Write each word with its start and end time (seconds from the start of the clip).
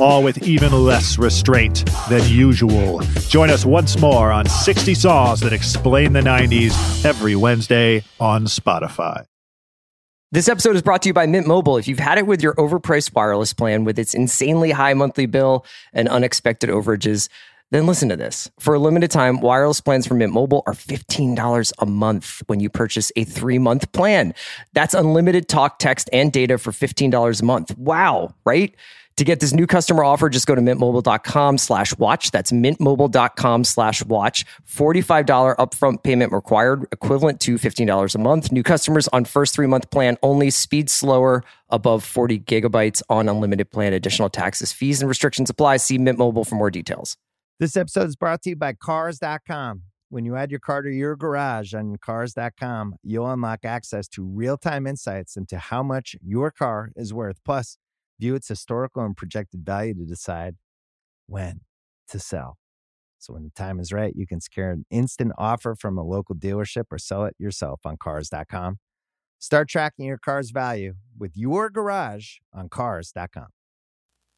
all 0.00 0.22
with 0.22 0.46
even 0.46 0.72
less 0.72 1.18
restraint 1.18 1.84
than 2.08 2.22
usual. 2.28 3.00
Join 3.28 3.50
us 3.50 3.64
once 3.64 3.98
more 3.98 4.30
on 4.32 4.46
60 4.46 4.94
Songs 4.94 5.40
That 5.40 5.52
Explain 5.52 6.12
the 6.12 6.20
90s 6.20 7.04
every 7.04 7.36
Wednesday 7.36 8.04
on 8.18 8.44
Spotify. 8.44 9.24
This 10.30 10.48
episode 10.48 10.76
is 10.76 10.82
brought 10.82 11.00
to 11.02 11.08
you 11.08 11.14
by 11.14 11.24
Mint 11.24 11.46
Mobile. 11.46 11.78
If 11.78 11.88
you've 11.88 11.98
had 11.98 12.18
it 12.18 12.26
with 12.26 12.42
your 12.42 12.54
overpriced 12.56 13.14
wireless 13.14 13.54
plan 13.54 13.84
with 13.84 13.98
its 13.98 14.12
insanely 14.12 14.72
high 14.72 14.92
monthly 14.92 15.24
bill 15.24 15.64
and 15.94 16.06
unexpected 16.06 16.68
overages, 16.68 17.30
then 17.70 17.86
listen 17.86 18.08
to 18.10 18.16
this. 18.16 18.50
For 18.58 18.74
a 18.74 18.78
limited 18.78 19.10
time, 19.10 19.40
wireless 19.40 19.80
plans 19.80 20.06
from 20.06 20.18
Mint 20.18 20.32
Mobile 20.32 20.62
are 20.66 20.74
$15 20.74 21.72
a 21.78 21.86
month 21.86 22.42
when 22.46 22.60
you 22.60 22.68
purchase 22.68 23.12
a 23.16 23.24
three 23.24 23.58
month 23.58 23.90
plan. 23.92 24.34
That's 24.74 24.94
unlimited 24.94 25.48
talk, 25.48 25.78
text, 25.78 26.10
and 26.12 26.32
data 26.32 26.58
for 26.58 26.72
$15 26.72 27.40
a 27.40 27.44
month. 27.44 27.76
Wow, 27.78 28.34
right? 28.44 28.74
To 29.18 29.24
get 29.24 29.40
this 29.40 29.52
new 29.52 29.66
customer 29.66 30.04
offer, 30.04 30.28
just 30.28 30.46
go 30.46 30.54
to 30.54 30.60
mintmobile.com 30.60 31.58
slash 31.58 31.98
watch. 31.98 32.30
That's 32.30 32.52
mintmobile.com 32.52 33.64
slash 33.64 34.04
watch. 34.04 34.44
$45 34.70 35.56
upfront 35.56 36.04
payment 36.04 36.32
required, 36.32 36.86
equivalent 36.92 37.40
to 37.40 37.56
$15 37.56 38.14
a 38.14 38.18
month. 38.18 38.52
New 38.52 38.62
customers 38.62 39.08
on 39.08 39.24
first 39.24 39.56
three 39.56 39.66
month 39.66 39.90
plan 39.90 40.18
only. 40.22 40.50
Speed 40.50 40.88
slower 40.88 41.42
above 41.68 42.04
40 42.04 42.38
gigabytes 42.38 43.02
on 43.08 43.28
unlimited 43.28 43.72
plan. 43.72 43.92
Additional 43.92 44.30
taxes, 44.30 44.72
fees, 44.72 45.02
and 45.02 45.08
restrictions 45.08 45.50
apply. 45.50 45.78
See 45.78 45.98
Mint 45.98 46.16
Mobile 46.16 46.44
for 46.44 46.54
more 46.54 46.70
details. 46.70 47.16
This 47.58 47.76
episode 47.76 48.06
is 48.06 48.14
brought 48.14 48.42
to 48.42 48.50
you 48.50 48.56
by 48.56 48.74
Cars.com. 48.74 49.82
When 50.10 50.26
you 50.26 50.36
add 50.36 50.52
your 50.52 50.60
car 50.60 50.82
to 50.82 50.90
your 50.90 51.16
garage 51.16 51.74
on 51.74 51.96
Cars.com, 51.96 52.94
you'll 53.02 53.28
unlock 53.28 53.64
access 53.64 54.06
to 54.10 54.22
real 54.22 54.56
time 54.56 54.86
insights 54.86 55.36
into 55.36 55.58
how 55.58 55.82
much 55.82 56.14
your 56.22 56.52
car 56.52 56.92
is 56.94 57.12
worth. 57.12 57.40
Plus, 57.44 57.78
view 58.20 58.34
its 58.34 58.48
historical 58.48 59.04
and 59.04 59.16
projected 59.16 59.64
value 59.64 59.94
to 59.94 60.04
decide 60.04 60.56
when 61.26 61.60
to 62.08 62.18
sell. 62.18 62.58
So 63.18 63.34
when 63.34 63.44
the 63.44 63.50
time 63.50 63.80
is 63.80 63.92
right, 63.92 64.14
you 64.14 64.26
can 64.26 64.40
secure 64.40 64.70
an 64.70 64.86
instant 64.90 65.32
offer 65.38 65.74
from 65.74 65.98
a 65.98 66.04
local 66.04 66.34
dealership 66.34 66.84
or 66.90 66.98
sell 66.98 67.24
it 67.24 67.34
yourself 67.38 67.80
on 67.84 67.96
cars.com. 67.96 68.78
Start 69.38 69.68
tracking 69.68 70.06
your 70.06 70.18
car's 70.18 70.50
value 70.50 70.94
with 71.18 71.36
your 71.36 71.70
garage 71.70 72.36
on 72.52 72.68
cars.com. 72.68 73.48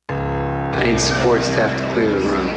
I 0.08 0.84
need 0.84 1.00
support 1.00 1.42
staff 1.42 1.78
to 1.78 1.92
clear 1.94 2.10
the 2.10 2.20
room. 2.20 2.48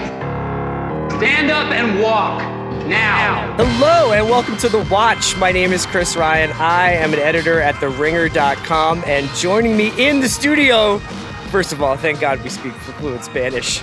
Stand 1.19 1.51
up 1.51 1.71
and 1.71 2.01
walk 2.01 2.41
now. 2.87 3.55
Hello 3.57 4.11
and 4.13 4.25
welcome 4.29 4.57
to 4.57 4.69
The 4.69 4.79
Watch. 4.91 5.37
My 5.37 5.51
name 5.51 5.71
is 5.71 5.85
Chris 5.85 6.15
Ryan. 6.15 6.51
I 6.53 6.91
am 6.93 7.13
an 7.13 7.19
editor 7.19 7.61
at 7.61 7.75
TheRinger.com 7.75 9.03
and 9.05 9.29
joining 9.35 9.77
me 9.77 9.91
in 9.97 10.19
the 10.19 10.27
studio, 10.27 10.97
first 11.49 11.71
of 11.71 11.81
all, 11.81 11.95
thank 11.95 12.19
God 12.19 12.41
we 12.43 12.49
speak 12.49 12.73
fluent 12.73 13.23
Spanish. 13.23 13.81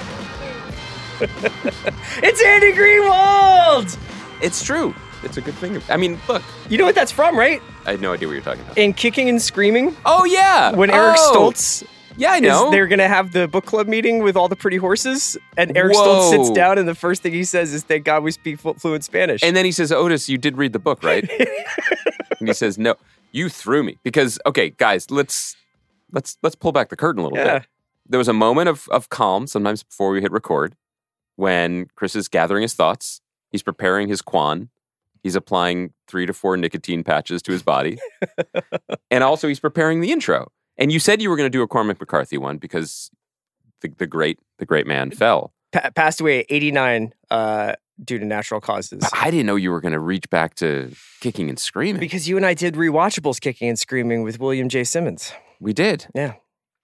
it's 1.21 2.43
Andy 2.45 2.73
Greenwald! 2.73 3.97
It's 4.43 4.63
true. 4.65 4.95
It's 5.23 5.37
a 5.37 5.41
good 5.41 5.55
thing. 5.55 5.81
I 5.89 5.97
mean, 5.97 6.19
look, 6.29 6.43
You 6.69 6.79
know 6.79 6.85
what 6.85 6.95
that's 6.95 7.13
from, 7.13 7.39
right? 7.39 7.63
I 7.87 7.93
had 7.93 8.01
no 8.01 8.13
idea 8.13 8.29
what 8.29 8.35
you're 8.35 8.43
talking 8.43 8.63
about. 8.63 8.79
In 8.79 8.93
Kicking 8.95 9.29
and 9.29 9.41
Screaming, 9.41 9.97
Oh 10.05 10.25
yeah, 10.25 10.73
when 10.73 10.91
Eric 10.91 11.17
Oh, 11.19 11.33
Stoltz 11.53 11.85
Yeah, 12.21 12.33
I 12.33 12.37
is 12.37 12.43
know. 12.43 12.71
they're 12.71 12.87
gonna 12.87 13.09
have 13.09 13.33
the 13.33 13.49
book 13.49 13.65
club 13.67 13.89
meeting 13.89 14.23
with 14.23 14.37
all 14.37 14.49
the 14.49 14.57
pretty 14.57 14.77
horses, 14.77 15.37
and 15.57 15.77
Eric. 15.77 15.97
Stoltz 15.97 16.31
sits 16.31 16.51
down, 16.51 16.79
and 16.79 16.87
the 16.87 16.95
first 16.95 17.23
thing 17.23 17.33
he 17.33 17.45
says 17.45 17.73
is, 17.73 17.83
"Thank 17.83 18.05
God 18.05 18.23
we 18.23 18.31
speak 18.31 18.61
fluent 18.61 19.05
Spanish." 19.05 19.43
And 19.43 19.57
then 19.57 19.65
he 19.65 19.73
says, 19.73 19.91
Otis, 19.91 20.29
you 20.29 20.37
did 20.39 20.57
read 20.59 20.73
the 20.73 20.79
book, 20.79 21.03
right? 21.03 21.29
and 22.41 22.49
he 22.49 22.53
says, 22.55 22.77
No, 22.79 22.95
you 23.33 23.49
threw 23.49 23.83
me 23.83 23.99
because 24.03 24.39
okay, 24.47 24.71
guys, 24.71 25.11
let's 25.11 25.57
let's 26.13 26.37
let's 26.43 26.55
pull 26.55 26.73
back 26.73 26.89
the 26.91 26.97
curtain 26.97 27.21
a 27.21 27.25
little 27.25 27.39
Yeah. 27.39 27.61
bit. 27.61 27.69
There 28.09 28.19
was 28.19 28.29
a 28.29 28.33
moment 28.35 28.69
of 28.69 28.87
of 28.91 29.09
calm 29.09 29.47
sometimes 29.47 29.83
before 29.83 30.11
we 30.11 30.21
hit 30.21 30.31
record 30.33 30.77
when 31.37 31.87
Chris 31.95 32.15
is 32.15 32.29
gathering 32.29 32.63
his 32.63 32.75
thoughts. 32.75 33.21
He's 33.51 33.63
preparing 33.63 34.09
his 34.09 34.21
quan. 34.23 34.69
He's 35.23 35.37
applying 35.37 35.93
three 36.09 36.27
to 36.27 36.33
four 36.33 36.57
nicotine 36.57 37.03
patches 37.05 37.43
to 37.43 37.53
his 37.53 37.63
body, 37.63 37.99
and 39.11 39.23
also 39.25 39.49
he's 39.49 39.61
preparing 39.61 40.01
the 40.01 40.13
intro. 40.13 40.51
And 40.81 40.91
you 40.91 40.99
said 40.99 41.23
you 41.23 41.31
were 41.31 41.37
going 41.37 41.47
to 41.47 41.51
do 41.57 41.63
a 41.63 41.69
Cormac 41.69 42.01
McCarthy 42.01 42.39
one 42.39 42.57
because 42.59 43.11
the, 43.83 43.93
the 43.99 44.07
great 44.07 44.39
the 44.59 44.67
great 44.67 44.87
man 44.87 45.11
fell. 45.13 45.53
pa- 45.73 45.91
passed 45.95 46.21
away 46.21 46.41
at 46.41 46.47
89 46.49 47.13
uh, 47.31 47.75
due 48.03 48.19
to 48.19 48.25
natural 48.25 48.61
causes. 48.61 49.09
I 49.13 49.31
didn't 49.31 49.47
know 49.47 49.57
you 49.57 49.71
were 49.71 49.81
going 49.81 49.93
to 49.93 50.01
reach 50.01 50.29
back 50.31 50.55
to 50.57 50.91
kicking 51.21 51.49
and 51.49 51.59
screaming. 51.59 52.01
Because 52.01 52.29
you 52.29 52.37
and 52.37 52.45
I 52.47 52.55
did 52.55 52.75
rewatchables, 52.75 53.41
kicking 53.41 53.69
and 53.69 53.79
screaming 53.79 54.23
with 54.23 54.41
William 54.41 54.69
J. 54.69 54.85
Simmons. 54.85 55.33
we 55.61 55.73
did. 55.75 56.07
Yeah, 56.15 56.35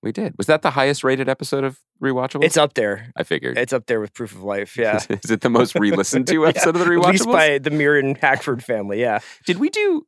We 0.03 0.13
did. 0.13 0.35
Was 0.37 0.47
that 0.47 0.61
the 0.63 0.73
highest 0.73 1.03
rated 1.03 1.29
episode 1.29 1.65
of 1.65 1.79
Rewatchables? 2.03 2.45
it's 2.45 2.59
up 2.59 2.75
there. 2.75 3.11
I 3.17 3.23
figured. 3.23 3.57
It's 3.57 3.73
up 3.73 3.87
there 3.87 3.99
with 4.01 4.13
Proof 4.13 4.33
of 4.33 4.43
Life. 4.43 4.77
Yeah, 4.77 5.01
Is 5.25 5.31
it 5.31 5.41
the 5.41 5.49
most 5.51 5.75
re-listened 5.75 6.27
to 6.29 6.35
Yeah, 6.43 6.49
episode 6.49 6.77
of 6.77 6.81
the 6.85 6.87
At 6.87 6.89
Rewatchables? 6.93 7.11
least 7.13 7.25
by 7.27 7.57
the 7.59 7.71
Mirren 7.71 8.15
Hackford 8.17 8.63
family. 8.63 9.01
Yeah, 9.01 9.21
Did 9.47 9.59
we 9.59 9.71
do? 9.71 10.07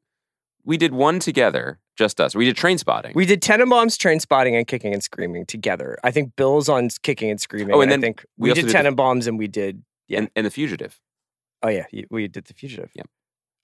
We 0.65 0.77
did 0.77 0.93
one 0.93 1.19
together, 1.21 1.79
just 1.99 2.21
us. 2.21 2.35
We 2.35 2.45
did 2.47 2.57
Trainspotting. 2.57 3.15
we 3.15 3.27
did 3.27 3.43
Tenenbaums, 3.43 3.97
Trainspotting, 3.99 4.57
and 4.57 4.67
Kicking 4.67 4.95
and 4.95 5.03
Screaming 5.03 5.45
together. 5.45 5.99
I 6.05 6.11
think 6.11 6.37
Bill's 6.37 6.69
on 6.69 6.89
Kicking 7.03 7.31
and 7.31 7.41
Screaming. 7.41 7.75
Oh, 7.75 7.81
and 7.83 7.91
I 7.91 7.93
then 7.95 8.01
think 8.01 8.25
we 8.39 8.49
we, 8.51 8.55
did 8.55 8.67
the- 8.69 8.73
Tenenbaums 8.73 9.27
and 9.27 9.39
we 9.39 9.49
did. 9.49 9.83
yeah. 10.07 10.21
and, 10.21 10.31
and 10.37 10.47
The 10.47 10.51
Fugitive. 10.51 10.99
Oh 11.63 11.69
yeah, 11.69 11.85
we 12.11 12.29
did 12.29 12.45
the 12.45 12.55
Fugitive. 12.55 12.91
Yep. 12.95 13.07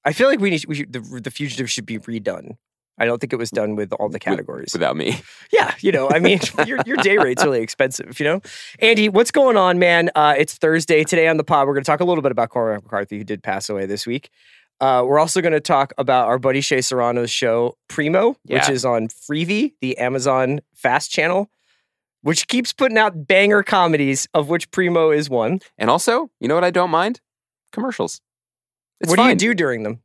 I 0.05 0.13
feel 0.13 0.29
like 0.29 0.41
we 0.41 0.51
need 0.51 0.67
we 0.67 0.75
should, 0.75 0.93
the 0.93 1.01
the 1.23 1.31
Fugitive 1.31 1.71
should 1.71 1.87
be 1.87 1.99
redone. 1.99 2.57
I 2.99 3.07
don't 3.07 3.21
think 3.21 3.33
it 3.33 3.37
was 3.37 3.51
done 3.51 3.75
with 3.75 3.93
all 3.95 4.09
the 4.09 4.21
categories. 4.21 4.73
without 4.73 4.97
me. 4.97 5.21
Yeah, 5.53 5.75
you 5.81 5.93
know, 5.93 6.11
I 6.11 6.19
mean, 6.19 6.41
your 6.67 6.79
your 6.87 6.97
day 6.99 7.17
rate's 7.19 7.45
really 7.45 7.61
expensive, 7.63 8.19
you 8.19 8.25
know. 8.25 8.41
Andy, 8.81 9.09
what's 9.09 9.31
going 9.31 9.57
on, 9.57 9.79
man? 9.79 10.11
Uh, 10.17 10.35
it's 10.37 10.55
Thursday 10.55 11.05
today 11.05 11.29
on 11.29 11.37
the 11.37 11.45
pod. 11.45 11.67
We're 11.69 11.75
going 11.75 11.85
to 11.85 11.91
talk 11.91 12.01
a 12.01 12.05
little 12.05 12.23
bit 12.23 12.33
about 12.33 12.51
Cormac 12.51 12.83
McCarthy, 12.83 13.19
who 13.19 13.25
did 13.25 13.43
pass 13.43 13.69
away 13.71 13.87
this 13.87 14.05
week. 14.07 14.31
Uh, 14.85 15.03
we're 15.03 15.19
also 15.19 15.41
going 15.41 15.55
to 15.55 15.61
talk 15.61 15.95
about 15.97 16.27
our 16.27 16.39
buddy 16.39 16.61
Shea 16.61 16.83
Serrano's 16.83 17.31
show 17.31 17.79
Primo, 17.89 18.37
which 18.45 18.69
is 18.69 18.85
on 18.85 19.09
Freevee, 19.09 19.73
the 19.81 19.97
Amazon 19.97 20.61
Fast 20.75 21.11
channel, 21.11 21.49
which 22.21 22.49
keeps 22.49 22.75
putting 22.75 22.99
out 22.99 23.27
banger 23.27 23.63
comedies, 23.63 24.29
of 24.35 24.51
which 24.51 24.71
Primo 24.73 25.11
is 25.11 25.31
one. 25.31 25.61
And 25.79 25.89
also, 25.89 26.31
you 26.39 26.49
know 26.49 26.55
what 26.55 26.65
I 26.65 26.71
don't 26.71 26.91
mind? 26.91 27.23
Commercials. 27.73 28.21
It's 29.01 29.09
what 29.09 29.17
do 29.17 29.23
you 29.23 29.35
do 29.35 29.55
during 29.55 29.85
them? 29.85 30.03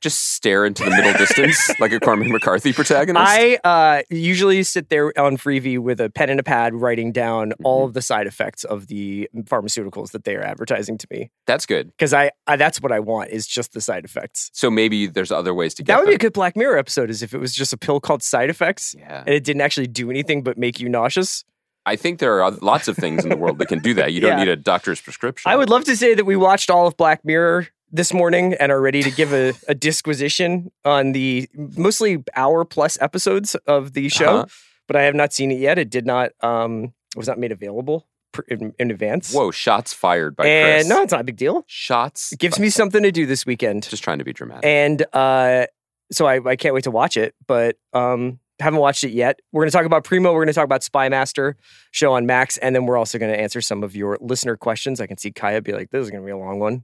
Just 0.00 0.34
stare 0.34 0.64
into 0.64 0.84
the 0.84 0.90
middle 0.90 1.12
distance 1.14 1.70
like 1.80 1.90
a 1.92 1.98
Cormac 1.98 2.28
McCarthy 2.28 2.72
protagonist. 2.72 3.24
I 3.26 3.58
uh, 3.64 4.02
usually 4.10 4.62
sit 4.62 4.90
there 4.90 5.12
on 5.18 5.36
Freevee 5.36 5.78
with 5.78 6.00
a 6.00 6.08
pen 6.08 6.30
and 6.30 6.38
a 6.38 6.44
pad, 6.44 6.72
writing 6.74 7.10
down 7.10 7.52
all 7.64 7.78
Mm-hmm. 7.80 7.88
of 7.88 7.94
the 7.94 8.02
side 8.02 8.26
effects 8.28 8.62
of 8.64 8.86
the 8.86 9.28
pharmaceuticals 9.36 10.12
that 10.12 10.22
they 10.24 10.36
are 10.36 10.42
advertising 10.42 10.98
to 10.98 11.06
me. 11.10 11.30
That's 11.46 11.66
good. 11.66 11.88
because 11.88 12.14
I, 12.14 12.30
I 12.46 12.56
that's 12.56 12.80
what 12.80 12.92
I 12.92 13.00
want 13.00 13.30
is 13.30 13.46
just 13.46 13.72
the 13.72 13.80
side 13.80 14.04
effects. 14.04 14.50
So 14.52 14.70
maybe 14.70 15.06
there's 15.08 15.32
other 15.32 15.52
ways 15.52 15.74
to 15.74 15.82
get 15.82 15.92
That 15.94 16.00
would 16.00 16.08
be 16.08 16.14
a 16.14 16.18
good 16.18 16.32
Black 16.32 16.56
Mirror 16.56 16.78
episode, 16.78 17.10
is 17.10 17.22
if 17.22 17.34
it 17.34 17.38
was 17.38 17.52
just 17.54 17.72
a 17.72 17.76
pill 17.76 17.98
called 18.00 18.22
side 18.22 18.50
effects 18.50 18.94
Yeah. 18.98 19.20
and 19.26 19.34
it 19.34 19.42
didn't 19.44 19.62
actually 19.62 19.88
do 19.88 20.10
anything 20.10 20.42
but 20.42 20.56
make 20.58 20.78
you 20.80 20.88
nauseous. 20.88 21.44
I 21.86 21.96
think 21.96 22.18
there 22.18 22.42
are 22.42 22.50
lots 22.50 22.86
of 22.86 22.96
things 22.96 23.24
in 23.24 23.30
the 23.30 23.36
world 23.36 23.58
that 23.58 23.66
can 23.66 23.78
do 23.80 23.94
that. 23.94 24.12
You 24.12 24.20
don't 24.20 24.30
Yeah. 24.38 24.44
need 24.44 24.48
a 24.48 24.56
doctor's 24.56 25.00
prescription. 25.00 25.50
I 25.50 25.56
would 25.56 25.70
love 25.70 25.84
to 25.84 25.96
say 25.96 26.14
that 26.14 26.24
we 26.26 26.36
watched 26.36 26.70
all 26.70 26.86
of 26.86 26.96
Black 26.96 27.24
Mirror 27.24 27.68
this 27.90 28.12
morning 28.12 28.54
and 28.54 28.70
are 28.72 28.80
ready 28.80 29.02
to 29.02 29.10
give 29.10 29.32
a, 29.32 29.54
a 29.68 29.74
disquisition 29.74 30.70
on 30.84 31.12
the 31.12 31.48
mostly 31.54 32.22
hour 32.36 32.64
plus 32.64 32.98
episodes 33.00 33.54
of 33.66 33.92
the 33.94 34.08
show, 34.08 34.36
Uh-huh. 34.38 34.46
but 34.86 34.96
I 34.96 35.02
have 35.02 35.14
not 35.14 35.32
seen 35.32 35.50
it 35.50 35.58
yet. 35.58 35.78
It 35.78 35.90
did 35.90 36.06
not 36.06 36.30
um 36.40 36.92
was 37.16 37.26
not 37.26 37.38
made 37.38 37.52
available 37.52 38.06
pr- 38.32 38.42
in, 38.48 38.74
in 38.78 38.90
advance. 38.90 39.32
Whoa, 39.32 39.50
shots 39.50 39.92
fired 39.94 40.36
by 40.36 40.46
and 40.46 40.76
Chris. 40.82 40.88
no, 40.88 41.02
it's 41.02 41.12
not 41.12 41.22
a 41.22 41.24
big 41.24 41.36
deal. 41.36 41.64
shots. 41.66 42.32
It 42.32 42.38
gives 42.38 42.58
me 42.58 42.68
something 42.70 43.02
to 43.02 43.10
do 43.10 43.24
this 43.26 43.46
weekend. 43.46 43.88
just 43.88 44.02
trying 44.04 44.18
to 44.18 44.24
be 44.24 44.32
dramatic. 44.32 44.64
and 44.66 45.04
uh, 45.14 45.66
so 46.12 46.26
I, 46.26 46.40
I 46.46 46.56
can't 46.56 46.74
wait 46.74 46.84
to 46.84 46.90
watch 46.90 47.16
it. 47.16 47.34
But 47.46 47.76
um, 47.92 48.38
haven't 48.60 48.80
watched 48.80 49.04
it 49.04 49.10
yet. 49.12 49.40
We're 49.52 49.62
going 49.62 49.70
to 49.70 49.76
talk 49.76 49.86
about 49.86 50.04
Primo. 50.04 50.32
We're 50.32 50.40
going 50.44 50.48
to 50.48 50.52
talk 50.52 50.64
about 50.64 50.82
Spy 50.82 51.08
Master 51.08 51.56
show 51.92 52.12
on 52.12 52.26
Max, 52.26 52.56
and 52.58 52.74
then 52.74 52.86
we're 52.86 52.96
also 52.98 53.18
going 53.18 53.32
to 53.32 53.38
answer 53.40 53.60
some 53.60 53.82
of 53.82 53.94
your 53.96 54.18
listener 54.20 54.56
questions. 54.56 55.00
I 55.00 55.06
can 55.06 55.16
see 55.16 55.30
Kaya 55.30 55.62
be 55.62 55.72
like, 55.72 55.90
"This 55.90 56.02
is 56.04 56.10
going 56.10 56.22
to 56.22 56.26
be 56.26 56.32
a 56.32 56.36
long 56.36 56.58
one." 56.60 56.82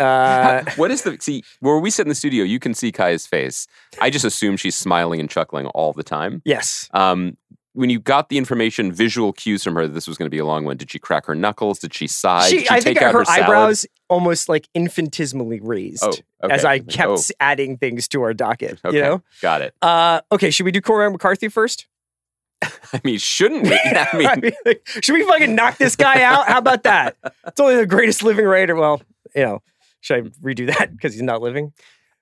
Uh, 0.00 0.64
what 0.76 0.90
is 0.90 1.02
the 1.02 1.16
see 1.20 1.42
where 1.60 1.78
we 1.78 1.90
sit 1.90 2.02
in 2.02 2.08
the 2.08 2.14
studio? 2.14 2.44
You 2.44 2.58
can 2.58 2.74
see 2.74 2.90
Kaya's 2.92 3.26
face. 3.26 3.66
I 4.00 4.10
just 4.10 4.24
assume 4.24 4.56
she's 4.56 4.76
smiling 4.76 5.20
and 5.20 5.28
chuckling 5.30 5.66
all 5.68 5.92
the 5.92 6.02
time. 6.02 6.42
yes. 6.44 6.88
Um, 6.92 7.36
when 7.72 7.88
you 7.88 8.00
got 8.00 8.30
the 8.30 8.36
information, 8.36 8.90
visual 8.90 9.32
cues 9.32 9.62
from 9.62 9.76
her 9.76 9.86
that 9.86 9.92
this 9.94 10.08
was 10.08 10.18
going 10.18 10.26
to 10.26 10.30
be 10.30 10.38
a 10.40 10.44
long 10.44 10.64
one? 10.64 10.76
Did 10.76 10.90
she 10.90 10.98
crack 10.98 11.26
her 11.26 11.36
knuckles? 11.36 11.78
Did 11.78 11.94
she 11.94 12.08
sigh? 12.08 12.48
She, 12.48 12.56
Did 12.58 12.66
she 12.66 12.70
I 12.70 12.74
take 12.80 12.84
think 12.84 13.02
out 13.02 13.12
her, 13.12 13.20
her, 13.20 13.30
eyebrows 13.30 13.86
almost 14.08 14.48
like 14.48 14.68
infinitesimally 14.74 15.60
raised 15.60 16.02
Oh, 16.02 16.08
okay. 16.42 16.52
as 16.52 16.64
I 16.64 16.80
kept 16.80 17.08
Oh, 17.10 17.18
adding 17.38 17.76
things 17.78 18.08
to 18.08 18.22
our 18.22 18.34
docket. 18.34 18.80
okay. 18.84 18.96
You 18.96 19.02
know. 19.02 19.22
got 19.40 19.62
it. 19.62 19.72
Uh, 19.80 20.20
okay, 20.32 20.50
should 20.50 20.64
we 20.64 20.72
do 20.72 20.80
Cormac 20.80 21.12
McCarthy 21.12 21.48
first? 21.48 21.86
I 22.62 23.00
mean, 23.04 23.18
shouldn't 23.18 23.62
we? 23.62 23.72
I 23.84 24.08
mean, 24.16 24.26
I 24.26 24.36
mean, 24.36 24.52
like, 24.66 24.82
should 25.00 25.12
we 25.14 25.22
fucking 25.24 25.54
knock 25.54 25.78
this 25.78 25.94
guy 25.94 26.22
out? 26.22 26.48
How 26.48 26.58
about 26.58 26.82
that? 26.82 27.16
It's 27.46 27.60
only 27.60 27.76
the 27.76 27.86
greatest 27.86 28.24
living 28.24 28.46
writer. 28.46 28.74
Well, 28.74 29.00
you 29.34 29.42
know, 29.44 29.62
should 30.00 30.26
I 30.26 30.28
redo 30.42 30.66
that 30.66 30.90
because 30.96 31.12
he's 31.12 31.22
not 31.22 31.42
living? 31.42 31.72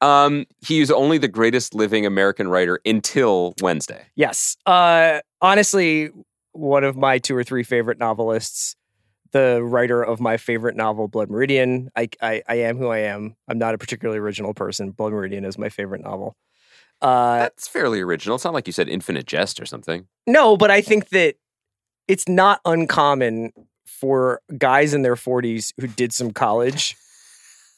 um, 0.00 0.46
he's 0.60 0.90
only 0.92 1.18
the 1.18 1.26
greatest 1.26 1.74
living 1.74 2.06
American 2.06 2.46
writer 2.46 2.78
until 2.86 3.54
Wednesday. 3.60 4.06
Yes. 4.14 4.56
Uh, 4.64 5.20
honestly, 5.40 6.10
one 6.52 6.84
of 6.84 6.96
my 6.96 7.18
two 7.18 7.34
or 7.36 7.42
three 7.42 7.64
favorite 7.64 7.98
novelists, 7.98 8.76
the 9.32 9.60
writer 9.60 10.00
of 10.00 10.20
my 10.20 10.36
favorite 10.36 10.76
novel, 10.76 11.08
Blood 11.08 11.30
Meridian. 11.30 11.90
I, 11.96 12.08
I, 12.22 12.42
I 12.48 12.54
am 12.60 12.78
who 12.78 12.86
I 12.88 12.98
am. 12.98 13.34
I'm 13.48 13.58
not 13.58 13.74
a 13.74 13.78
particularly 13.78 14.20
original 14.20 14.54
person. 14.54 14.92
Blood 14.92 15.12
Meridian 15.12 15.44
is 15.44 15.58
my 15.58 15.68
favorite 15.68 16.02
novel. 16.02 16.36
Uh, 17.02 17.38
That's 17.40 17.66
fairly 17.66 18.00
original. 18.00 18.36
It's 18.36 18.44
not 18.44 18.54
like 18.54 18.68
you 18.68 18.72
said 18.72 18.88
Infinite 18.88 19.26
Jest 19.26 19.60
or 19.60 19.66
something. 19.66 20.06
no, 20.28 20.56
but 20.56 20.70
I 20.70 20.80
think 20.80 21.08
that 21.08 21.34
it's 22.06 22.28
not 22.28 22.60
uncommon 22.64 23.52
for 23.84 24.40
guys 24.56 24.94
in 24.94 25.02
their 25.02 25.16
40s 25.16 25.72
who 25.80 25.88
did 25.88 26.12
some 26.12 26.30
college 26.30 26.96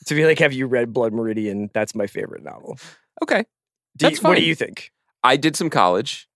to 0.06 0.14
be 0.14 0.24
like, 0.24 0.38
"Have 0.38 0.52
you 0.52 0.66
read 0.66 0.92
Blood 0.92 1.12
Meridian? 1.12 1.70
That's 1.74 1.94
my 1.94 2.06
favorite 2.06 2.42
novel." 2.42 2.78
Okay. 3.22 3.44
Do 3.96 4.06
That's 4.06 4.22
you, 4.22 4.28
What 4.28 4.36
do 4.38 4.44
you 4.44 4.54
think? 4.54 4.92
I 5.22 5.36
did 5.36 5.56
some 5.56 5.68
college. 5.70 6.28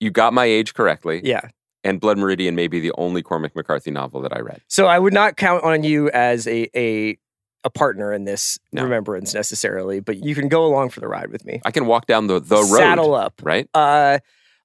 You 0.00 0.10
got 0.10 0.32
my 0.32 0.44
age 0.44 0.74
correctly. 0.74 1.20
Yeah. 1.24 1.48
And 1.82 2.00
Blood 2.00 2.16
Meridian 2.18 2.54
may 2.54 2.66
be 2.68 2.80
the 2.80 2.92
only 2.96 3.22
Cormac 3.22 3.54
McCarthy 3.54 3.90
novel 3.90 4.22
that 4.22 4.34
I 4.34 4.40
read. 4.40 4.62
So 4.68 4.86
I 4.86 4.98
would 4.98 5.12
not 5.12 5.36
count 5.36 5.64
on 5.64 5.84
you 5.84 6.08
as 6.10 6.46
a 6.46 6.68
a 6.76 7.18
a 7.64 7.70
partner 7.70 8.12
in 8.12 8.24
this 8.24 8.58
No. 8.72 8.82
remembrance 8.84 9.32
necessarily, 9.34 10.00
but 10.00 10.22
you 10.22 10.34
can 10.34 10.48
go 10.48 10.64
along 10.66 10.90
for 10.90 11.00
the 11.00 11.08
ride 11.08 11.30
with 11.30 11.44
me. 11.46 11.60
I 11.64 11.70
can 11.70 11.86
walk 11.86 12.06
down 12.06 12.26
the, 12.26 12.38
the 12.40 12.56
road. 12.56 12.76
Saddle 12.78 13.14
up. 13.14 13.40
Right? 13.42 13.68
Uh, 13.74 14.18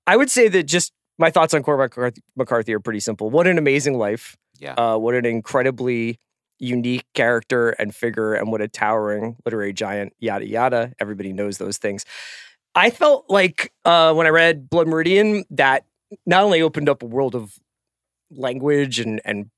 I 0.06 0.18
would 0.18 0.30
say 0.30 0.48
that 0.50 0.64
just 0.64 0.92
my 1.18 1.30
thoughts 1.30 1.54
on 1.54 1.64
Cormac 1.64 1.92
McCarthy- 1.92 2.22
McCarthy 2.36 2.74
are 2.74 2.80
pretty 2.80 3.00
simple. 3.00 3.30
What 3.30 3.48
an 3.48 3.58
amazing 3.58 3.98
life. 3.98 4.36
Yeah. 4.60 4.74
Uh, 4.74 4.98
what 4.98 5.16
an 5.16 5.26
incredibly 5.26 6.20
unique 6.60 7.06
character 7.14 7.70
and 7.72 7.96
figure, 7.96 8.34
and 8.34 8.52
what 8.52 8.62
a 8.62 8.68
towering 8.68 9.38
literary 9.46 9.74
giant, 9.74 10.14
yada, 10.20 10.48
yada. 10.48 10.94
Everybody 11.00 11.34
knows 11.34 11.58
those 11.58 11.78
things. 11.78 12.06
I 12.76 12.90
felt 12.90 13.26
like 13.30 13.72
uh, 13.86 14.14
when 14.14 14.28
I 14.28 14.30
read 14.30 14.70
Blood 14.70 14.88
Meridian, 14.88 15.46
that 15.52 15.86
not 16.26 16.44
only 16.44 16.62
opened 16.62 16.90
up 16.90 17.02
a 17.02 17.08
world 17.08 17.36
of 17.36 17.58
language 18.32 19.00
and, 19.00 19.22
and, 19.26 19.50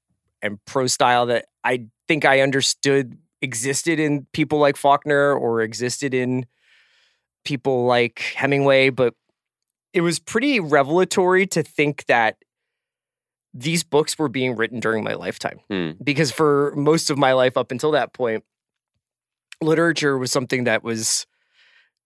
and 0.41 0.63
prose 0.65 0.93
style 0.93 1.25
that 1.27 1.45
I 1.63 1.87
think 2.07 2.25
I 2.25 2.41
understood 2.41 3.17
existed 3.41 3.99
in 3.99 4.27
people 4.33 4.59
like 4.59 4.77
Faulkner 4.77 5.33
or 5.33 5.61
existed 5.61 6.13
in 6.13 6.45
people 7.43 7.85
like 7.85 8.19
Hemingway, 8.35 8.89
but 8.89 9.13
it 9.93 10.01
was 10.01 10.19
pretty 10.19 10.59
revelatory 10.59 11.47
to 11.47 11.63
think 11.63 12.05
that 12.05 12.37
these 13.53 13.83
books 13.83 14.17
were 14.17 14.29
being 14.29 14.55
written 14.55 14.79
during 14.79 15.03
my 15.03 15.13
lifetime. 15.13 15.59
Hmm. 15.69 15.91
Because 16.03 16.31
for 16.31 16.73
most 16.75 17.09
of 17.09 17.17
my 17.17 17.33
life 17.33 17.57
up 17.57 17.71
until 17.71 17.91
that 17.91 18.13
point, 18.13 18.43
literature 19.61 20.17
was 20.17 20.31
something 20.31 20.63
that 20.65 20.83
was 20.83 21.25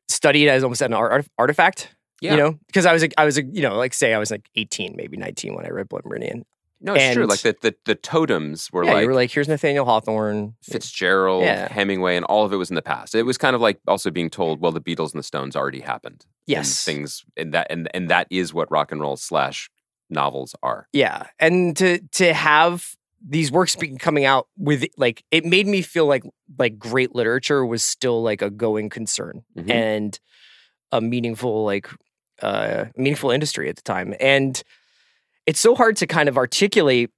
studied 0.07 0.49
as 0.49 0.63
almost 0.63 0.81
an 0.81 0.93
art- 0.93 1.27
artifact. 1.37 1.95
Yeah. 2.21 2.31
You 2.31 2.37
know, 2.37 2.59
because 2.67 2.85
I 2.85 2.93
was, 2.93 3.03
a, 3.03 3.09
I 3.19 3.25
was, 3.25 3.37
a, 3.37 3.43
you 3.43 3.61
know, 3.61 3.75
like 3.75 3.93
say 3.93 4.13
I 4.13 4.17
was 4.17 4.31
like 4.31 4.49
18, 4.55 4.95
maybe 4.95 5.17
19 5.17 5.53
when 5.53 5.65
I 5.65 5.69
read 5.69 5.89
Blood 5.89 6.03
Meridian. 6.05 6.45
No, 6.81 6.93
it's 6.93 7.13
true. 7.13 7.25
Like 7.25 7.39
the, 7.41 7.55
the, 7.61 7.75
the 7.85 7.95
totems 7.95 8.71
were 8.71 8.83
yeah, 8.83 8.93
like 8.93 9.01
you 9.01 9.07
were 9.07 9.13
like, 9.13 9.31
here's 9.31 9.47
Nathaniel 9.47 9.85
Hawthorne. 9.85 10.55
Fitzgerald, 10.61 11.43
Yeah. 11.43 11.71
Hemingway, 11.71 12.15
and 12.15 12.25
all 12.25 12.45
of 12.45 12.53
it 12.53 12.57
was 12.57 12.69
in 12.69 12.75
the 12.75 12.81
past. 12.81 13.15
It 13.15 13.23
was 13.23 13.37
kind 13.37 13.55
of 13.55 13.61
like 13.61 13.79
also 13.87 14.11
being 14.11 14.29
told, 14.29 14.59
well, 14.61 14.71
the 14.71 14.81
Beatles 14.81 15.11
and 15.13 15.19
the 15.19 15.23
Stones 15.23 15.55
already 15.55 15.79
happened. 15.81 16.25
And 16.25 16.29
Yes. 16.47 16.83
things 16.83 17.25
and 17.35 17.53
that 17.53 17.67
and 17.69 17.89
and 17.93 18.09
that 18.09 18.27
is 18.29 18.53
what 18.53 18.69
rock 18.71 18.91
and 18.91 19.01
roll 19.01 19.17
slash 19.17 19.69
novels 20.09 20.55
are. 20.63 20.87
Yeah, 20.93 21.27
and 21.39 21.75
to 21.77 21.99
to 22.13 22.33
have 22.33 22.95
these 23.27 23.51
works 23.51 23.75
be 23.75 23.95
coming 23.97 24.25
out 24.25 24.47
with 24.57 24.85
like 24.97 25.23
it 25.31 25.45
made 25.45 25.65
me 25.67 25.81
feel 25.81 26.05
like 26.05 26.23
like 26.59 26.77
great 26.77 27.15
literature 27.15 27.65
was 27.65 27.83
still 27.83 28.21
like 28.21 28.41
a 28.43 28.49
going 28.51 28.89
concern 28.89 29.43
Mhm. 29.57 29.69
and 29.71 30.19
a 30.91 31.01
meaningful 31.01 31.65
like 31.65 31.89
uh 32.43 32.85
meaningful 32.95 33.31
industry 33.31 33.67
at 33.67 33.77
the 33.77 33.81
time 33.81 34.13
and 34.19 34.61
it's 35.47 35.59
so 35.59 35.73
hard 35.73 35.97
to 35.97 36.05
kind 36.05 36.29
of 36.29 36.37
articulate 36.37 37.09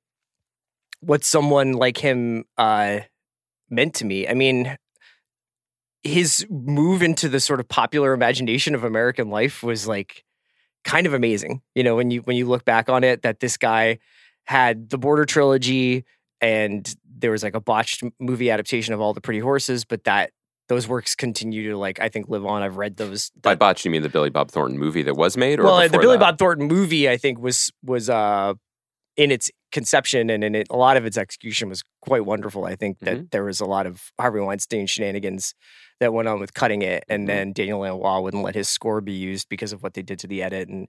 what 1.02 1.26
someone 1.26 1.74
like 1.74 1.98
him 1.98 2.46
uh 2.58 3.00
meant 3.70 3.94
to 3.96 4.06
me 4.06 4.28
i 4.30 4.34
mean 4.34 4.78
his 6.04 6.46
move 6.50 7.02
into 7.04 7.28
the 7.28 7.40
sort 7.40 7.60
of 7.60 7.68
popular 7.68 8.14
imagination 8.14 8.74
of 8.76 8.84
american 8.84 9.30
life 9.30 9.62
was 9.62 9.88
like 9.88 10.24
kind 10.88 11.06
of 11.06 11.14
amazing 11.14 11.62
you 11.76 11.84
know 11.84 11.96
when 11.96 12.10
you 12.10 12.22
when 12.22 12.36
you 12.36 12.48
look 12.48 12.66
back 12.66 12.90
on 12.90 13.04
it 13.04 13.22
that 13.22 13.40
this 13.42 13.58
guy 13.58 14.00
had 14.46 14.90
the 14.90 14.98
border 14.98 15.26
trilogy 15.26 16.04
and 16.42 16.96
there 17.20 17.30
was 17.32 17.44
like 17.44 17.54
a 17.56 17.60
botched 17.62 18.04
movie 18.20 18.50
adaptation 18.50 18.94
of 18.94 19.02
all 19.02 19.14
the 19.14 19.22
pretty 19.22 19.40
horses 19.42 19.84
but 19.86 20.04
that 20.06 20.32
those 20.70 20.88
works 20.88 21.14
continue 21.16 21.70
to 21.72 21.78
like 21.78 22.00
i 22.00 22.08
think 22.10 22.30
live 22.30 22.46
on 22.46 22.62
i've 22.64 22.78
read 22.78 22.96
those 22.98 23.32
By 23.42 23.54
the- 23.54 23.58
botch, 23.58 23.84
you 23.86 23.92
mean 23.92 24.02
the 24.02 24.10
Billy 24.10 24.30
Bob 24.30 24.50
Thornton 24.50 24.80
movie 24.80 25.04
that 25.04 25.16
was 25.16 25.36
made? 25.38 25.60
Or 25.60 25.64
well, 25.66 25.90
the 25.90 25.98
Billy 26.00 26.18
that? 26.18 26.20
Bob 26.24 26.38
Thornton 26.38 26.68
movie, 26.68 27.10
I 27.10 27.18
think, 27.18 27.38
was 27.40 27.70
was 27.84 28.10
uh 28.10 28.54
in 29.18 29.32
its 29.32 29.50
conception 29.72 30.30
and 30.30 30.44
in 30.44 30.54
it, 30.56 30.68
a 30.70 30.78
lot 30.78 30.96
of 30.96 31.06
its 31.06 31.18
execution 31.18 31.68
was 31.70 31.84
quite 32.02 32.24
wonderful. 32.26 32.66
I 32.66 32.76
think 32.76 33.00
that 33.00 33.16
Mm-hmm. 33.18 33.26
there 33.32 33.44
was 33.44 33.60
a 33.60 33.66
lot 33.66 33.86
of 33.88 34.12
Harvey 34.20 34.40
Weinstein 34.40 34.86
shenanigans 34.88 35.54
that 36.00 36.14
went 36.14 36.28
on 36.28 36.40
with 36.40 36.54
cutting 36.54 36.82
it, 36.82 37.04
and 37.10 37.24
Mhm. 37.24 37.28
then 37.28 37.54
Daniel 37.54 37.80
Lanois 37.80 38.20
wouldn't 38.22 38.44
let 38.44 38.56
his 38.56 38.70
score 38.70 39.02
be 39.02 39.14
used 39.14 39.50
because 39.50 39.74
of 39.74 39.82
what 39.84 39.94
they 39.94 40.02
did 40.02 40.20
to 40.20 40.28
the 40.28 40.44
edit 40.44 40.70
and 40.70 40.88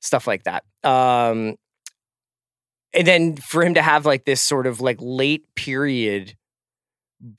stuff 0.00 0.26
like 0.26 0.44
that. 0.44 0.64
Um, 0.84 1.56
and 2.92 3.06
then 3.06 3.36
for 3.36 3.62
him 3.62 3.74
to 3.74 3.82
have 3.82 4.06
like 4.06 4.24
this 4.24 4.40
sort 4.40 4.66
of 4.66 4.80
like 4.80 4.98
late 5.00 5.44
period 5.54 6.34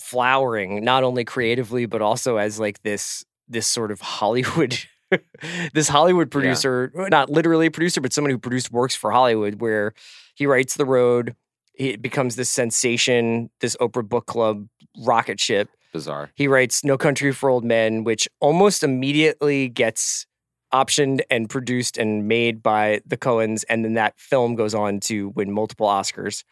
flowering, 0.02 0.84
not 0.84 1.04
only 1.04 1.24
creatively 1.24 1.86
but 1.86 2.02
also 2.02 2.38
as 2.38 2.60
like 2.60 2.82
this 2.84 3.24
this 3.48 3.68
sort 3.68 3.92
of 3.92 4.02
Hollywood. 4.02 4.78
this 5.74 5.88
Hollywood 5.88 6.30
producer, 6.30 6.92
not 6.94 7.30
literally 7.30 7.68
a 7.68 7.72
producer, 7.72 8.02
but 8.02 8.12
someone 8.12 8.30
who 8.30 8.38
produced 8.38 8.74
works 8.74 8.94
for 8.94 9.10
Hollywood, 9.10 9.62
where 9.62 9.94
he 10.36 10.46
writes 10.46 10.74
The 10.76 10.84
Road, 10.84 11.34
it 11.76 12.02
becomes 12.02 12.36
this 12.36 12.50
sensation, 12.50 13.50
this 13.62 13.78
Oprah 13.78 14.06
Book 14.08 14.26
Club 14.26 14.68
rocket 15.06 15.40
ship. 15.40 15.70
Bizarre. 15.94 16.32
He 16.36 16.48
writes 16.48 16.84
No 16.84 16.98
Country 16.98 17.32
for 17.32 17.50
Old 17.50 17.64
Men, 17.64 18.04
which 18.04 18.28
almost 18.40 18.84
immediately 18.84 19.70
gets 19.70 20.26
optioned 20.74 21.22
and 21.30 21.50
produced 21.50 21.98
and 21.98 22.28
made 22.28 22.62
by 22.62 23.02
the 23.06 23.18
Coens. 23.18 23.64
And 23.70 23.86
then 23.86 23.94
that 23.94 24.20
film 24.20 24.56
goes 24.56 24.76
on 24.76 25.00
to 25.02 25.30
win 25.30 25.52
multiple 25.52 25.88
Oscars. 25.88 26.44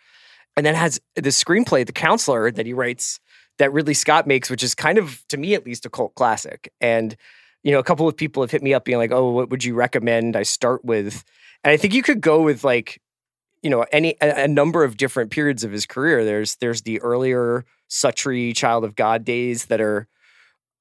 And 0.55 0.65
then 0.65 0.75
has 0.75 1.01
the 1.15 1.29
screenplay, 1.29 1.85
The 1.85 1.91
Counselor, 1.91 2.49
that 2.51 2.65
he 2.65 2.73
writes 2.73 3.19
that 3.57 3.73
Ridley 3.73 3.93
Scott 3.93 4.25
makes, 4.25 4.49
which 4.49 4.63
is 4.63 4.73
kind 4.73 4.97
of, 4.97 5.25
to 5.27 5.37
me 5.37 5.53
at 5.53 5.65
least, 5.65 5.85
a 5.85 5.89
cult 5.89 6.15
classic. 6.15 6.71
And, 6.79 7.15
you 7.63 7.71
know, 7.71 7.79
a 7.79 7.83
couple 7.83 8.07
of 8.07 8.15
people 8.15 8.41
have 8.41 8.51
hit 8.51 8.63
me 8.63 8.73
up 8.73 8.85
being 8.85 8.97
like, 8.97 9.11
oh, 9.11 9.31
what 9.31 9.49
would 9.49 9.63
you 9.63 9.75
recommend 9.75 10.35
I 10.35 10.43
start 10.43 10.85
with? 10.85 11.25
And 11.63 11.71
I 11.71 11.77
think 11.77 11.93
you 11.93 12.03
could 12.03 12.21
go 12.21 12.41
with 12.41 12.63
like, 12.63 13.01
you 13.65 13.71
know, 13.71 13.83
any 13.91 14.15
a, 14.21 14.43
a 14.43 14.47
number 14.47 14.83
of 14.83 14.95
different 14.95 15.31
periods 15.31 15.63
of 15.63 15.71
his 15.71 15.87
career. 15.87 16.23
There's 16.23 16.55
there's 16.57 16.83
the 16.83 17.01
earlier 17.01 17.65
Suttree 17.89 18.55
Child 18.55 18.83
of 18.83 18.95
God 18.95 19.25
days 19.25 19.65
that 19.65 19.81
are 19.81 20.07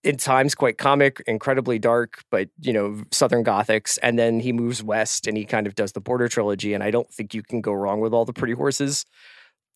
in 0.03 0.19
times 0.19 0.55
quite 0.55 0.76
comic, 0.76 1.23
incredibly 1.26 1.79
dark, 1.79 2.23
but 2.31 2.50
you 2.61 2.75
know, 2.75 3.03
Southern 3.11 3.43
Gothics. 3.43 3.99
And 4.03 4.19
then 4.19 4.38
he 4.38 4.53
moves 4.53 4.83
west 4.83 5.26
and 5.26 5.35
he 5.35 5.47
kind 5.47 5.67
of 5.67 5.75
does 5.75 5.93
the 5.93 6.00
Border 6.03 6.29
trilogy. 6.29 6.75
And 6.75 6.85
I 6.85 6.91
don't 6.91 7.09
think 7.09 7.33
you 7.33 7.43
can 7.43 7.62
go 7.62 7.73
wrong 7.73 8.00
with 8.00 8.12
all 8.12 8.26
the 8.26 8.35
Pretty 8.35 8.53
Horses 8.53 9.07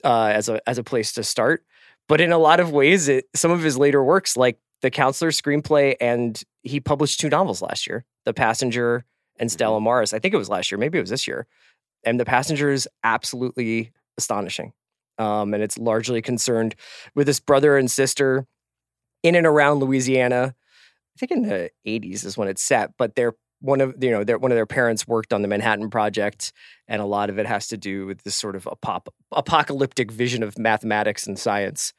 uh, 0.05 0.31
as 0.35 0.50
a 0.50 0.61
as 0.69 0.77
a 0.77 0.85
place 0.85 1.15
to 1.15 1.25
start. 1.25 1.65
But 2.09 2.21
in 2.21 2.31
a 2.31 2.38
lot 2.38 2.61
of 2.61 2.73
ways, 2.73 3.09
it, 3.09 3.25
some 3.35 3.50
of 3.50 3.62
his 3.62 3.79
later 3.79 4.05
works, 4.05 4.37
like 4.37 4.59
The 4.83 4.91
Counselor 4.91 5.31
screenplay, 5.31 5.97
and 5.99 6.38
he 6.62 6.79
published 6.79 7.21
two 7.21 7.31
novels 7.31 7.62
last 7.62 7.87
year, 7.87 8.05
The 8.27 8.35
Passenger 8.35 9.07
and 9.38 9.50
Stella 9.50 9.81
Maris. 9.81 10.12
I 10.12 10.19
think 10.19 10.35
it 10.35 10.38
was 10.38 10.50
last 10.50 10.71
year, 10.71 10.79
maybe 10.79 10.99
it 10.99 11.03
was 11.03 11.11
this 11.11 11.27
year. 11.27 11.47
And 12.09 12.19
The 12.19 12.25
Passenger 12.25 12.71
is 12.71 12.88
absolutely 13.05 13.93
astonishing. 14.17 14.73
Um, 15.19 15.53
and 15.53 15.62
it's 15.62 15.77
largely 15.77 16.23
concerned 16.23 16.75
with 17.15 17.27
this 17.27 17.41
brother 17.41 17.77
and 17.77 17.91
sister 17.91 18.47
in 19.23 19.35
and 19.35 19.47
around 19.47 19.81
Louisiana. 19.81 20.55
I 20.55 21.19
think 21.19 21.33
in 21.33 21.43
the 21.43 21.71
80s 21.87 22.25
is 22.25 22.38
when 22.38 22.49
it's 22.49 22.62
set, 22.62 22.93
but 22.97 23.15
they're 23.15 23.35
one 23.61 23.81
of 23.81 23.97
you 24.00 24.12
know 24.12 24.23
their 24.23 24.38
one 24.38 24.53
of 24.53 24.57
their 24.57 24.67
parents 24.67 25.09
worked 25.09 25.33
on 25.33 25.43
the 25.43 25.49
Manhattan 25.49 25.91
Project, 25.91 26.53
and 26.87 27.03
a 27.03 27.07
lot 27.07 27.29
of 27.29 27.41
it 27.41 27.47
has 27.47 27.67
to 27.69 27.77
do 27.77 28.07
with 28.07 28.23
this 28.23 28.37
sort 28.37 28.55
of 28.55 28.65
apop- 28.65 29.09
apocalyptic 29.33 30.12
vision 30.12 30.45
of 30.45 30.57
mathematics 30.59 31.27
and 31.27 31.37
science. 31.37 31.93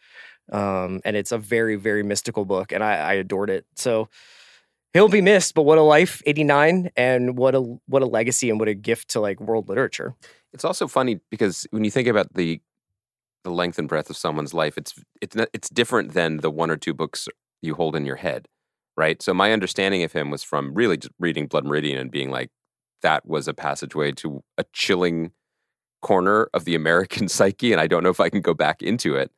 Um, 0.52 1.02
and 1.04 1.18
it's 1.18 1.34
a 1.34 1.38
very 1.38 1.76
very 1.76 2.02
mystical 2.02 2.46
book, 2.46 2.72
and 2.72 2.82
I, 2.82 2.94
I 2.96 3.14
adored 3.16 3.50
it. 3.50 3.66
So 3.76 4.08
he'll 4.94 5.10
be 5.10 5.22
missed, 5.22 5.54
but 5.54 5.64
what 5.64 5.78
a 5.78 5.84
life, 5.84 6.22
89, 6.26 6.92
and 6.96 7.38
what 7.38 7.56
a 7.56 7.62
what 7.88 8.02
a 8.02 8.06
legacy 8.06 8.50
and 8.50 8.60
what 8.60 8.68
a 8.68 8.74
gift 8.74 9.10
to 9.10 9.20
like 9.20 9.40
world 9.40 9.70
literature. 9.70 10.16
It's 10.54 10.66
also 10.66 10.88
funny 10.88 11.20
because 11.30 11.68
when 11.72 11.84
you 11.84 11.92
think 11.92 12.08
about 12.08 12.34
the 12.34 12.62
the 13.44 13.52
length 13.52 13.80
and 13.80 13.88
breadth 13.88 14.10
of 14.10 14.18
someone's 14.18 14.54
life, 14.54 14.78
it's 14.78 14.94
it's 15.22 15.36
it's 15.54 15.70
different 15.70 16.14
than 16.14 16.38
the 16.38 16.52
one 16.52 16.70
or 16.70 16.78
two 16.78 16.94
books 16.94 17.28
you 17.62 17.76
hold 17.76 17.96
in 17.96 18.06
your 18.06 18.18
head, 18.18 18.48
right? 18.98 19.22
So 19.22 19.34
my 19.34 19.52
understanding 19.52 20.04
of 20.04 20.14
him 20.14 20.30
was 20.32 20.44
from 20.44 20.74
really 20.74 20.98
just 20.98 21.14
reading 21.20 21.48
Blood 21.48 21.66
Meridian 21.66 22.00
and 22.00 22.12
being 22.12 22.32
like, 22.32 22.50
that 23.02 23.26
was 23.26 23.48
a 23.48 23.54
passageway 23.54 24.12
to 24.14 24.44
a 24.58 24.66
chilling 24.74 25.32
corner 26.02 26.50
of 26.54 26.66
the 26.66 26.76
American 26.76 27.28
psyche, 27.30 27.72
and 27.72 27.82
I 27.82 27.88
don't 27.88 28.04
know 28.04 28.10
if 28.10 28.20
I 28.20 28.30
can 28.30 28.42
go 28.42 28.54
back 28.54 28.82
into 28.82 29.16
it. 29.16 29.32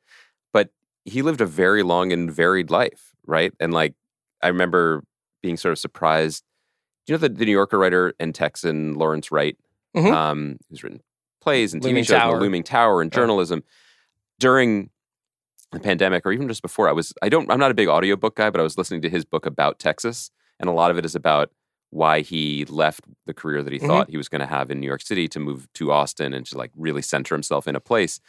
But 0.54 0.70
he 1.06 1.22
lived 1.22 1.42
a 1.42 1.46
very 1.46 1.84
long 1.84 2.12
and 2.12 2.32
varied 2.32 2.70
life, 2.70 3.12
right? 3.26 3.54
And 3.60 3.74
like 3.74 3.96
I 4.42 4.48
remember 4.48 5.04
being 5.42 5.58
sort 5.58 5.72
of 5.72 5.80
surprised. 5.80 6.44
Do 7.06 7.14
you 7.14 7.18
know 7.18 7.28
the, 7.28 7.30
the 7.30 7.46
New 7.46 7.52
Yorker 7.52 7.78
writer 7.80 8.14
and 8.20 8.34
Texan 8.36 8.94
Lawrence 8.96 9.32
Wright, 9.32 9.58
Mhm. 9.96 10.14
um, 10.14 10.58
who's 10.70 10.84
written 10.84 11.02
plays 11.42 11.74
and 11.74 11.84
Looming 11.84 12.04
TV 12.04 12.08
shows, 12.08 12.18
Tower. 12.20 12.36
The 12.38 12.42
Looming 12.42 12.64
Tower, 12.64 13.02
and 13.02 13.12
Yeah. 13.12 13.16
journalism 13.16 13.64
during 14.40 14.90
the 15.72 15.80
pandemic, 15.80 16.26
or 16.26 16.32
even 16.32 16.48
just 16.48 16.62
before. 16.62 16.88
I 16.90 16.92
was 16.92 17.14
I 17.22 17.30
don't 17.30 17.50
I'm 17.52 17.60
not 17.60 17.72
a 17.72 17.76
big 17.76 17.88
audiobook 17.88 18.36
guy, 18.36 18.50
but 18.50 18.60
I 18.60 18.64
was 18.64 18.78
listening 18.78 19.02
to 19.04 19.10
his 19.10 19.26
book 19.26 19.46
about 19.46 19.80
Texas, 19.80 20.30
and 20.60 20.70
a 20.70 20.74
lot 20.74 20.92
of 20.92 20.98
it 20.98 21.06
is 21.06 21.16
about 21.16 21.52
why 21.90 22.22
he 22.22 22.64
left 22.66 23.06
the 23.26 23.34
career 23.34 23.62
that 23.64 23.74
he 23.74 23.80
Mhm. 23.80 23.88
thought 23.88 24.10
he 24.10 24.18
was 24.18 24.30
going 24.30 24.40
to 24.40 24.46
have 24.46 24.72
in 24.72 24.80
New 24.80 24.88
York 24.88 25.02
City 25.02 25.28
to 25.28 25.40
move 25.40 25.68
to 25.74 25.92
Austin 25.92 26.34
and 26.34 26.46
to 26.46 26.58
like 26.58 26.72
really 26.76 27.02
center 27.02 27.36
himself 27.36 27.68
in 27.68 27.76
a 27.76 27.82
place. 27.82 28.20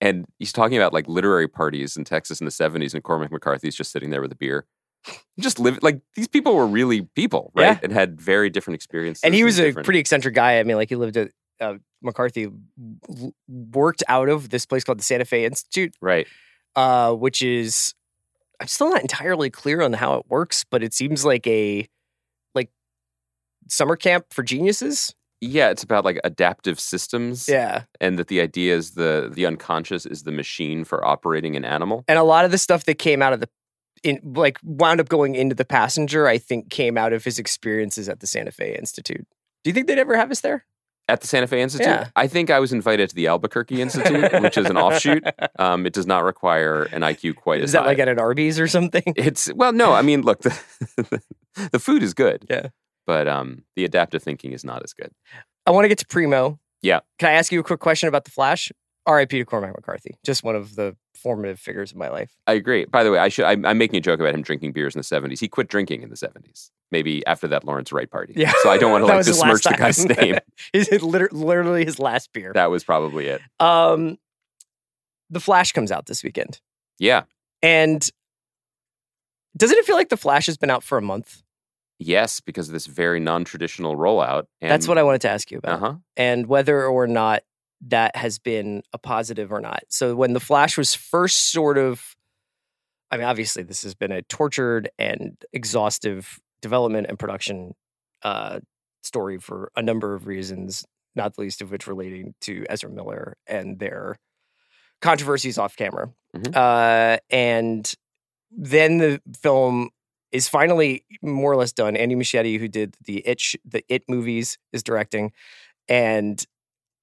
And 0.00 0.26
he's 0.40 0.52
talking 0.52 0.76
about 0.76 0.92
like 0.92 1.06
literary 1.06 1.46
parties 1.46 1.96
in 1.96 2.02
Texas 2.04 2.40
in 2.40 2.46
the 2.46 2.50
70s, 2.50 2.94
and 2.94 3.04
Cormac 3.04 3.30
McCarthy's 3.30 3.76
just 3.76 3.92
sitting 3.92 4.10
there 4.10 4.20
with 4.22 4.32
a 4.32 4.36
beer. 4.36 4.66
Just 5.38 5.58
live 5.58 5.78
like 5.82 6.00
these 6.14 6.28
people 6.28 6.54
were 6.54 6.66
really 6.66 7.02
people, 7.02 7.50
right? 7.54 7.64
Yeah. 7.64 7.78
And 7.82 7.92
had 7.92 8.20
very 8.20 8.50
different 8.50 8.74
experiences. 8.76 9.22
And 9.24 9.34
he 9.34 9.44
was 9.44 9.58
a 9.58 9.66
different- 9.66 9.84
pretty 9.84 9.98
eccentric 10.00 10.34
guy. 10.34 10.58
I 10.58 10.62
mean, 10.62 10.76
like 10.76 10.88
he 10.88 10.96
lived 10.96 11.16
at 11.16 11.30
uh, 11.60 11.74
McCarthy 12.02 12.48
w- 13.08 13.32
worked 13.48 14.02
out 14.08 14.28
of 14.28 14.50
this 14.50 14.66
place 14.66 14.84
called 14.84 14.98
the 14.98 15.04
Santa 15.04 15.24
Fe 15.24 15.44
Institute, 15.44 15.94
right. 16.00 16.26
uh, 16.76 17.12
which 17.14 17.42
is 17.42 17.94
I'm 18.60 18.68
still 18.68 18.90
not 18.90 19.00
entirely 19.00 19.50
clear 19.50 19.82
on 19.82 19.92
how 19.94 20.14
it 20.14 20.26
works, 20.28 20.64
but 20.70 20.82
it 20.82 20.94
seems 20.94 21.24
like 21.24 21.46
a 21.46 21.88
like 22.54 22.70
summer 23.68 23.96
camp 23.96 24.26
for 24.30 24.42
geniuses. 24.42 25.14
Yeah, 25.40 25.70
it's 25.70 25.82
about 25.82 26.04
like 26.04 26.20
adaptive 26.22 26.78
systems. 26.78 27.48
Yeah. 27.48 27.82
And 28.00 28.16
that 28.20 28.28
the 28.28 28.40
idea 28.40 28.76
is 28.76 28.92
the 28.92 29.28
the 29.32 29.46
unconscious 29.46 30.06
is 30.06 30.22
the 30.22 30.30
machine 30.30 30.84
for 30.84 31.04
operating 31.04 31.56
an 31.56 31.64
animal. 31.64 32.04
And 32.06 32.18
a 32.18 32.22
lot 32.22 32.44
of 32.44 32.52
the 32.52 32.58
stuff 32.58 32.84
that 32.84 32.98
came 33.00 33.22
out 33.22 33.32
of 33.32 33.40
the 33.40 33.48
in 34.02 34.20
like 34.34 34.58
wound 34.62 35.00
up 35.00 35.08
going 35.08 35.34
into 35.34 35.54
the 35.54 35.64
passenger, 35.64 36.26
I 36.26 36.38
think 36.38 36.70
came 36.70 36.96
out 36.98 37.12
of 37.12 37.24
his 37.24 37.38
experiences 37.38 38.08
at 38.08 38.20
the 38.20 38.26
Santa 38.26 38.50
Fe 38.52 38.76
Institute. 38.78 39.26
Do 39.64 39.70
you 39.70 39.74
think 39.74 39.86
they'd 39.86 39.98
ever 39.98 40.16
have 40.16 40.30
us 40.30 40.40
there? 40.40 40.64
At 41.08 41.20
the 41.20 41.26
Santa 41.26 41.46
Fe 41.46 41.60
Institute, 41.62 41.86
Yeah. 41.88 42.08
I 42.16 42.26
think 42.28 42.48
I 42.48 42.60
was 42.60 42.72
invited 42.72 43.10
to 43.10 43.14
the 43.16 43.26
Albuquerque 43.26 43.82
Institute, 43.82 44.40
which 44.40 44.56
is 44.56 44.70
an 44.70 44.76
offshoot. 44.76 45.24
Um, 45.58 45.84
it 45.86 45.92
does 45.92 46.06
not 46.06 46.24
require 46.24 46.84
an 46.84 47.02
IQ 47.02 47.36
quite 47.36 47.60
as 47.60 47.66
Is 47.70 47.72
that 47.72 47.80
high. 47.82 47.88
like 47.88 47.98
at 47.98 48.08
an 48.08 48.18
Arby's 48.18 48.58
or 48.58 48.66
something? 48.66 49.02
It's 49.16 49.52
well, 49.54 49.72
no. 49.72 49.92
I 49.92 50.02
mean, 50.02 50.22
look, 50.22 50.40
the, 50.42 51.22
the 51.72 51.78
food 51.78 52.02
is 52.02 52.14
good. 52.14 52.46
Yeah. 52.50 52.68
but 53.06 53.28
um, 53.28 53.64
the 53.76 53.84
adaptive 53.84 54.22
thinking 54.22 54.52
is 54.52 54.64
not 54.64 54.82
as 54.82 54.92
good. 54.92 55.10
I 55.66 55.70
want 55.70 55.84
to 55.84 55.88
get 55.88 55.98
to 55.98 56.06
Primo. 56.06 56.58
Yeah. 56.80 57.00
Can 57.18 57.28
I 57.28 57.32
ask 57.32 57.52
you 57.52 57.60
a 57.60 57.62
quick 57.62 57.80
question 57.80 58.08
about 58.08 58.24
the 58.24 58.30
Flash? 58.30 58.72
R.I.P. 59.06 59.38
to 59.38 59.44
Cormac 59.44 59.74
McCarthy. 59.74 60.16
Just 60.24 60.44
one 60.44 60.54
of 60.54 60.76
the 60.76 60.96
formative 61.14 61.58
figures 61.58 61.90
of 61.90 61.96
my 61.98 62.08
life. 62.08 62.36
I 62.46 62.52
agree. 62.52 62.84
By 62.84 63.02
the 63.04 63.10
way, 63.10 63.18
I 63.18 63.28
should. 63.28 63.44
I'm, 63.44 63.64
I'm 63.66 63.76
making 63.78 63.96
a 63.98 64.00
joke 64.00 64.20
about 64.20 64.34
him 64.34 64.42
drinking 64.42 64.72
beers 64.72 64.94
in 64.94 65.00
the 65.00 65.04
'70s. 65.04 65.40
He 65.40 65.48
quit 65.48 65.68
drinking 65.68 66.02
in 66.02 66.08
the 66.10 66.16
'70s. 66.16 66.70
Maybe 66.90 67.26
after 67.26 67.48
that 67.48 67.64
Lawrence 67.64 67.90
Wright 67.90 68.10
party. 68.10 68.34
Yeah. 68.36 68.52
So 68.62 68.70
I 68.70 68.78
don't 68.78 68.92
want 68.92 69.02
to 69.06 69.12
like 69.12 69.24
besmirch 69.26 69.62
the 69.64 69.74
guy's 69.76 70.04
name. 70.04 70.38
His 70.72 71.02
liter- 71.02 71.30
literally 71.32 71.84
his 71.84 71.98
last 71.98 72.32
beer. 72.32 72.52
That 72.54 72.70
was 72.70 72.84
probably 72.84 73.26
it. 73.26 73.40
Um, 73.58 74.18
the 75.30 75.40
Flash 75.40 75.72
comes 75.72 75.90
out 75.90 76.06
this 76.06 76.22
weekend, 76.22 76.60
Yeah. 76.98 77.22
and 77.62 78.06
doesn't 79.56 79.76
it 79.78 79.84
feel 79.84 79.96
like 79.96 80.08
the 80.10 80.16
Flash 80.16 80.46
has 80.46 80.56
been 80.56 80.70
out 80.70 80.82
for 80.84 80.98
a 80.98 81.02
month? 81.02 81.42
Yes, 81.98 82.40
because 82.40 82.68
of 82.68 82.72
this 82.72 82.86
very 82.86 83.20
non-traditional 83.20 83.96
rollout. 83.96 84.44
And, 84.60 84.70
That's 84.70 84.88
what 84.88 84.98
I 84.98 85.02
wanted 85.02 85.20
to 85.22 85.30
ask 85.30 85.50
you 85.50 85.58
about, 85.58 85.74
Uh 85.74 85.78
huh. 85.86 85.94
and 86.16 86.46
whether 86.46 86.84
or 86.86 87.06
not 87.06 87.42
that 87.88 88.14
has 88.16 88.38
been 88.38 88.82
a 88.92 88.98
positive 88.98 89.52
or 89.52 89.60
not. 89.60 89.82
So 89.88 90.14
when 90.14 90.32
the 90.32 90.40
Flash 90.40 90.76
was 90.78 90.94
first 90.94 91.50
sort 91.52 91.78
of, 91.78 92.14
I 93.10 93.16
mean, 93.16 93.26
obviously 93.26 93.62
this 93.62 93.82
has 93.82 93.94
been 93.94 94.12
a 94.12 94.22
tortured 94.22 94.88
and 94.98 95.36
exhaustive 95.52 96.38
development 96.60 97.08
and 97.08 97.18
production 97.18 97.74
uh, 98.22 98.60
story 99.02 99.38
for 99.38 99.70
a 99.76 99.82
number 99.82 100.14
of 100.14 100.26
reasons, 100.26 100.84
not 101.16 101.34
the 101.34 101.42
least 101.42 101.60
of 101.60 101.70
which 101.70 101.86
relating 101.86 102.34
to 102.42 102.64
Ezra 102.70 102.88
Miller 102.88 103.36
and 103.46 103.78
their 103.78 104.16
controversies 105.00 105.58
off 105.58 105.76
camera. 105.76 106.08
Mhm. 106.36 106.56
Uh, 106.56 107.18
and 107.30 107.92
then 108.50 108.98
the 108.98 109.20
film 109.42 109.90
is 110.30 110.48
finally 110.48 111.04
more 111.20 111.52
or 111.52 111.56
less 111.56 111.72
done. 111.72 111.96
Andy 111.96 112.14
Muschietti, 112.14 112.58
who 112.58 112.68
did 112.68 112.96
the 113.04 113.18
It 113.26 113.42
the 113.64 113.84
It 113.88 114.04
movies, 114.08 114.56
is 114.72 114.82
directing, 114.82 115.32
and 115.88 116.44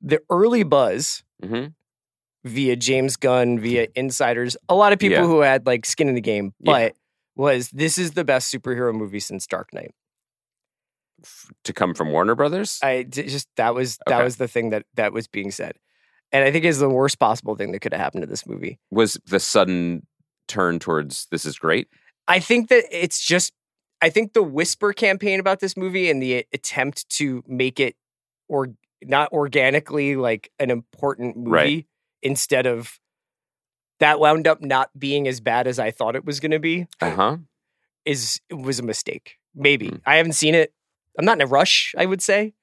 the 0.01 0.21
early 0.29 0.63
buzz 0.63 1.23
hmm 1.43 1.67
via 2.45 2.75
James 2.77 3.17
Gunn, 3.17 3.59
via 3.59 3.87
insiders, 3.95 4.55
a 4.69 4.73
lot 4.75 4.93
of 4.93 4.99
people 4.99 5.17
Yeah. 5.17 5.25
who 5.25 5.41
had 5.41 5.65
like 5.65 5.85
skin 5.85 6.07
in 6.07 6.15
the 6.15 6.21
game, 6.21 6.53
Yeah. 6.61 6.71
but 6.71 6.95
was 7.35 7.69
this 7.71 7.97
is 7.97 8.11
the 8.11 8.23
best 8.23 8.53
superhero 8.53 8.93
movie 8.95 9.19
since 9.19 9.45
Dark 9.45 9.73
Knight. 9.73 9.91
To 11.65 11.73
come 11.73 11.93
from 11.93 12.11
Warner 12.13 12.33
Brothers. 12.33 12.79
I 12.81 13.03
d- 13.03 13.23
just 13.23 13.49
that 13.57 13.75
was 13.75 13.99
that 14.07 14.23
was 14.23 14.37
the 14.37 14.47
thing 14.47 14.69
that 14.69 14.85
that 14.93 15.11
was 15.11 15.27
being 15.27 15.51
said, 15.51 15.73
and 16.31 16.45
I 16.45 16.51
think 16.51 16.63
is 16.63 16.79
the 16.79 16.87
worst 16.89 17.19
possible 17.19 17.55
thing 17.57 17.73
that 17.73 17.81
could 17.81 17.91
have 17.91 17.99
happened 18.01 18.21
to 18.21 18.27
this 18.27 18.47
movie. 18.47 18.79
was 18.89 19.17
the 19.25 19.39
sudden 19.41 20.07
turn 20.47 20.79
towards 20.79 21.27
this 21.29 21.45
is 21.45 21.59
great. 21.59 21.89
I 22.29 22.39
think 22.39 22.69
that 22.69 22.85
it's 22.89 23.19
just 23.19 23.51
I 24.01 24.09
think 24.09 24.31
the 24.31 24.41
whisper 24.43 24.93
campaign 24.93 25.41
about 25.41 25.59
this 25.59 25.75
movie 25.75 26.09
and 26.09 26.21
the 26.21 26.45
attempt 26.53 27.09
to 27.17 27.43
make 27.47 27.81
it 27.81 27.97
or 28.47 28.69
not 29.03 29.31
organically 29.31 30.15
like 30.15 30.51
an 30.59 30.69
important 30.71 31.37
movie 31.37 31.49
Right. 31.51 31.85
instead 32.21 32.65
of 32.65 32.99
that 33.99 34.19
wound 34.19 34.47
up 34.47 34.61
not 34.61 34.89
being 34.97 35.27
as 35.27 35.39
bad 35.41 35.67
as 35.67 35.79
I 35.79 35.91
thought 35.91 36.15
it 36.15 36.25
was 36.25 36.39
going 36.39 36.51
to 36.51 36.59
be 36.59 36.87
Uh 37.01 37.11
huh. 37.15 37.37
is 38.05 38.39
was 38.51 38.79
a 38.79 38.83
mistake. 38.83 39.35
Maybe. 39.55 39.87
Hmm. 39.89 39.95
I 40.05 40.15
haven't 40.17 40.33
seen 40.33 40.55
it. 40.55 40.73
I'm 41.17 41.25
not 41.25 41.37
in 41.37 41.41
a 41.41 41.47
rush, 41.47 41.93
I 41.97 42.05
would 42.05 42.21
say. 42.21 42.53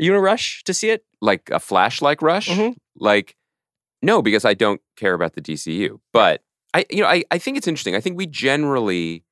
Are 0.00 0.04
you 0.04 0.12
in 0.12 0.16
a 0.16 0.20
rush 0.20 0.64
to 0.64 0.74
see 0.74 0.90
it? 0.90 1.04
Like 1.20 1.48
a 1.50 1.60
flash 1.60 2.02
like 2.02 2.22
rush. 2.22 2.48
Mhm. 2.48 2.76
Like 2.96 3.36
no, 4.02 4.20
because 4.20 4.44
I 4.44 4.54
don't 4.54 4.80
care 4.96 5.14
about 5.14 5.32
the 5.34 5.40
DCU. 5.40 6.00
But 6.12 6.42
I, 6.74 6.84
you 6.90 7.00
know, 7.02 7.08
I, 7.08 7.22
I 7.30 7.38
think 7.38 7.56
it's 7.56 7.68
interesting. 7.68 7.94
I 7.94 8.00
think 8.00 8.16
we 8.18 8.26
generally 8.26 9.22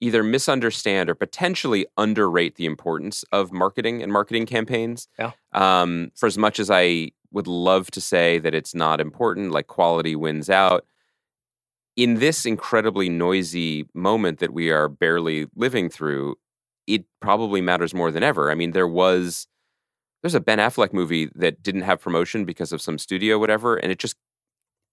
either 0.00 0.22
misunderstand 0.22 1.08
or 1.08 1.14
potentially 1.14 1.86
underrate 1.96 2.56
the 2.56 2.66
importance 2.66 3.24
of 3.32 3.52
marketing 3.52 4.02
and 4.02 4.12
marketing 4.12 4.46
campaigns. 4.46 5.08
Yeah. 5.18 5.32
Um, 5.52 6.10
for 6.14 6.26
as 6.26 6.36
much 6.36 6.58
as 6.58 6.70
I 6.70 7.12
would 7.32 7.46
love 7.46 7.90
to 7.92 8.00
say 8.00 8.38
that 8.38 8.54
it's 8.54 8.74
not 8.74 9.00
important, 9.00 9.50
like 9.50 9.66
quality 9.66 10.14
wins 10.14 10.50
out. 10.50 10.84
In 11.96 12.14
this 12.18 12.44
incredibly 12.44 13.08
noisy 13.08 13.86
moment 13.94 14.40
that 14.40 14.52
we 14.52 14.70
are 14.70 14.88
barely 14.88 15.46
living 15.54 15.88
through, 15.88 16.36
it 16.86 17.04
probably 17.20 17.60
matters 17.60 17.94
more 17.94 18.10
than 18.10 18.22
ever. 18.22 18.50
I 18.50 18.54
mean, 18.54 18.72
there 18.72 18.88
was 18.88 19.46
there's 20.22 20.34
a 20.34 20.40
Ben 20.40 20.58
Affleck 20.58 20.92
movie 20.92 21.28
that 21.34 21.62
didn't 21.62 21.82
have 21.82 22.00
promotion 22.00 22.44
because 22.44 22.72
of 22.72 22.80
some 22.80 22.98
studio, 22.98 23.38
whatever, 23.38 23.76
and 23.76 23.92
it 23.92 23.98
just 23.98 24.16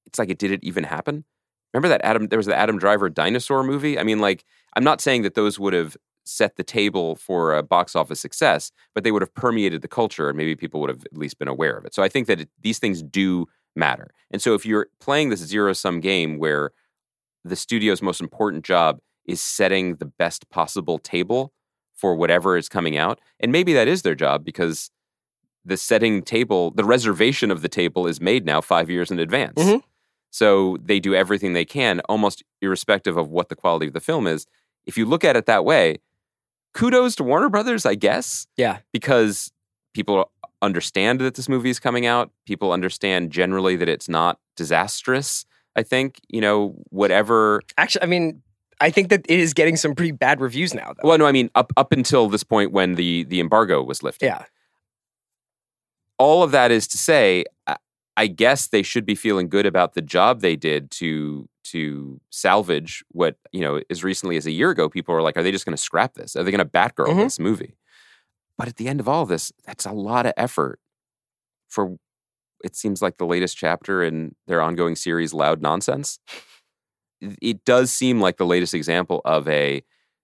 it's 0.05 0.19
like 0.19 0.29
it 0.29 0.39
didn't 0.39 0.63
even 0.63 0.83
happen. 0.83 1.25
Remember 1.73 1.87
that 1.89 2.01
Adam? 2.03 2.27
There 2.27 2.37
was 2.39 2.45
the 2.45 2.55
Adam 2.57 2.77
Driver 2.77 3.09
dinosaur 3.09 3.63
movie. 3.63 3.97
I 3.97 4.03
mean, 4.03 4.19
like 4.19 4.43
I'm 4.75 4.83
not 4.83 5.01
saying 5.01 5.21
that 5.23 5.35
those 5.35 5.59
would 5.59 5.73
have 5.73 5.95
set 6.23 6.55
the 6.55 6.63
table 6.63 7.15
for 7.15 7.55
a 7.55 7.63
box 7.63 7.95
office 7.95 8.19
success, 8.19 8.71
but 8.93 9.03
they 9.03 9.11
would 9.11 9.21
have 9.21 9.33
permeated 9.33 9.81
the 9.81 9.87
culture, 9.87 10.29
and 10.29 10.37
maybe 10.37 10.55
people 10.55 10.79
would 10.79 10.89
have 10.89 11.03
at 11.05 11.17
least 11.17 11.39
been 11.39 11.47
aware 11.47 11.75
of 11.77 11.85
it. 11.85 11.93
So 11.93 12.03
I 12.03 12.09
think 12.09 12.27
that 12.27 12.41
it, 12.41 12.49
these 12.61 12.79
things 12.79 13.01
do 13.01 13.47
matter. 13.75 14.11
And 14.29 14.41
so 14.41 14.53
if 14.53 14.65
you're 14.65 14.87
playing 14.99 15.29
this 15.29 15.39
zero 15.39 15.73
sum 15.73 15.99
game 15.99 16.37
where 16.37 16.71
the 17.43 17.55
studio's 17.55 18.01
most 18.01 18.21
important 18.21 18.63
job 18.63 18.99
is 19.25 19.41
setting 19.41 19.95
the 19.95 20.05
best 20.05 20.49
possible 20.49 20.99
table 20.99 21.53
for 21.95 22.15
whatever 22.15 22.57
is 22.57 22.69
coming 22.69 22.97
out, 22.97 23.19
and 23.39 23.51
maybe 23.51 23.73
that 23.73 23.87
is 23.87 24.01
their 24.03 24.15
job 24.15 24.43
because 24.43 24.91
the 25.63 25.77
setting 25.77 26.21
table, 26.21 26.71
the 26.71 26.83
reservation 26.83 27.51
of 27.51 27.61
the 27.61 27.69
table 27.69 28.07
is 28.07 28.19
made 28.19 28.45
now 28.45 28.61
five 28.61 28.89
years 28.89 29.11
in 29.11 29.19
advance. 29.19 29.53
Mhm. 29.61 29.83
So 30.31 30.77
they 30.83 30.99
do 30.99 31.13
everything 31.13 31.53
they 31.53 31.65
can, 31.65 31.99
almost 32.09 32.41
irrespective 32.61 33.17
of 33.17 33.29
what 33.29 33.49
the 33.49 33.55
quality 33.55 33.87
of 33.87 33.93
the 33.93 33.99
film 33.99 34.25
is. 34.27 34.47
If 34.85 34.97
you 34.97 35.05
look 35.05 35.23
at 35.23 35.35
it 35.35 35.45
that 35.45 35.63
way, 35.65 35.97
kudos 36.73 37.15
to 37.17 37.23
Warner 37.23 37.49
Brothers, 37.49 37.85
I 37.85 37.95
guess, 37.95 38.47
Yeah. 38.57 38.79
because 38.93 39.51
people 39.93 40.31
understand 40.61 41.19
that 41.19 41.35
this 41.35 41.49
movie 41.49 41.69
is 41.69 41.79
coming 41.79 42.05
out. 42.05 42.31
People 42.45 42.71
understand 42.71 43.31
generally 43.31 43.75
that 43.75 43.89
it's 43.89 44.07
not 44.07 44.39
disastrous. 44.55 45.45
I 45.75 45.83
think, 45.83 46.19
you 46.29 46.39
know, 46.41 46.75
whatever. 46.89 47.61
Actually, 47.77 48.03
I 48.03 48.05
mean, 48.05 48.41
I 48.79 48.89
think 48.89 49.09
that 49.09 49.25
it 49.27 49.39
is 49.39 49.53
getting 49.53 49.75
some 49.75 49.95
pretty 49.95 50.11
bad 50.11 50.39
reviews 50.41 50.73
now, 50.73 50.93
though. 51.01 51.07
Well, 51.09 51.17
no, 51.17 51.25
I 51.25 51.31
mean 51.31 51.49
up 51.55 51.71
up 51.77 51.91
until 51.91 52.29
this 52.29 52.43
point 52.43 52.71
when 52.71 52.95
the 52.95 53.23
the 53.25 53.39
embargo 53.39 53.83
was 53.83 54.01
lifted. 54.01 54.25
yeah, 54.27 54.45
All 56.17 56.43
of 56.43 56.51
that 56.51 56.71
is 56.71 56.87
to 56.89 56.97
say, 56.97 57.45
I- 58.21 58.27
guess 58.27 58.67
they 58.67 58.83
should 58.83 59.05
be 59.05 59.15
feeling 59.15 59.49
good 59.49 59.65
about 59.65 59.93
the 59.93 60.01
job 60.01 60.41
they 60.41 60.55
did 60.55 60.91
to 60.91 61.47
to 61.65 62.19
salvage 62.31 63.03
what 63.09 63.35
you 63.51 63.61
know 63.61 63.81
as 63.89 64.03
recently 64.03 64.35
as 64.37 64.45
a 64.45 64.51
year 64.51 64.69
ago. 64.71 64.89
People 64.89 65.13
were 65.13 65.21
like, 65.21 65.37
"Are 65.37 65.43
they 65.43 65.51
just 65.51 65.65
going 65.65 65.75
to 65.75 65.81
scrap 65.81 66.13
this? 66.15 66.35
Are 66.35 66.43
they 66.43 66.51
going 66.51 66.59
to 66.59 66.65
Batgirl 66.65 67.07
Mhm. 67.13 67.23
this 67.23 67.39
movie?" 67.39 67.75
But 68.57 68.67
at 68.67 68.77
the 68.77 68.87
end 68.87 68.99
of 68.99 69.07
all 69.07 69.23
of 69.23 69.29
this, 69.29 69.51
that's 69.65 69.85
a 69.85 69.91
lot 69.91 70.25
of 70.25 70.33
effort 70.37 70.79
for. 71.67 71.97
It 72.63 72.75
seems 72.75 73.01
like 73.01 73.17
the 73.17 73.25
latest 73.25 73.57
chapter 73.57 74.03
in 74.03 74.35
their 74.47 74.61
ongoing 74.61 74.95
series, 74.95 75.33
Loud 75.33 75.61
Nonsense. 75.61 76.19
It- 77.21 77.37
It 77.41 77.65
does 77.65 77.91
seem 77.91 78.19
like 78.21 78.37
the 78.37 78.45
latest 78.45 78.73
example 78.73 79.21
of 79.25 79.47
a 79.47 79.83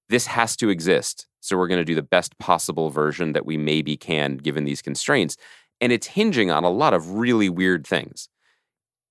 this 0.09 0.27
has 0.27 0.55
to 0.57 0.69
exist. 0.69 1.27
So 1.41 1.57
we're 1.57 1.67
going 1.67 1.79
to 1.79 1.85
do 1.85 1.95
the 1.95 2.01
best 2.01 2.37
possible 2.39 2.89
version 2.89 3.33
that 3.33 3.45
we 3.45 3.57
maybe 3.57 3.97
can 3.97 4.37
given 4.37 4.63
these 4.65 4.81
constraints. 4.81 5.37
And 5.79 5.91
it's 5.91 6.07
hinging 6.07 6.50
on 6.51 6.63
a 6.63 6.69
lot 6.69 6.93
of 6.93 7.12
really 7.12 7.50
weird 7.50 7.86
things. 7.86 8.29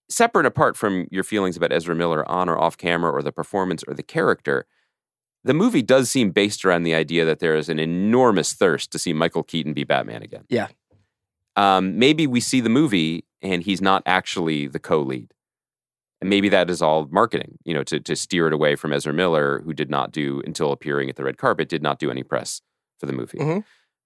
Separate 0.08 0.46
apart 0.46 0.76
from 0.76 1.06
your 1.11 1.25
feelings 1.25 1.56
about 1.56 1.73
Ezra 1.73 1.94
Miller 1.94 2.28
on 2.30 2.49
or 2.49 2.58
off 2.58 2.76
camera 2.76 3.11
or 3.11 3.23
the 3.23 3.32
performance 3.32 3.82
or 3.87 3.94
the 3.94 4.02
character, 4.02 4.66
the 5.44 5.54
movie 5.54 5.82
does 5.82 6.11
seem 6.11 6.30
based 6.30 6.64
around 6.64 6.82
the 6.82 6.94
idea 6.94 7.25
that 7.25 7.38
there 7.38 7.54
is 7.56 7.68
an 7.68 7.78
enormous 7.78 8.52
thirst 8.52 8.90
to 8.92 8.99
see 8.99 9.12
Michael 9.12 9.42
Keaton 9.42 9.75
be 9.75 9.85
Batman 9.85 10.23
again. 10.23 10.44
Yeah. 10.49 10.68
Um, 11.56 11.99
maybe 11.99 12.26
we 12.26 12.40
see 12.40 12.61
the 12.61 12.68
movie 12.68 13.25
and 13.42 13.62
he's 13.62 13.80
not 13.80 14.02
actually 14.06 14.66
the 14.66 14.78
co 14.78 15.00
lead. 15.00 15.32
And 16.20 16.30
maybe 16.30 16.49
that 16.49 16.70
is 16.70 16.80
all 16.80 17.06
marketing, 17.11 17.58
you 17.64 17.75
know, 17.75 17.82
to, 17.85 18.00
to 18.00 18.16
steer 18.16 18.46
it 18.46 18.52
away 18.52 18.75
from 18.75 18.92
Ezra 18.92 19.12
Miller, 19.12 19.61
who 19.64 19.73
did 19.73 19.90
not 19.90 20.12
do, 20.12 20.42
until 20.46 20.73
appearing 20.73 21.11
at 21.11 21.16
the 21.16 21.25
red 21.25 21.37
carpet, 21.37 21.68
did 21.68 21.82
not 21.82 21.99
do 21.99 22.11
any 22.11 22.23
press 22.23 22.62
for 22.99 23.06
the 23.06 23.12
movie. 23.12 23.38
Mhm. 23.38 23.64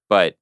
But 0.08 0.36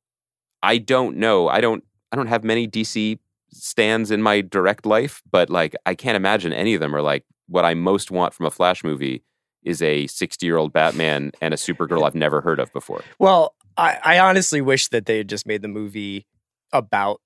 I 0.62 0.78
don't 0.78 1.18
know. 1.18 1.48
I 1.48 1.60
don't 1.60 1.84
I 2.12 2.16
don't 2.16 2.26
have 2.28 2.44
many 2.44 2.66
DC 2.66 3.18
stands 3.50 4.10
in 4.10 4.22
my 4.22 4.40
direct 4.40 4.86
life, 4.86 5.22
but 5.30 5.50
like 5.50 5.74
I 5.86 5.94
can't 5.94 6.16
imagine 6.16 6.52
any 6.52 6.74
of 6.74 6.80
them 6.80 6.94
are 6.94 7.02
like 7.02 7.24
what 7.46 7.64
I 7.64 7.74
most 7.74 8.10
want 8.10 8.34
from 8.34 8.46
a 8.46 8.50
Flash 8.50 8.84
movie 8.84 9.22
is 9.62 9.82
a 9.82 10.06
60 10.06 10.44
year 10.46 10.56
old 10.56 10.72
Batman 10.72 11.32
and 11.40 11.52
a 11.52 11.56
Supergirl 11.56 12.04
I've 12.06 12.14
never 12.14 12.40
heard 12.40 12.60
of 12.60 12.72
before. 12.72 13.02
Well, 13.18 13.54
I, 13.76 13.98
I 14.04 14.18
honestly 14.18 14.60
wish 14.60 14.88
that 14.88 15.06
they 15.06 15.18
had 15.18 15.28
just 15.28 15.46
made 15.46 15.62
the 15.62 15.68
movie 15.68 16.26
about 16.72 17.20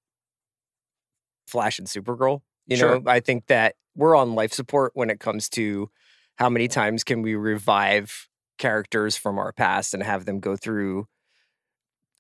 Flash 1.47 1.79
and 1.79 1.89
Supergirl. 1.89 2.43
You 2.67 2.77
Sure. 2.77 3.01
know, 3.01 3.11
I 3.11 3.21
think 3.21 3.47
that 3.47 3.75
we're 3.97 4.17
on 4.17 4.35
life 4.35 4.53
support 4.53 4.93
when 4.95 5.11
it 5.11 5.21
comes 5.21 5.49
to 5.51 5.91
how 6.37 6.49
many 6.49 6.69
times 6.69 7.05
can 7.05 7.23
we 7.23 7.35
revive 7.35 8.29
characters 8.59 9.17
from 9.17 9.39
our 9.39 9.53
past 9.53 9.93
and 9.93 10.03
have 10.03 10.25
them 10.25 10.41
go 10.41 10.57
through 10.57 11.07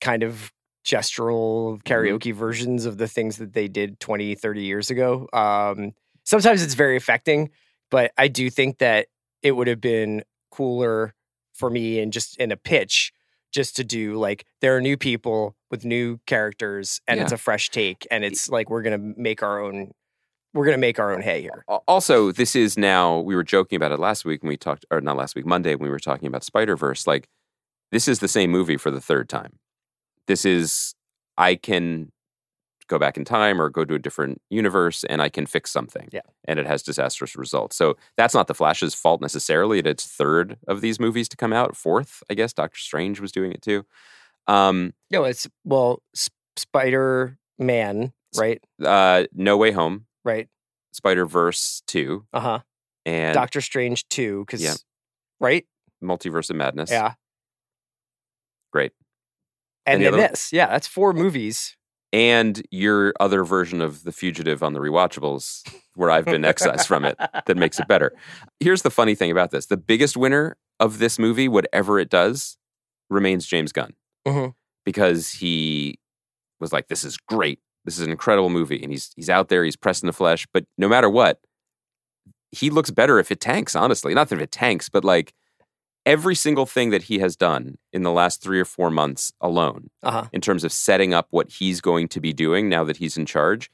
kind 0.00 0.22
of 0.22 0.52
gestural 0.84 1.82
karaoke 1.84 2.34
versions 2.34 2.86
of 2.86 2.98
the 2.98 3.08
things 3.08 3.36
that 3.36 3.52
they 3.52 3.68
did 3.68 4.00
20, 4.00 4.34
30 4.34 4.62
years 4.62 4.90
ago. 4.90 5.28
Um, 5.32 5.92
sometimes 6.24 6.62
it's 6.62 6.74
very 6.74 6.96
affecting, 6.96 7.50
but 7.90 8.12
I 8.18 8.28
do 8.28 8.50
think 8.50 8.78
that 8.78 9.06
it 9.42 9.52
would 9.52 9.68
have 9.68 9.80
been 9.80 10.22
cooler 10.50 11.14
for 11.54 11.70
me 11.70 12.00
and 12.00 12.12
just 12.12 12.36
in 12.38 12.50
a 12.52 12.56
pitch 12.56 13.12
just 13.52 13.76
to 13.76 13.84
do 13.84 14.14
like 14.14 14.46
there 14.62 14.74
are 14.76 14.80
new 14.80 14.96
people 14.96 15.54
with 15.70 15.84
new 15.84 16.18
characters 16.26 17.00
and 17.06 17.20
it's 17.20 17.32
a 17.32 17.36
fresh 17.36 17.68
take 17.68 18.06
and 18.10 18.24
it's 18.24 18.48
like 18.48 18.70
we're 18.70 18.80
gonna 18.82 18.96
make 18.98 19.42
our 19.42 19.60
own 19.62 19.90
we're 20.54 20.64
gonna 20.64 20.78
make 20.78 20.98
our 20.98 21.12
own 21.12 21.20
hay 21.20 21.42
here 21.42 21.62
Also, 21.86 22.32
this 22.32 22.56
is 22.56 22.78
now, 22.78 23.20
we 23.20 23.34
were 23.34 23.42
joking 23.44 23.76
about 23.76 23.92
it 23.92 23.98
last 23.98 24.24
week 24.24 24.42
when 24.42 24.48
we 24.48 24.56
talked, 24.56 24.84
or 24.90 25.00
not 25.00 25.16
last 25.16 25.34
week, 25.34 25.46
Monday 25.46 25.74
when 25.74 25.84
we 25.84 25.90
were 25.90 25.98
talking 25.98 26.26
about 26.26 26.44
Spider 26.44 26.76
Verse. 26.76 27.06
Like, 27.06 27.28
this 27.90 28.08
is 28.08 28.18
the 28.20 28.28
same 28.28 28.50
movie 28.50 28.76
for 28.76 28.90
the 28.90 29.00
third 29.00 29.28
time. 29.28 29.58
This 30.26 30.44
is, 30.44 30.94
I 31.38 31.54
can 31.56 32.12
go 32.88 32.98
back 32.98 33.16
in 33.16 33.24
time 33.24 33.60
or 33.60 33.70
go 33.70 33.84
to 33.84 33.94
a 33.94 33.98
different 33.98 34.40
universe 34.50 35.02
and 35.04 35.22
I 35.22 35.28
can 35.28 35.46
fix 35.46 35.70
something. 35.70 36.08
Yeah. 36.12 36.20
And 36.46 36.58
it 36.58 36.66
has 36.66 36.82
disastrous 36.82 37.36
results. 37.36 37.74
So 37.76 37.96
that's 38.16 38.34
not 38.34 38.48
the 38.48 38.54
Flash's 38.54 38.94
fault 38.94 39.20
necessarily. 39.20 39.78
It- 39.78 39.86
It's 39.86 40.06
third 40.06 40.58
of 40.68 40.80
these 40.80 41.00
movies 41.00 41.28
to 41.30 41.36
come 41.36 41.52
out. 41.52 41.76
Fourth, 41.76 42.22
I 42.28 42.34
guess. 42.34 42.52
Doctor 42.52 42.78
Strange 42.78 43.20
was 43.20 43.32
doing 43.32 43.52
it 43.52 43.62
too. 43.62 43.84
Um, 44.48 44.92
no 45.10 45.22
it's 45.24 45.48
well 45.64 46.02
Sp- 46.18 46.34
spider 46.56 47.38
man 47.60 48.12
right 48.36 48.60
uh, 48.84 49.24
no 49.32 49.56
Way 49.56 49.70
Home, 49.70 50.06
right 50.24 50.48
Spider 50.92 51.24
Verse 51.26 51.80
2, 51.86 52.26
uh-huh 52.32 52.58
and 53.06 53.34
doctor 53.34 53.60
strange 53.60 54.06
2 54.08 54.40
because 54.44 54.60
Yeah. 54.62 54.74
right 55.40 55.64
Multiverse 56.02 56.50
of 56.50 56.56
Madness. 56.56 56.90
yeah 56.90 57.14
Great. 58.72 58.92
And 59.86 60.02
then 60.02 60.12
this 60.16 60.52
yeah 60.52 60.66
that's 60.66 60.86
four 60.86 61.12
movies 61.12 61.76
and 62.12 62.62
your 62.70 63.14
other 63.20 63.42
version 63.42 63.80
of 63.80 64.04
The 64.04 64.12
Fugitive 64.12 64.62
on 64.62 64.74
the 64.74 64.80
rewatchables, 64.80 65.66
where 65.94 66.10
I've 66.10 66.26
been 66.26 66.44
excised 66.44 66.86
from 66.86 67.06
it, 67.06 67.16
that 67.46 67.56
makes 67.56 67.80
it 67.80 67.88
better. 67.88 68.12
Here's 68.60 68.82
the 68.82 68.90
funny 68.90 69.14
thing 69.14 69.30
about 69.30 69.50
this 69.50 69.66
the 69.66 69.76
biggest 69.78 70.16
winner 70.16 70.56
of 70.78 70.98
this 70.98 71.18
movie, 71.18 71.48
whatever 71.48 71.98
it 71.98 72.10
does, 72.10 72.58
remains 73.08 73.46
James 73.46 73.72
Gunn. 73.72 73.94
Mhm. 74.26 74.54
Because 74.84 75.30
he 75.32 75.98
was 76.60 76.72
like, 76.72 76.88
this 76.88 77.04
is 77.04 77.16
great. 77.16 77.60
This 77.84 77.98
is 77.98 78.04
an 78.04 78.10
incredible 78.10 78.50
movie. 78.50 78.82
And 78.82 78.90
he's, 78.92 79.12
he's 79.16 79.30
out 79.30 79.48
there, 79.48 79.64
he's 79.64 79.76
pressed 79.76 80.02
in 80.02 80.06
the 80.06 80.12
flesh. 80.12 80.46
But 80.52 80.64
no 80.76 80.88
matter 80.88 81.08
what, 81.08 81.40
he 82.50 82.68
looks 82.68 82.90
better 82.90 83.18
if 83.18 83.30
it 83.30 83.40
tanks, 83.40 83.74
honestly. 83.74 84.12
Not 84.12 84.28
that 84.28 84.36
if 84.36 84.42
it 84.42 84.52
tanks, 84.52 84.88
but 84.88 85.04
like 85.04 85.32
every 86.04 86.34
single 86.34 86.66
thing 86.66 86.90
that 86.90 87.04
he 87.04 87.18
has 87.20 87.36
done 87.36 87.78
in 87.92 88.02
the 88.02 88.10
last 88.12 88.42
three 88.42 88.58
or 88.60 88.64
four 88.64 88.90
months 88.90 89.32
alone 89.40 89.88
uh-huh 90.02 90.26
in 90.32 90.40
terms 90.40 90.64
of 90.64 90.72
setting 90.72 91.14
up 91.14 91.28
what 91.30 91.50
he's 91.50 91.80
going 91.80 92.08
to 92.08 92.20
be 92.20 92.32
doing 92.32 92.68
now 92.68 92.82
that 92.84 92.96
he's 92.96 93.16
in 93.16 93.24
charge 93.26 93.70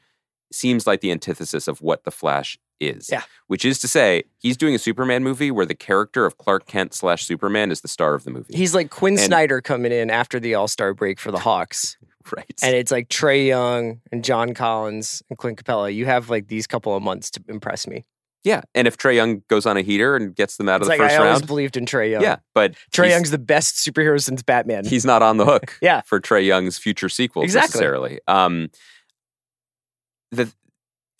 seems 0.52 0.86
like 0.86 1.00
the 1.00 1.10
antithesis 1.10 1.68
of 1.68 1.82
what 1.82 2.04
the 2.04 2.10
Flash 2.10 2.58
is. 2.80 3.10
Yeah. 3.12 3.22
Which 3.48 3.64
is 3.66 3.78
to 3.80 3.88
say, 3.88 4.22
he's 4.38 4.56
doing 4.56 4.74
a 4.74 4.78
Superman 4.78 5.22
movie 5.22 5.50
where 5.50 5.66
the 5.66 5.74
character 5.74 6.24
of 6.24 6.38
Clark 6.38 6.64
Kent 6.66 6.94
slash 6.94 7.24
Superman 7.26 7.70
is 7.70 7.82
the 7.82 7.88
star 7.88 8.14
of 8.14 8.24
the 8.24 8.30
movie. 8.30 8.56
he's 8.56 8.74
like 8.74 8.88
Quin 8.88 9.14
And- 9.14 9.20
snyder 9.20 9.60
coming 9.60 9.92
in 9.92 10.08
after 10.10 10.40
the 10.40 10.54
all-star 10.54 10.94
break 10.94 11.18
for 11.20 11.30
the 11.30 11.38
hawks 11.40 11.98
right. 12.36 12.54
and 12.62 12.74
it's 12.74 12.90
like 12.90 13.08
Trae 13.10 13.46
Young 13.48 14.00
and 14.10 14.24
John 14.24 14.54
Collins 14.54 15.22
and 15.28 15.36
Clint 15.38 15.62
Capela. 15.62 15.94
You 15.94 16.06
have 16.06 16.30
like 16.30 16.48
these 16.48 16.66
couple 16.66 16.96
of 16.96 17.02
months 17.02 17.30
to 17.32 17.42
impress 17.48 17.86
me. 17.86 18.06
Yeah. 18.44 18.60
And 18.74 18.86
if 18.86 18.96
Trae 18.96 19.14
Young 19.16 19.42
goes 19.48 19.66
on 19.66 19.76
a 19.76 19.82
heater 19.82 20.14
and 20.16 20.34
gets 20.34 20.56
them 20.56 20.68
out 20.68 20.80
It's 20.80 20.88
of 20.88 20.96
the 20.96 20.98
like 20.98 21.00
I 21.00 21.08
first 21.08 21.20
always 21.20 21.32
round, 21.40 21.46
believed 21.46 21.76
in 21.76 21.84
Trae 21.86 22.10
Young. 22.12 22.22
yeah. 22.22 22.36
But 22.54 22.74
Trae 22.94 23.10
Young's 23.10 23.30
the 23.30 23.38
best 23.38 23.74
superhero 23.76 24.22
since 24.22 24.42
Batman. 24.42 24.84
he's 24.86 25.04
not 25.04 25.22
on 25.22 25.36
the 25.38 25.44
hook 25.44 25.76
Yeah. 25.82 26.02
for 26.06 26.20
Trae 26.20 26.46
Young's 26.46 26.78
future 26.78 27.08
sequels 27.08 27.44
Exactly. 27.44 27.68
necessarily. 27.68 28.20
Um, 28.28 28.70
the 30.30 30.52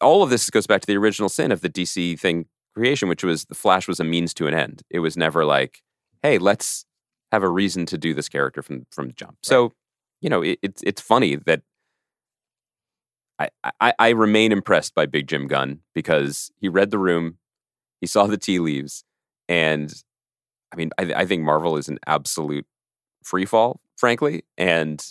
all 0.00 0.22
of 0.22 0.30
this 0.30 0.48
goes 0.50 0.66
back 0.66 0.80
to 0.82 0.86
the 0.86 0.96
original 0.96 1.28
sin 1.28 1.50
of 1.50 1.60
the 1.60 1.68
DC 1.68 2.18
thing 2.20 2.46
creation, 2.74 3.08
which 3.08 3.24
was 3.24 3.46
the 3.46 3.54
Flash 3.54 3.88
was 3.88 3.98
a 3.98 4.04
means 4.04 4.32
to 4.34 4.46
an 4.46 4.54
end. 4.54 4.82
It 4.90 5.00
was 5.00 5.16
never 5.16 5.44
like, 5.44 5.82
hey, 6.22 6.38
let's 6.38 6.84
have 7.32 7.42
a 7.42 7.48
reason 7.48 7.84
to 7.86 7.98
do 7.98 8.14
this 8.14 8.28
character 8.28 8.62
from 8.62 8.86
from 8.92 9.08
the 9.08 9.12
jump. 9.14 9.38
So, 9.42 9.72
you 10.20 10.30
know, 10.30 10.42
it, 10.42 10.58
it's 10.62 10.82
it's 10.84 11.00
funny 11.00 11.34
that 11.36 11.62
I, 13.38 13.92
I 13.98 14.08
remain 14.10 14.50
impressed 14.50 14.94
by 14.94 15.06
Big 15.06 15.28
Jim 15.28 15.46
Gunn 15.46 15.80
because 15.94 16.50
he 16.60 16.68
read 16.68 16.90
the 16.90 16.98
room, 16.98 17.38
he 18.00 18.06
saw 18.06 18.26
the 18.26 18.36
tea 18.36 18.58
leaves, 18.58 19.04
and 19.48 19.92
I 20.72 20.76
mean, 20.76 20.90
I, 20.98 21.12
I 21.14 21.26
think 21.26 21.42
Marvel 21.42 21.76
is 21.76 21.88
an 21.88 21.98
absolute 22.06 22.66
free 23.22 23.46
fall, 23.46 23.80
frankly. 23.96 24.44
And 24.56 25.04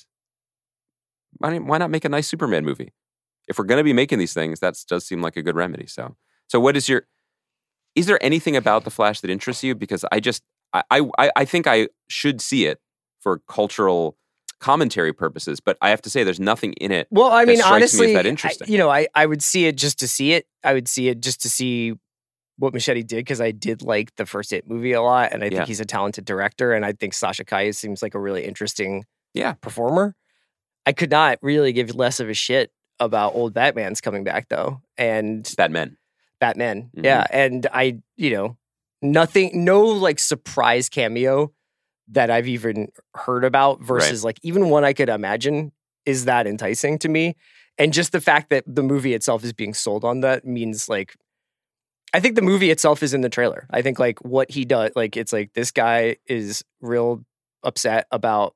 why, 1.38 1.58
why 1.58 1.78
not 1.78 1.90
make 1.90 2.06
a 2.06 2.10
nice 2.10 2.28
Superman 2.28 2.66
movie? 2.66 2.94
If 3.48 3.58
we're 3.58 3.66
going 3.66 3.80
to 3.80 3.84
be 3.84 3.94
making 3.94 4.20
these 4.20 4.34
things, 4.34 4.60
that 4.60 4.78
does 4.88 5.06
seem 5.06 5.22
like 5.22 5.38
a 5.38 5.44
good 5.44 5.56
remedy. 5.56 5.88
So, 5.88 6.16
so 6.48 6.60
what 6.60 6.76
is 6.76 6.90
your? 6.90 7.08
Is 7.96 8.06
there 8.06 8.24
anything 8.24 8.56
about 8.56 8.84
the 8.84 8.92
Flash 8.92 9.22
that 9.22 9.32
interests 9.32 9.64
you? 9.64 9.74
Because 9.74 10.06
I 10.12 10.20
just, 10.20 10.44
I, 10.74 10.84
I, 11.18 11.32
I 11.36 11.46
think 11.46 11.66
I 11.66 11.88
should 12.08 12.42
see 12.42 12.66
it 12.66 12.80
for 13.20 13.42
cultural 13.48 14.18
commentary 14.60 15.14
purposes, 15.14 15.60
but 15.60 15.78
I 15.82 15.90
have 15.90 16.02
to 16.04 16.10
say, 16.10 16.24
there's 16.24 16.40
nothing 16.40 16.74
in 16.74 16.92
it. 16.92 17.08
well, 17.12 17.32
I 17.32 17.46
that 17.46 17.52
mean, 17.52 17.58
strikes 17.60 17.94
me 18.00 18.14
as 18.16 18.26
honestly, 18.40 18.66
I- 18.68 18.70
you 18.72 18.78
know, 18.78 18.90
I, 18.90 19.08
I 19.16 19.26
would 19.26 19.42
see 19.44 19.66
it 19.66 19.76
just 19.76 20.00
to 20.00 20.08
see 20.08 20.34
it. 20.34 20.48
I 20.64 20.74
would 20.74 20.88
see 20.88 21.10
it 21.10 21.22
just 21.22 21.42
to 21.44 21.50
see 21.50 21.94
what 22.58 22.74
Muschietti 22.74 23.06
did 23.06 23.18
because 23.18 23.40
I 23.40 23.52
did 23.52 23.84
like 23.84 24.16
the 24.16 24.26
first 24.26 24.52
It 24.52 24.68
movie 24.68 24.94
a 24.94 25.02
lot, 25.02 25.32
and 25.32 25.44
I 25.44 25.48
Yeah. 25.48 25.58
think 25.58 25.68
he's 25.68 25.80
a 25.80 25.86
talented 25.86 26.26
director, 26.26 26.74
and 26.74 26.84
I 26.86 26.94
think 26.94 27.14
Sasha 27.14 27.46
Calle 27.46 27.72
seems 27.74 28.02
like 28.02 28.16
a 28.16 28.20
really 28.20 28.46
interesting 28.46 29.06
Yeah. 29.34 29.54
performer. 29.54 30.16
I 30.86 30.92
could 30.94 31.12
not 31.12 31.38
really 31.42 31.72
give 31.74 31.94
less 31.96 32.20
of 32.20 32.30
a 32.30 32.34
shit 32.34 32.72
about 33.00 33.36
old 33.36 33.54
Batman's 33.54 34.02
coming 34.02 34.24
back 34.24 34.48
though, 34.50 34.82
and 34.98 35.54
Batman. 35.56 35.98
Batman. 36.40 36.90
Mhm. 36.98 37.04
Yeah. 37.06 37.28
And 37.30 37.68
I, 37.72 38.00
you 38.16 38.32
know, 38.32 38.58
nothing, 39.04 39.64
no 39.64 39.84
like 39.86 40.18
surprise 40.18 40.90
cameo 40.90 41.52
that 42.10 42.30
I've 42.30 42.48
even 42.48 42.90
heard 43.16 43.44
about 43.44 43.82
versus 43.82 44.24
like 44.24 44.40
even 44.44 44.70
one 44.70 44.84
I 44.84 44.94
could 44.94 45.10
imagine 45.10 45.72
is 46.06 46.26
that 46.26 46.48
enticing 46.48 46.98
to 47.00 47.10
me. 47.10 47.36
And 47.78 47.94
just 47.94 48.12
the 48.12 48.22
fact 48.22 48.50
that 48.50 48.64
the 48.66 48.82
movie 48.82 49.14
itself 49.14 49.44
is 49.44 49.54
being 49.54 49.74
sold 49.74 50.04
on 50.04 50.22
that 50.22 50.46
means 50.46 50.90
like 50.90 51.16
I 52.14 52.20
think 52.20 52.36
the 52.36 52.42
movie 52.42 52.72
itself 52.72 53.04
is 53.04 53.14
in 53.14 53.22
the 53.22 53.30
trailer. 53.30 53.68
I 53.70 53.82
think 53.82 54.00
like 54.00 54.20
what 54.20 54.50
he 54.50 54.66
does, 54.66 54.92
like 54.96 55.18
it's 55.18 55.34
like 55.34 55.54
this 55.54 55.72
guy 55.72 56.18
is 56.26 56.64
real 56.82 57.24
upset 57.64 58.08
about 58.12 58.56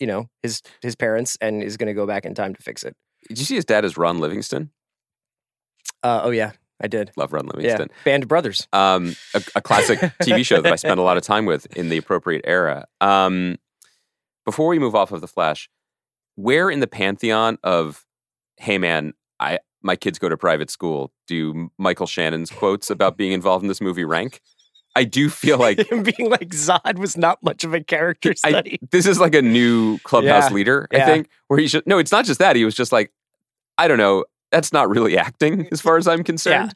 you 0.00 0.06
know 0.06 0.28
his 0.42 0.62
his 0.82 0.96
parents 0.96 1.38
and 1.40 1.62
is 1.62 1.76
going 1.76 1.86
to 1.86 1.94
go 1.94 2.06
back 2.06 2.24
in 2.24 2.34
time 2.34 2.54
to 2.54 2.62
fix 2.62 2.82
it. 2.82 2.96
Did 3.28 3.38
you 3.38 3.44
see 3.44 3.54
his 3.54 3.64
dad 3.64 3.84
as 3.84 3.96
Ron 3.96 4.20
Livingston? 4.20 4.70
Uh, 6.02 6.22
oh 6.24 6.30
yeah, 6.30 6.52
I 6.80 6.86
did. 6.86 7.10
Love 7.16 7.32
Ron 7.32 7.46
Yeah, 7.46 7.52
Livingston. 7.56 7.90
Band 8.04 8.28
Brothers. 8.28 8.68
Um, 8.72 9.16
a, 9.34 9.42
a 9.56 9.60
classic 9.60 9.98
TV 10.22 10.44
show 10.46 10.60
that 10.60 10.72
I 10.72 10.76
spent 10.76 11.00
a 11.00 11.02
lot 11.02 11.16
of 11.16 11.22
time 11.24 11.44
with 11.44 11.66
in 11.76 11.88
the 11.88 11.96
appropriate 11.96 12.42
era. 12.46 12.86
Um, 13.00 13.56
before 14.44 14.68
we 14.68 14.78
move 14.78 14.94
off 14.94 15.12
of 15.12 15.20
the 15.20 15.28
Flash, 15.28 15.68
where 16.36 16.70
in 16.70 16.80
the 16.80 16.86
pantheon 16.86 17.58
of, 17.64 18.04
hey 18.56 18.78
man, 18.78 19.12
I 19.40 19.58
my 19.82 19.94
kids 19.96 20.18
go 20.18 20.28
to 20.28 20.36
private 20.36 20.70
school, 20.70 21.12
do 21.26 21.70
Michael 21.78 22.06
Shannon's 22.06 22.50
quotes 22.50 22.90
about 22.90 23.16
being 23.16 23.32
involved 23.32 23.62
in 23.64 23.68
this 23.68 23.80
movie 23.80 24.04
rank? 24.04 24.40
I 24.96 25.04
do 25.04 25.28
feel 25.30 25.58
like 25.58 25.78
Him 25.90 26.02
being 26.16 26.28
like 26.30 26.48
Zod 26.48 26.98
was 26.98 27.16
not 27.16 27.40
much 27.42 27.62
of 27.62 27.72
a 27.74 27.80
character 27.82 28.30
I- 28.44 28.50
study. 28.50 28.78
this 28.90 29.06
is 29.06 29.20
like 29.20 29.34
a 29.34 29.42
new 29.42 29.98
clubhouse 29.98 30.48
Yeah, 30.50 30.54
leader, 30.54 30.88
I 30.92 30.96
yeah. 30.96 31.06
think, 31.06 31.28
where 31.48 31.58
he 31.60 31.68
should. 31.68 31.86
No, 31.86 31.98
it's 31.98 32.10
not 32.10 32.24
just 32.24 32.40
that. 32.40 32.56
He 32.56 32.64
was 32.64 32.74
just 32.74 32.90
like, 32.90 33.12
I 33.76 33.86
don't 33.86 33.98
know. 33.98 34.24
That's 34.50 34.72
not 34.72 34.88
really 34.88 35.16
acting, 35.18 35.68
as 35.72 35.80
far 35.80 35.96
as 35.96 36.06
I'm 36.08 36.24
concerned. 36.24 36.74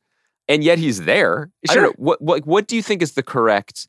And 0.49 0.63
yet 0.65 0.79
he's 0.79 1.03
there. 1.03 1.51
I 1.69 1.75
don't 1.75 1.83
Sure. 1.83 1.87
know. 1.91 1.95
What, 1.97 2.21
what 2.23 2.47
what 2.47 2.67
do 2.67 2.77
you 2.77 2.83
think 2.83 3.01
is 3.03 3.13
the 3.13 3.23
correct? 3.23 3.89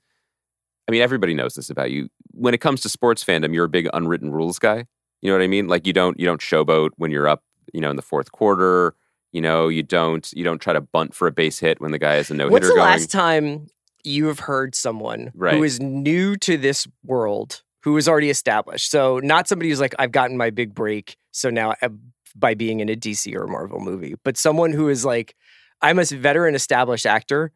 I 0.88 0.92
mean, 0.92 1.02
everybody 1.02 1.34
knows 1.34 1.56
this 1.56 1.70
about 1.70 1.92
you. 1.92 2.10
When 2.32 2.54
it 2.54 2.60
comes 2.60 2.82
to 2.82 2.90
sports 2.90 3.24
fandom, 3.24 3.54
you're 3.54 3.66
a 3.66 3.70
big 3.70 3.88
unwritten 3.94 4.32
rules 4.32 4.60
guy. 4.60 4.86
You 5.22 5.30
know 5.32 5.38
what 5.38 5.44
I 5.44 5.48
mean? 5.48 5.68
Like 5.68 5.88
you 5.88 5.94
don't 5.94 6.20
you 6.20 6.26
don't 6.26 6.42
showboat 6.42 6.90
when 6.98 7.12
you're 7.12 7.28
up. 7.28 7.44
You 7.74 7.82
know, 7.82 7.90
in 7.90 7.96
the 7.96 8.02
fourth 8.02 8.32
quarter. 8.32 8.94
You 9.32 9.42
know, 9.42 9.68
you 9.68 9.82
don't 9.82 10.32
you 10.36 10.44
don't 10.44 10.60
try 10.60 10.74
to 10.74 10.82
bunt 10.82 11.16
for 11.16 11.28
a 11.28 11.32
base 11.32 11.58
hit 11.60 11.82
when 11.82 11.92
the 11.92 11.98
guy 11.98 12.14
has 12.16 12.30
a 12.30 12.36
no 12.36 12.44
hitter. 12.46 12.52
What's 12.52 12.68
the 12.68 12.74
going. 12.76 12.86
last 12.88 13.10
time 13.12 13.68
you 14.04 14.28
have 14.28 14.40
heard 14.40 14.76
someone 14.76 15.32
Right. 15.34 15.56
who 15.56 15.64
is 15.64 15.80
new 15.80 16.36
to 16.38 16.56
this 16.58 16.86
world, 17.04 17.64
who 17.82 17.98
is 17.98 18.08
already 18.08 18.30
established? 18.30 18.92
So 18.92 19.20
not 19.24 19.48
somebody 19.48 19.70
who's 19.70 19.80
like, 19.80 19.96
I've 19.98 20.12
gotten 20.12 20.38
my 20.38 20.50
big 20.52 20.76
break, 20.76 21.16
so 21.32 21.50
now 21.50 21.74
I, 21.82 21.90
by 22.36 22.54
being 22.54 22.80
in 22.80 22.90
a 22.90 22.96
DC 22.96 23.34
or 23.36 23.44
a 23.44 23.48
Marvel 23.48 23.80
movie, 23.80 24.16
but 24.24 24.38
someone 24.38 24.72
who 24.72 24.90
is 24.90 25.06
like, 25.06 25.36
I'm 25.82 26.00
a 26.00 26.04
veteran 26.06 26.56
established 26.56 27.06
actor 27.06 27.52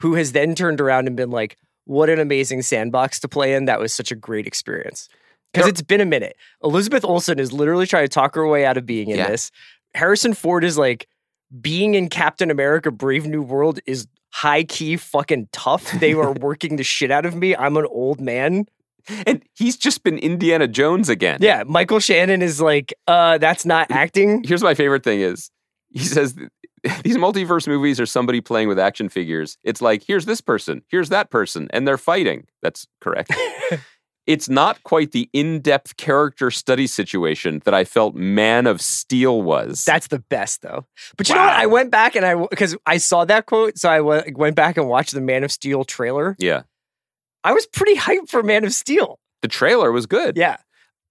who 0.00 0.14
has 0.14 0.32
then 0.32 0.54
turned 0.54 0.80
around 0.80 1.06
and 1.06 1.16
been 1.16 1.30
like, 1.30 1.56
what 1.84 2.10
an 2.10 2.18
amazing 2.20 2.62
sandbox 2.62 3.18
to 3.20 3.28
play 3.28 3.54
in. 3.54 3.64
That 3.64 3.80
was 3.80 3.92
such 3.92 4.10
a 4.12 4.14
great 4.14 4.46
experience. 4.46 5.08
Because 5.52 5.68
it's 5.68 5.80
been 5.82 6.02
a 6.02 6.04
minute. 6.04 6.36
Elizabeth 6.62 7.04
Olsen 7.04 7.38
is 7.38 7.52
literally 7.52 7.86
trying 7.86 8.04
to 8.04 8.08
talk 8.08 8.34
her 8.34 8.46
way 8.46 8.66
out 8.66 8.76
of 8.76 8.84
being 8.84 9.08
in 9.08 9.16
Yeah. 9.16 9.28
this. 9.28 9.50
Harrison 9.94 10.34
Ford 10.34 10.62
is 10.64 10.76
like, 10.76 11.08
being 11.62 11.94
in 11.94 12.10
Captain 12.10 12.50
America 12.50 12.90
Brave 12.90 13.26
New 13.26 13.40
World 13.40 13.80
is 13.86 14.06
high 14.34 14.62
key 14.64 14.98
fucking 14.98 15.48
tough. 15.50 15.90
They 15.92 16.12
are 16.12 16.32
working 16.32 16.76
the 16.76 16.84
shit 16.84 17.10
out 17.10 17.24
of 17.24 17.34
me. 17.34 17.56
I'm 17.56 17.78
an 17.78 17.86
old 17.86 18.20
man. 18.20 18.66
And 19.26 19.42
he's 19.54 19.76
just 19.76 20.02
been 20.02 20.18
Indiana 20.18 20.68
Jones 20.68 21.08
again. 21.08 21.38
Yeah, 21.40 21.64
Michael 21.66 22.00
Shannon 22.00 22.42
is 22.42 22.60
like, 22.60 22.94
uh, 23.06 23.38
that's 23.38 23.64
not 23.64 23.90
acting. 23.90 24.42
here's 24.44 24.62
my 24.62 24.74
favorite 24.74 25.04
thing 25.04 25.20
is 25.20 25.50
he 25.90 26.00
says 26.00 26.34
these 27.02 27.16
multiverse 27.16 27.66
movies 27.66 28.00
are 28.00 28.06
somebody 28.06 28.40
playing 28.40 28.68
with 28.68 28.78
action 28.78 29.08
figures. 29.08 29.58
It's 29.64 29.82
like 29.82 30.02
here's 30.06 30.26
this 30.26 30.40
person, 30.40 30.82
here's 30.88 31.08
that 31.08 31.30
person, 31.30 31.68
and 31.72 31.86
they're 31.86 31.98
fighting. 31.98 32.46
That's 32.62 32.86
correct. 33.00 33.34
it's 34.26 34.48
not 34.48 34.82
quite 34.82 35.12
the 35.12 35.28
in-depth 35.32 35.96
character 35.96 36.50
study 36.50 36.86
situation 36.86 37.62
that 37.64 37.72
I 37.74 37.84
felt 37.84 38.14
Man 38.14 38.66
of 38.66 38.80
Steel 38.80 39.40
was. 39.40 39.84
That's 39.84 40.08
the 40.08 40.18
best 40.18 40.62
though. 40.62 40.86
But 41.16 41.28
you 41.28 41.34
know 41.34 41.40
what? 41.40 41.54
I 41.54 41.66
went 41.66 41.90
back 41.90 42.14
and 42.14 42.24
I 42.24 42.34
because 42.34 42.76
I 42.86 42.98
saw 42.98 43.24
that 43.24 43.46
quote, 43.46 43.78
so 43.78 43.88
I 43.88 44.00
went 44.00 44.36
went 44.36 44.54
back 44.54 44.76
and 44.76 44.88
watched 44.88 45.12
the 45.14 45.20
Man 45.20 45.44
of 45.44 45.52
Steel 45.52 45.84
trailer. 45.84 46.36
yeah. 46.38 46.62
I 47.48 47.52
was 47.52 47.66
pretty 47.66 47.94
hyped 47.98 48.28
for 48.28 48.42
Man 48.42 48.64
of 48.64 48.72
Steel. 48.74 49.18
The 49.42 49.48
trailer 49.48 49.90
was 49.90 50.04
good. 50.06 50.36
Yeah, 50.36 50.56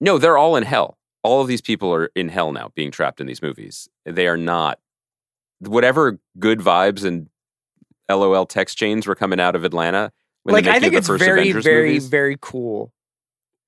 No, 0.00 0.18
they're 0.18 0.38
all 0.38 0.54
in 0.56 0.62
hell. 0.62 0.96
All 1.24 1.40
of 1.42 1.48
these 1.48 1.60
people 1.60 1.92
are 1.92 2.10
in 2.14 2.28
hell 2.28 2.52
now, 2.52 2.70
being 2.76 2.90
trapped 2.92 3.20
in 3.20 3.26
these 3.26 3.42
movies. 3.42 3.88
They 4.06 4.28
are 4.28 4.36
not 4.36 4.78
whatever 5.60 6.20
good 6.38 6.60
vibes 6.60 7.04
and 7.04 7.28
LOL 8.08 8.46
text 8.46 8.78
chains 8.78 9.06
were 9.06 9.16
coming 9.16 9.40
out 9.40 9.56
of 9.56 9.64
Atlanta. 9.64 10.12
When 10.44 10.52
like 10.54 10.66
I 10.66 10.78
think 10.78 10.94
it's 10.94 11.08
very, 11.08 11.40
Avengers 11.50 11.64
very, 11.64 11.88
movies. 11.88 12.06
very 12.08 12.36
cool 12.40 12.92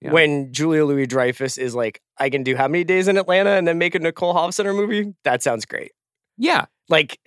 Yeah. 0.01 0.13
when 0.13 0.53
Julia 0.53 0.85
Louis 0.85 1.07
Dreyfus 1.07 1.59
is 1.59 1.75
like, 1.75 2.01
I 2.19 2.31
can 2.31 2.43
do 2.45 2.55
how 2.57 2.69
many 2.69 2.85
days 2.85 3.09
in 3.09 3.19
Atlanta 3.19 3.51
and 3.51 3.67
then 3.67 3.79
make 3.79 3.95
a 3.97 3.99
Nicole 3.99 4.33
Holofcener 4.35 4.75
movie. 4.75 5.15
That 5.25 5.43
sounds 5.43 5.65
great. 5.67 5.93
yeah. 6.39 6.67
Like, 6.89 7.19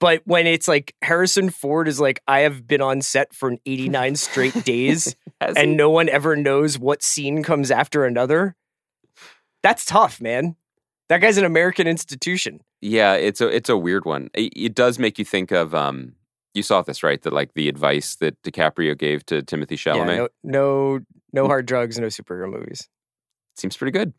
but 0.00 0.22
when 0.24 0.46
it's 0.46 0.68
like 0.68 0.94
Harrison 1.02 1.50
Ford 1.50 1.88
is 1.88 2.00
like, 2.00 2.20
I 2.26 2.40
have 2.40 2.66
been 2.66 2.80
on 2.80 3.00
set 3.02 3.34
for 3.34 3.56
89 3.66 4.16
straight 4.16 4.54
days 4.64 5.14
Has 5.40 5.56
he? 5.56 5.62
and 5.62 5.76
no 5.76 5.90
one 5.90 6.08
ever 6.08 6.36
knows 6.36 6.78
what 6.78 7.02
scene 7.02 7.42
comes 7.42 7.70
after 7.70 8.04
another. 8.04 8.56
That's 9.62 9.84
tough, 9.84 10.20
man. 10.20 10.56
That 11.08 11.18
guy's 11.18 11.38
an 11.38 11.44
American 11.44 11.86
institution. 11.86 12.60
Yeah, 12.80 13.14
it's 13.14 13.40
a 13.40 13.48
it's 13.48 13.68
a 13.68 13.76
weird 13.76 14.04
one. 14.04 14.28
It, 14.34 14.52
it 14.56 14.74
does 14.74 14.98
make 14.98 15.18
you 15.18 15.24
think 15.24 15.50
of 15.52 15.74
um. 15.74 16.14
You 16.52 16.62
saw 16.62 16.80
this 16.82 17.02
right? 17.02 17.20
That 17.22 17.32
like 17.34 17.52
the 17.54 17.68
advice 17.68 18.16
that 18.16 18.40
DiCaprio 18.42 18.96
gave 18.96 19.24
to 19.26 19.42
Timothy 19.42 19.74
Yeah, 19.74 19.92
Chalamet 19.94 20.16
no, 20.16 20.28
no, 20.42 21.00
no 21.32 21.46
hard 21.46 21.66
drugs, 21.66 21.98
no 21.98 22.06
superhero 22.06 22.50
movies. 22.50 22.88
seems 23.56 23.76
pretty 23.76 23.92
good. 23.92 24.14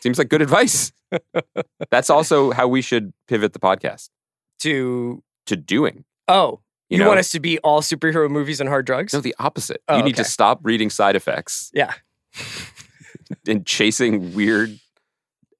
Seems 0.00 0.18
like 0.18 0.28
good 0.28 0.42
advice. 0.42 0.92
That's 1.90 2.10
also 2.10 2.50
how 2.50 2.66
we 2.68 2.82
should 2.82 3.12
pivot 3.28 3.52
the 3.52 3.58
podcast 3.60 4.08
To 4.60 5.22
to 5.46 5.56
doing. 5.56 6.04
oh, 6.28 6.60
You 6.88 6.96
you, 6.96 7.02
know? 7.02 7.08
want 7.08 7.18
us 7.20 7.30
to 7.30 7.40
be 7.40 7.58
all 7.60 7.80
superhero 7.82 8.30
movies 8.30 8.60
and 8.60 8.68
hard 8.68 8.86
drugs? 8.86 9.12
No, 9.12 9.20
the 9.20 9.34
opposite. 9.38 9.82
Oh, 9.88 9.96
you 9.96 10.02
need 10.02 10.16
to 10.16 10.24
stop 10.24 10.60
reading 10.62 10.90
side 10.90 11.16
effects 11.16 11.70
yeah, 11.74 11.92
and 13.46 13.66
chasing 13.66 14.34
weird 14.34 14.78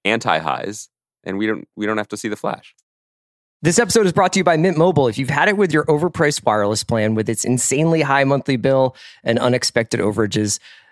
anti 0.04 0.38
highs, 0.38 0.88
and 1.24 1.38
we 1.38 1.46
don't 1.46 1.66
we 1.76 1.86
don't 1.86 1.98
have 1.98 2.08
to 2.08 2.16
see 2.16 2.28
the 2.28 2.36
flash. 2.36 2.74
This 3.62 3.78
episode 3.78 4.06
is 4.06 4.12
brought 4.12 4.32
to 4.32 4.38
you 4.40 4.44
by 4.44 4.56
Mint 4.56 4.78
Mobile. 4.78 5.06
If 5.06 5.18
you've 5.18 5.28
had 5.28 5.48
it 5.48 5.56
with 5.58 5.70
your 5.70 5.84
overpriced 5.84 6.46
wireless 6.46 6.82
plan 6.82 7.14
with 7.14 7.28
its 7.28 7.44
insanely 7.44 8.00
high 8.00 8.24
monthly 8.24 8.56
bill 8.56 8.96
and 9.22 9.38
unexpected 9.38 10.00
overages, 10.00 10.58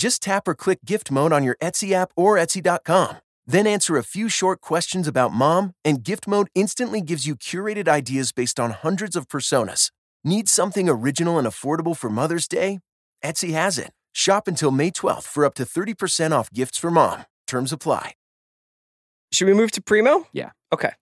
Just 0.00 0.22
tap 0.22 0.48
or 0.48 0.54
click 0.54 0.78
gift 0.86 1.10
mode 1.10 1.30
on 1.30 1.44
your 1.44 1.56
Etsy 1.60 1.92
app 1.92 2.10
or 2.16 2.36
Etsy.com. 2.36 3.18
Then 3.46 3.66
answer 3.66 3.98
a 3.98 4.02
few 4.02 4.30
short 4.30 4.62
questions 4.62 5.06
about 5.06 5.30
mom, 5.30 5.74
and 5.84 6.02
gift 6.02 6.26
mode 6.26 6.48
instantly 6.54 7.02
gives 7.02 7.26
you 7.26 7.36
curated 7.36 7.86
ideas 7.86 8.32
based 8.32 8.58
on 8.58 8.70
hundreds 8.70 9.14
of 9.14 9.28
personas. 9.28 9.90
Need 10.24 10.48
something 10.48 10.88
original 10.88 11.38
and 11.38 11.46
affordable 11.46 11.94
for 11.94 12.08
Mother's 12.08 12.48
Day? 12.48 12.80
Etsy 13.22 13.52
has 13.52 13.76
it. 13.76 13.90
Shop 14.12 14.48
until 14.48 14.70
May 14.70 14.90
12th 14.90 15.24
for 15.24 15.44
up 15.44 15.52
to 15.56 15.64
30% 15.64 16.32
off 16.32 16.50
gifts 16.50 16.78
for 16.78 16.90
mom. 16.90 17.26
Terms 17.46 17.70
apply. 17.70 18.14
Should 19.32 19.48
we 19.48 19.54
move 19.54 19.70
to 19.72 19.82
Primo? 19.82 20.26
Yeah. 20.32 20.52
Okay. 20.72 20.92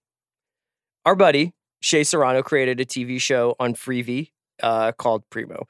Our 1.07 1.15
buddy 1.15 1.53
Shea 1.81 2.03
Serrano 2.03 2.43
created 2.43 2.81
a 2.81 2.85
TV 2.85 3.21
show 3.21 3.55
on 3.61 3.75
Freevee 3.75 4.33
uh, 4.61 4.91
called 4.91 5.23
Primo. 5.31 5.69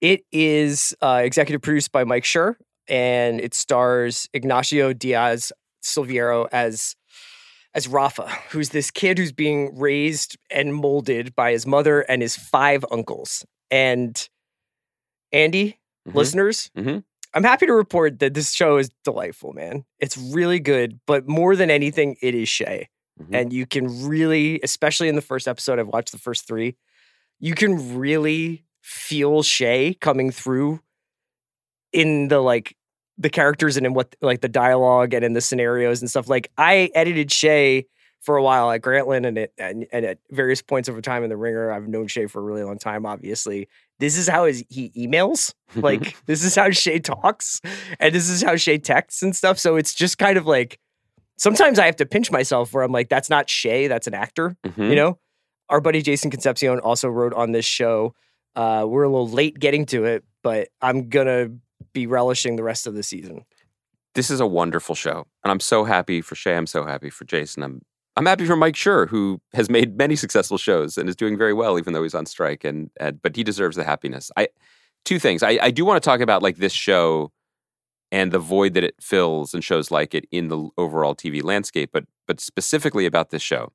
It 0.00 0.22
is 0.32 0.94
uh, 1.02 1.22
executive 1.24 1.62
produced 1.62 1.92
by 1.92 2.04
Mike 2.04 2.24
Schur, 2.24 2.54
and 2.88 3.40
it 3.40 3.54
stars 3.54 4.28
Ignacio 4.32 4.92
Diaz 4.92 5.52
Silverio 5.82 6.48
as 6.52 6.94
as 7.74 7.86
Rafa, 7.86 8.26
who's 8.50 8.70
this 8.70 8.90
kid 8.90 9.18
who's 9.18 9.30
being 9.32 9.78
raised 9.78 10.36
and 10.50 10.74
molded 10.74 11.34
by 11.36 11.52
his 11.52 11.66
mother 11.66 12.00
and 12.00 12.22
his 12.22 12.34
five 12.36 12.84
uncles. 12.90 13.44
And 13.70 14.28
Andy, 15.32 15.78
Mhm. 16.08 16.14
listeners, 16.14 16.70
Mhm. 16.76 17.04
I'm 17.34 17.44
happy 17.44 17.66
to 17.66 17.74
report 17.74 18.20
that 18.20 18.32
this 18.34 18.52
show 18.54 18.78
is 18.78 18.90
delightful, 19.04 19.52
man. 19.52 19.84
It's 19.98 20.16
really 20.16 20.58
good, 20.60 20.98
but 21.06 21.28
more 21.28 21.54
than 21.56 21.70
anything, 21.70 22.16
it 22.22 22.34
is 22.34 22.48
Shea. 22.48 22.88
Mhm. 23.20 23.34
And 23.38 23.52
you 23.52 23.66
can 23.66 24.06
really, 24.08 24.60
especially 24.62 25.08
in 25.08 25.14
the 25.14 25.20
first 25.20 25.46
episode, 25.46 25.78
I've 25.78 25.88
watched 25.88 26.12
the 26.12 26.18
first 26.18 26.46
three, 26.48 26.76
you 27.38 27.54
can 27.54 27.98
really 27.98 28.64
feel 28.88 29.42
Shea 29.42 29.92
coming 30.00 30.30
through 30.30 30.80
in 31.92 32.28
the 32.28 32.40
like 32.40 32.74
the 33.18 33.28
characters 33.28 33.76
and 33.76 33.84
in 33.84 33.92
what 33.92 34.16
like 34.22 34.40
the 34.40 34.48
dialogue 34.48 35.12
and 35.12 35.22
in 35.24 35.34
the 35.34 35.42
scenarios 35.42 36.00
and 36.00 36.08
stuff. 36.08 36.26
Like 36.28 36.50
I 36.56 36.90
edited 36.94 37.30
Shea 37.30 37.84
for 38.20 38.36
a 38.38 38.42
while 38.42 38.70
at 38.70 38.80
Grantland 38.80 39.26
and 39.26 39.36
it 39.36 39.52
and, 39.58 39.86
and 39.92 40.06
at 40.06 40.18
various 40.30 40.62
points 40.62 40.88
over 40.88 41.02
time 41.02 41.22
in 41.22 41.28
the 41.28 41.36
ringer. 41.36 41.70
I've 41.70 41.86
known 41.86 42.06
Shea 42.06 42.26
for 42.26 42.40
a 42.40 42.42
really 42.42 42.62
long 42.62 42.78
time, 42.78 43.04
obviously. 43.04 43.68
This 43.98 44.16
is 44.16 44.26
how 44.26 44.46
his, 44.46 44.64
he 44.70 44.90
emails. 44.96 45.52
Like 45.76 46.16
this 46.24 46.42
is 46.44 46.54
how 46.54 46.70
Shea 46.70 46.98
talks, 46.98 47.60
and 48.00 48.14
this 48.14 48.30
is 48.30 48.42
how 48.42 48.56
Shea 48.56 48.78
texts 48.78 49.22
and 49.22 49.36
stuff. 49.36 49.58
So 49.58 49.76
it's 49.76 49.92
just 49.92 50.16
kind 50.16 50.38
of 50.38 50.46
like 50.46 50.78
sometimes 51.36 51.78
I 51.78 51.84
have 51.84 51.96
to 51.96 52.06
pinch 52.06 52.30
myself 52.30 52.72
where 52.72 52.82
I'm 52.82 52.90
like, 52.90 53.10
that's 53.10 53.28
not 53.28 53.50
Shea, 53.50 53.86
that's 53.86 54.06
an 54.06 54.14
actor. 54.14 54.56
Mhm. 54.66 54.88
You 54.88 54.96
know, 54.96 55.18
our 55.68 55.82
buddy 55.82 56.00
Jason 56.00 56.30
Concepcion 56.30 56.78
also 56.80 57.08
wrote 57.08 57.34
on 57.34 57.52
this 57.52 57.66
show. 57.66 58.14
Uh, 58.58 58.84
we're 58.84 59.04
a 59.04 59.08
little 59.08 59.28
late 59.28 59.56
getting 59.56 59.86
to 59.86 60.04
it, 60.04 60.24
but 60.42 60.68
I'm 60.82 61.08
gonna 61.08 61.50
be 61.92 62.08
relishing 62.08 62.56
the 62.56 62.64
rest 62.64 62.88
of 62.88 62.94
the 62.94 63.04
season. 63.04 63.44
this 64.16 64.30
is 64.30 64.40
a 64.40 64.46
wonderful 64.46 64.96
show, 64.96 65.28
and 65.44 65.52
I'm 65.52 65.60
so 65.60 65.84
happy 65.84 66.20
for 66.20 66.34
Shea. 66.34 66.56
I'm 66.56 66.66
so 66.66 66.84
happy 66.84 67.08
for 67.08 67.24
Jason. 67.24 67.62
I'm 67.62 67.82
I'm 68.16 68.26
happy 68.26 68.46
for 68.46 68.56
Mike 68.56 68.74
Schur, 68.74 69.08
who 69.08 69.40
has 69.54 69.70
made 69.70 69.96
many 69.96 70.16
successful 70.16 70.58
shows 70.58 70.98
and 70.98 71.08
is 71.08 71.14
doing 71.14 71.38
very 71.38 71.54
well, 71.54 71.78
even 71.78 71.92
though 71.92 72.02
he's 72.02 72.16
on 72.16 72.26
strike. 72.26 72.64
And, 72.64 72.90
and 72.98 73.22
but 73.22 73.36
he 73.36 73.44
deserves 73.44 73.76
the 73.76 73.84
happiness. 73.84 74.32
I 74.36 74.48
two 75.04 75.20
things. 75.20 75.44
I, 75.44 75.58
I 75.62 75.70
do 75.70 75.84
want 75.84 76.02
to 76.02 76.04
talk 76.08 76.18
about 76.20 76.42
like 76.42 76.56
this 76.56 76.72
show 76.72 77.30
and 78.10 78.32
the 78.32 78.40
void 78.40 78.74
that 78.74 78.82
it 78.82 78.96
fills 79.00 79.54
and 79.54 79.62
shows 79.62 79.92
like 79.92 80.16
it 80.16 80.24
in 80.32 80.48
the 80.48 80.68
overall 80.76 81.14
TV 81.14 81.44
landscape, 81.44 81.90
but 81.92 82.06
but 82.26 82.40
specifically 82.40 83.06
about 83.06 83.30
this 83.30 83.42
show. 83.42 83.72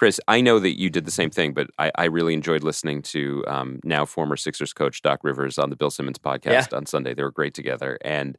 Chris, 0.00 0.18
I 0.28 0.40
know 0.40 0.58
that 0.60 0.78
you 0.80 0.88
did 0.88 1.04
the 1.04 1.10
same 1.10 1.28
thing, 1.28 1.52
but 1.52 1.68
I, 1.78 1.92
I 1.94 2.04
really 2.06 2.32
enjoyed 2.32 2.62
listening 2.62 3.02
to 3.02 3.44
um, 3.46 3.80
now 3.84 4.06
former 4.06 4.34
Sixers 4.34 4.72
coach 4.72 5.02
Doc 5.02 5.20
Rivers 5.22 5.58
on 5.58 5.68
the 5.68 5.76
Bill 5.76 5.90
Simmons 5.90 6.16
podcast 6.16 6.74
on 6.74 6.86
Sunday. 6.86 7.12
They 7.12 7.22
were 7.22 7.30
great 7.30 7.52
together, 7.52 7.98
and 8.00 8.38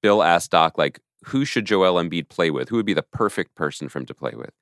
Bill 0.00 0.22
asked 0.22 0.52
Doc 0.52 0.78
like, 0.78 1.00
"Who 1.26 1.44
should 1.44 1.66
Joel 1.66 2.02
Embiid 2.02 2.30
play 2.30 2.50
with? 2.50 2.70
Who 2.70 2.76
would 2.76 2.86
be 2.86 2.94
the 2.94 3.02
perfect 3.02 3.54
person 3.56 3.90
for 3.90 3.98
him 3.98 4.06
to 4.06 4.14
play 4.14 4.32
with?" 4.34 4.54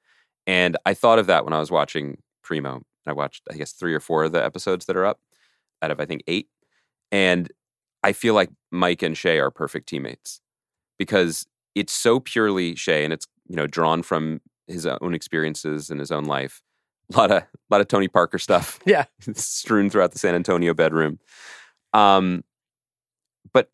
And 0.45 0.77
I 0.85 0.93
thought 0.93 1.21
of 1.21 1.29
that 1.29 1.45
when 1.45 1.53
I 1.53 1.61
was 1.61 1.71
watching 1.71 2.19
Primo. 2.43 2.83
I 3.07 3.13
watched, 3.13 3.45
I 3.49 3.55
guess, 3.55 3.71
three 3.71 3.95
or 3.95 4.01
four 4.01 4.25
of 4.25 4.33
the 4.33 4.45
episodes 4.45 4.87
that 4.87 4.97
are 4.97 5.07
up 5.07 5.21
out 5.83 5.93
of 5.93 6.01
I 6.01 6.05
think 6.05 6.25
eight, 6.27 6.49
and 7.13 7.49
I 8.03 8.13
feel 8.13 8.35
like 8.35 8.51
Mike 8.73 9.03
and 9.03 9.17
Shea 9.17 9.39
are 9.39 9.53
perfect 9.53 9.89
teammates 9.89 10.41
because 10.99 11.47
it's 11.77 11.93
so 11.93 12.19
purely 12.19 12.75
Shea, 12.75 13.05
and 13.05 13.13
it's 13.13 13.29
you 13.47 13.55
know 13.55 13.69
drawn 13.69 14.03
from 14.03 14.41
his 14.71 14.87
own 14.87 15.15
experiences 15.15 15.91
in 15.91 15.99
his 15.99 16.11
own 16.11 16.25
life. 16.25 16.63
A 17.13 17.17
lot 17.17 17.31
of 17.31 17.43
a 17.43 17.49
lot 17.71 17.81
of 17.81 17.89
Tony 17.89 18.09
Parker 18.09 18.39
stuff. 18.39 18.79
Yeah. 18.87 19.05
strewn 19.35 19.91
throughout 19.91 20.13
the 20.13 20.19
San 20.19 20.35
Antonio 20.35 20.75
bedroom. 20.75 21.19
Um, 21.93 22.45
but 23.53 23.71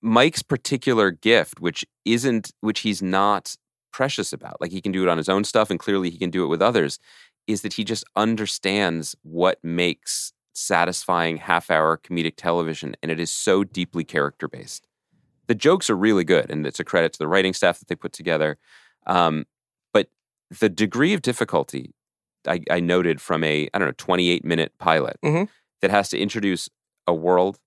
Mike's 0.00 0.42
particular 0.42 1.10
gift, 1.10 1.60
which 1.60 1.84
isn't, 2.04 2.52
which 2.60 2.80
he's 2.80 3.02
not 3.02 3.56
precious 3.92 4.32
about, 4.32 4.60
like 4.60 4.72
he 4.72 4.80
can 4.80 4.92
do 4.92 5.02
it 5.02 5.08
on 5.08 5.18
his 5.18 5.28
own 5.28 5.44
stuff, 5.44 5.70
and 5.70 5.78
clearly 5.78 6.10
he 6.10 6.18
can 6.18 6.30
do 6.30 6.44
it 6.44 6.48
with 6.48 6.62
others, 6.62 6.98
is 7.46 7.62
that 7.62 7.74
he 7.74 7.84
just 7.84 8.04
understands 8.16 9.14
what 9.22 9.58
makes 9.62 10.32
satisfying 10.54 11.36
half-hour 11.36 11.98
comedic 11.98 12.34
television, 12.36 12.96
and 13.02 13.10
it 13.10 13.20
is 13.20 13.30
so 13.30 13.64
deeply 13.64 14.04
character-based. 14.04 14.86
The 15.46 15.54
jokes 15.54 15.90
are 15.90 15.96
really 15.96 16.24
good, 16.24 16.50
and 16.50 16.66
it's 16.66 16.80
a 16.80 16.84
credit 16.84 17.12
to 17.14 17.18
the 17.18 17.28
writing 17.28 17.52
staff 17.52 17.78
that 17.78 17.88
they 17.88 17.94
put 17.94 18.12
together. 18.12 18.58
Um, 19.06 19.44
the 20.60 20.68
degree 20.68 21.14
of 21.14 21.22
difficulty 21.22 21.94
I, 22.46 22.60
I 22.70 22.80
noted 22.80 23.20
from 23.20 23.44
a 23.44 23.68
I 23.72 23.78
don't 23.78 23.88
know 23.88 23.94
28 23.96 24.44
minute 24.44 24.72
pilot 24.78 25.16
Mhm. 25.24 25.48
that 25.80 25.90
has 25.90 26.08
to 26.10 26.18
introduce 26.18 26.68
a 27.06 27.14
world, 27.14 27.58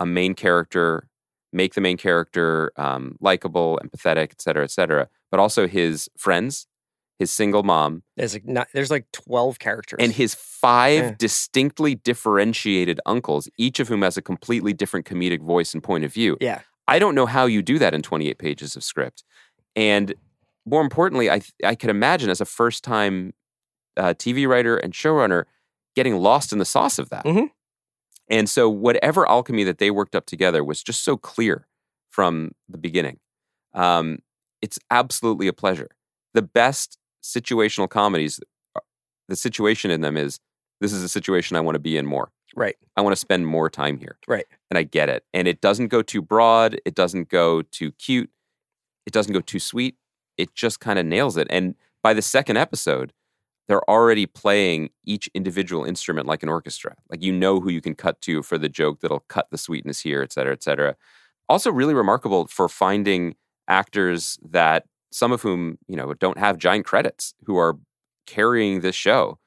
a 0.00 0.06
main 0.06 0.34
character, 0.34 1.08
make 1.52 1.74
the 1.74 1.80
main 1.82 1.96
character 1.98 2.72
um, 2.76 3.16
likable, 3.20 3.78
empathetic, 3.84 4.30
et 4.32 4.40
cetera, 4.40 4.64
et 4.64 4.70
cetera, 4.70 5.08
but 5.30 5.38
also 5.40 5.66
his 5.66 6.08
friends, 6.16 6.66
his 7.18 7.30
single 7.30 7.62
mom, 7.62 8.02
There's 8.16 8.34
like 8.34 8.46
not, 8.46 8.68
there's 8.74 8.90
like 8.90 9.06
12 9.12 9.58
characters. 9.58 9.98
and 10.00 10.12
his 10.12 10.34
five 10.34 11.02
Yeah. 11.04 11.14
distinctly 11.18 11.94
differentiated 11.94 13.00
uncles, 13.06 13.48
each 13.58 13.80
of 13.80 13.88
whom 13.88 14.02
has 14.02 14.16
a 14.16 14.22
completely 14.22 14.72
different 14.72 15.06
comedic 15.06 15.40
voice 15.42 15.72
and 15.74 15.82
point 15.82 16.04
of 16.04 16.12
view. 16.12 16.36
yeah. 16.40 16.60
I 16.88 16.98
don't 16.98 17.14
know 17.14 17.26
how 17.26 17.46
you 17.46 17.62
do 17.62 17.78
that 17.80 17.94
in 17.94 18.02
28 18.02 18.38
pages 18.38 18.76
of 18.76 18.84
script. 18.84 19.24
And 19.74 20.14
more 20.66 20.82
importantly, 20.82 21.30
I 21.30 21.40
I 21.64 21.74
could 21.74 21.90
imagine 21.90 22.28
as 22.28 22.40
a 22.40 22.44
first 22.44 22.84
time 22.84 23.32
uh, 23.96 24.14
TV 24.14 24.46
writer 24.46 24.76
and 24.76 24.92
showrunner 24.92 25.44
getting 25.94 26.16
lost 26.16 26.52
in 26.52 26.58
the 26.58 26.64
sauce 26.64 26.98
of 26.98 27.08
that. 27.08 27.24
Mhm. 27.24 27.50
And 28.28 28.50
so 28.50 28.68
whatever 28.68 29.26
alchemy 29.28 29.64
that 29.64 29.78
they 29.78 29.90
worked 29.90 30.14
up 30.14 30.26
together 30.26 30.62
was 30.62 30.82
just 30.82 31.04
so 31.04 31.16
clear 31.16 31.66
from 32.10 32.52
the 32.68 32.76
beginning. 32.78 33.18
Um, 33.72 34.18
it's 34.60 34.78
absolutely 34.90 35.46
a 35.48 35.52
pleasure. 35.52 35.90
The 36.34 36.42
best 36.42 36.98
situational 37.22 37.88
comedies, 37.88 38.40
uh, 38.74 38.80
the 39.28 39.36
situation 39.36 39.90
in 39.90 40.00
them 40.00 40.16
is 40.16 40.40
this 40.80 40.92
is 40.92 41.02
a 41.02 41.08
situation 41.08 41.56
I 41.56 41.60
want 41.60 41.76
to 41.76 41.80
be 41.80 41.96
in 41.96 42.04
more. 42.04 42.32
Right. 42.54 42.76
I 42.96 43.02
want 43.02 43.12
to 43.12 43.20
spend 43.20 43.46
more 43.46 43.68
time 43.70 43.98
here. 43.98 44.18
Right. 44.26 44.46
And 44.70 44.78
I 44.78 44.82
get 44.82 45.08
it. 45.08 45.24
And 45.32 45.46
it 45.46 45.60
doesn't 45.60 45.88
go 45.88 46.02
too 46.02 46.22
broad. 46.22 46.80
It 46.84 46.94
doesn't 46.94 47.28
go 47.28 47.62
too 47.62 47.92
cute. 47.92 48.30
It 49.06 49.12
doesn't 49.12 49.32
go 49.32 49.40
too 49.40 49.60
sweet. 49.60 49.96
It 50.38 50.54
just 50.54 50.80
kind 50.80 50.98
of 50.98 51.06
nails 51.06 51.36
it. 51.36 51.46
And 51.50 51.74
by 52.02 52.14
the 52.14 52.22
second 52.22 52.56
episode, 52.56 53.12
they're 53.68 53.88
already 53.90 54.26
playing 54.26 54.90
each 55.04 55.28
individual 55.34 55.84
instrument 55.84 56.26
like 56.26 56.42
an 56.42 56.48
orchestra. 56.48 56.96
Like 57.10 57.22
you 57.22 57.32
know 57.32 57.60
who 57.60 57.70
you 57.70 57.80
can 57.80 57.94
cut 57.94 58.20
to 58.22 58.42
for 58.42 58.58
the 58.58 58.68
joke 58.68 59.00
that'll 59.00 59.24
cut 59.28 59.48
the 59.50 59.58
sweetness 59.58 60.00
here, 60.00 60.22
et 60.22 60.32
cetera, 60.32 60.52
et 60.52 60.62
cetera. 60.62 60.96
Also, 61.48 61.70
really 61.70 61.94
remarkable 61.94 62.46
for 62.46 62.68
finding 62.68 63.34
actors 63.68 64.38
that 64.48 64.84
some 65.12 65.32
of 65.32 65.42
whom, 65.42 65.78
you 65.88 65.96
know, 65.96 66.14
don't 66.14 66.38
have 66.38 66.58
giant 66.58 66.84
credits 66.84 67.34
who 67.44 67.56
are 67.56 67.78
carrying 68.26 68.80
this 68.80 68.94
show. 68.94 69.38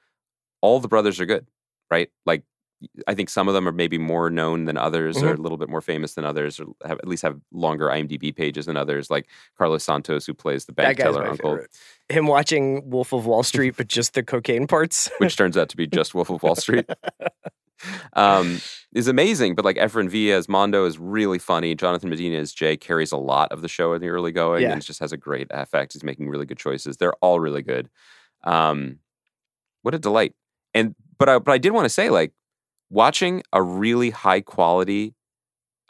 All 0.62 0.80
the 0.80 0.88
brothers 0.88 1.19
are 1.19 1.25
good, 1.25 1.47
right? 1.89 2.10
Like 2.25 2.43
I 3.08 3.13
think 3.13 3.30
some 3.30 3.48
of 3.48 3.54
them 3.54 3.68
are 3.68 3.74
maybe 3.74 3.98
more 3.98 4.30
known 4.30 4.65
than 4.65 4.78
others, 4.78 5.22
or 5.22 5.34
a 5.34 5.38
little 5.38 5.58
bit 5.58 5.70
more 5.70 5.82
famous 5.82 6.13
than 6.13 6.24
others, 6.24 6.60
or 6.60 6.68
have, 6.86 6.98
at 7.00 7.08
least 7.08 7.24
have 7.24 7.39
longer 7.52 7.88
IMDb 7.88 8.34
pages 8.34 8.68
than 8.68 8.78
others. 8.78 9.10
Like 9.10 9.28
Carlos 9.58 9.84
Santos, 9.84 10.26
who 10.26 10.34
plays 10.34 10.65
the 10.65 10.72
bank 10.72 10.98
teller 10.98 11.28
uncle, 11.28 11.56
favorite. 11.56 11.78
Him 12.08 12.28
watching 12.28 12.89
Wolf 12.89 13.12
of 13.12 13.26
Wall 13.26 13.44
Street, 13.44 13.76
but 13.76 13.88
just 13.89 14.13
the 14.13 14.24
cocaine 14.24 14.65
parts. 14.65 15.10
which 15.18 15.36
turns 15.36 15.58
out 15.58 15.68
to 15.70 15.78
be 15.78 15.88
just 16.00 16.15
Wolf 16.15 16.30
of 16.30 16.42
Wall 16.42 16.56
Street, 16.56 16.86
um, 18.13 18.60
is 18.94 19.08
amazing. 19.08 19.56
But 19.56 19.65
like 19.65 19.78
Efren 19.78 20.10
Villa 20.10 20.38
as 20.38 20.48
Mondo 20.48 20.86
is 20.86 20.98
really 20.98 21.39
funny. 21.39 21.76
Jonathan 21.76 22.10
Medina 22.10 22.38
as 22.38 22.54
Jay 22.54 22.78
carries 22.78 23.12
a 23.12 23.18
lot 23.18 23.52
of 23.52 23.62
the 23.62 23.68
show 23.68 23.94
in 23.94 24.02
the 24.02 24.10
early 24.10 24.32
going, 24.32 24.63
Yeah. 24.63 24.72
and 24.72 24.82
just 24.82 25.00
has 25.00 25.12
a 25.12 25.18
great 25.18 25.48
effect. 25.52 25.94
He's 25.94 26.04
making 26.04 26.30
really 26.30 26.46
good 26.46 26.58
choices. 26.58 26.98
They're 26.98 27.15
all 27.15 27.39
really 27.39 27.62
good. 27.62 27.89
Um, 28.46 29.00
what 29.82 29.94
a 29.94 30.00
delight! 30.00 30.34
And 30.74 30.96
but 31.18 31.28
I 31.28 31.39
but 31.39 31.52
I 31.52 31.58
did 31.58 31.72
want 31.72 31.86
to 31.86 31.89
say 31.89 32.10
like 32.10 32.32
watching 32.89 33.43
a 33.54 33.62
really 33.62 34.10
high 34.10 34.41
quality, 34.41 35.15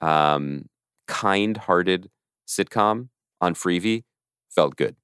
um, 0.02 0.66
kind 1.08 1.58
hearted 1.58 2.10
sitcom 2.48 3.10
on 3.42 3.54
Freevee 3.54 4.04
felt 4.50 4.76
good. 4.76 4.96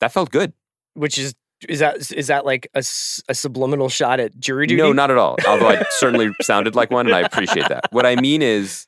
That 0.00 0.12
felt 0.12 0.30
good. 0.30 0.52
Which 0.94 1.18
is 1.18 1.34
is 1.68 1.78
that 1.78 2.12
is 2.12 2.26
that 2.26 2.44
like 2.44 2.68
a, 2.74 2.80
a 3.28 3.34
subliminal 3.34 3.88
shot 3.88 4.20
at 4.20 4.38
jury 4.38 4.66
duty? 4.66 4.82
No, 4.82 4.92
not 4.92 5.10
at 5.10 5.16
all. 5.16 5.36
Although 5.46 5.68
I 5.68 5.82
certainly 5.90 6.30
sounded 6.42 6.74
like 6.74 6.90
one, 6.90 7.06
and 7.06 7.14
I 7.14 7.20
appreciate 7.20 7.68
that. 7.68 7.86
What 7.90 8.04
I 8.04 8.16
mean 8.16 8.42
is, 8.42 8.86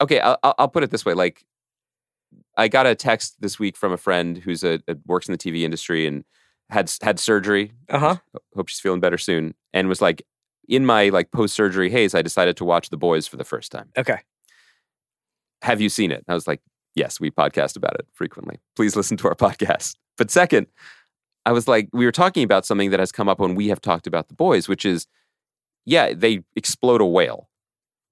okay, 0.00 0.20
I'll, 0.20 0.38
I'll 0.42 0.68
put 0.68 0.82
it 0.82 0.90
this 0.90 1.04
way: 1.04 1.14
like, 1.14 1.44
I 2.56 2.68
got 2.68 2.86
a 2.86 2.94
text 2.94 3.40
this 3.40 3.58
week 3.58 3.76
from 3.76 3.92
a 3.92 3.96
friend 3.96 4.38
who's 4.38 4.64
a, 4.64 4.80
a 4.88 4.96
works 5.04 5.28
in 5.28 5.32
the 5.32 5.38
TV 5.38 5.62
industry 5.62 6.06
and 6.06 6.24
had 6.70 6.90
had 7.02 7.20
surgery. 7.20 7.72
Uh 7.88 7.98
huh. 7.98 8.16
Hope 8.54 8.68
she's 8.68 8.80
feeling 8.80 9.00
better 9.00 9.18
soon. 9.18 9.54
And 9.74 9.88
was 9.88 10.00
like, 10.00 10.22
in 10.68 10.86
my 10.86 11.08
like 11.08 11.30
post 11.30 11.54
surgery 11.54 11.90
haze, 11.90 12.14
I 12.14 12.22
decided 12.22 12.56
to 12.58 12.64
watch 12.64 12.90
The 12.90 12.96
Boys 12.96 13.26
for 13.26 13.36
the 13.36 13.44
first 13.44 13.72
time. 13.72 13.90
Okay. 13.96 14.20
Have 15.62 15.80
you 15.80 15.88
seen 15.88 16.12
it? 16.12 16.24
I 16.28 16.34
was 16.34 16.46
like, 16.46 16.60
yes, 16.94 17.20
we 17.20 17.30
podcast 17.30 17.76
about 17.76 17.94
it 17.94 18.06
frequently. 18.12 18.60
Please 18.74 18.96
listen 18.96 19.16
to 19.18 19.28
our 19.28 19.34
podcast. 19.36 19.96
But 20.16 20.30
second, 20.30 20.66
I 21.44 21.52
was 21.52 21.68
like, 21.68 21.88
we 21.92 22.04
were 22.04 22.12
talking 22.12 22.42
about 22.42 22.66
something 22.66 22.90
that 22.90 23.00
has 23.00 23.12
come 23.12 23.28
up 23.28 23.38
when 23.38 23.54
we 23.54 23.68
have 23.68 23.80
talked 23.80 24.06
about 24.06 24.28
The 24.28 24.34
Boys, 24.34 24.68
which 24.68 24.84
is, 24.84 25.06
yeah, 25.84 26.12
they 26.12 26.42
explode 26.56 27.00
a 27.00 27.06
whale, 27.06 27.48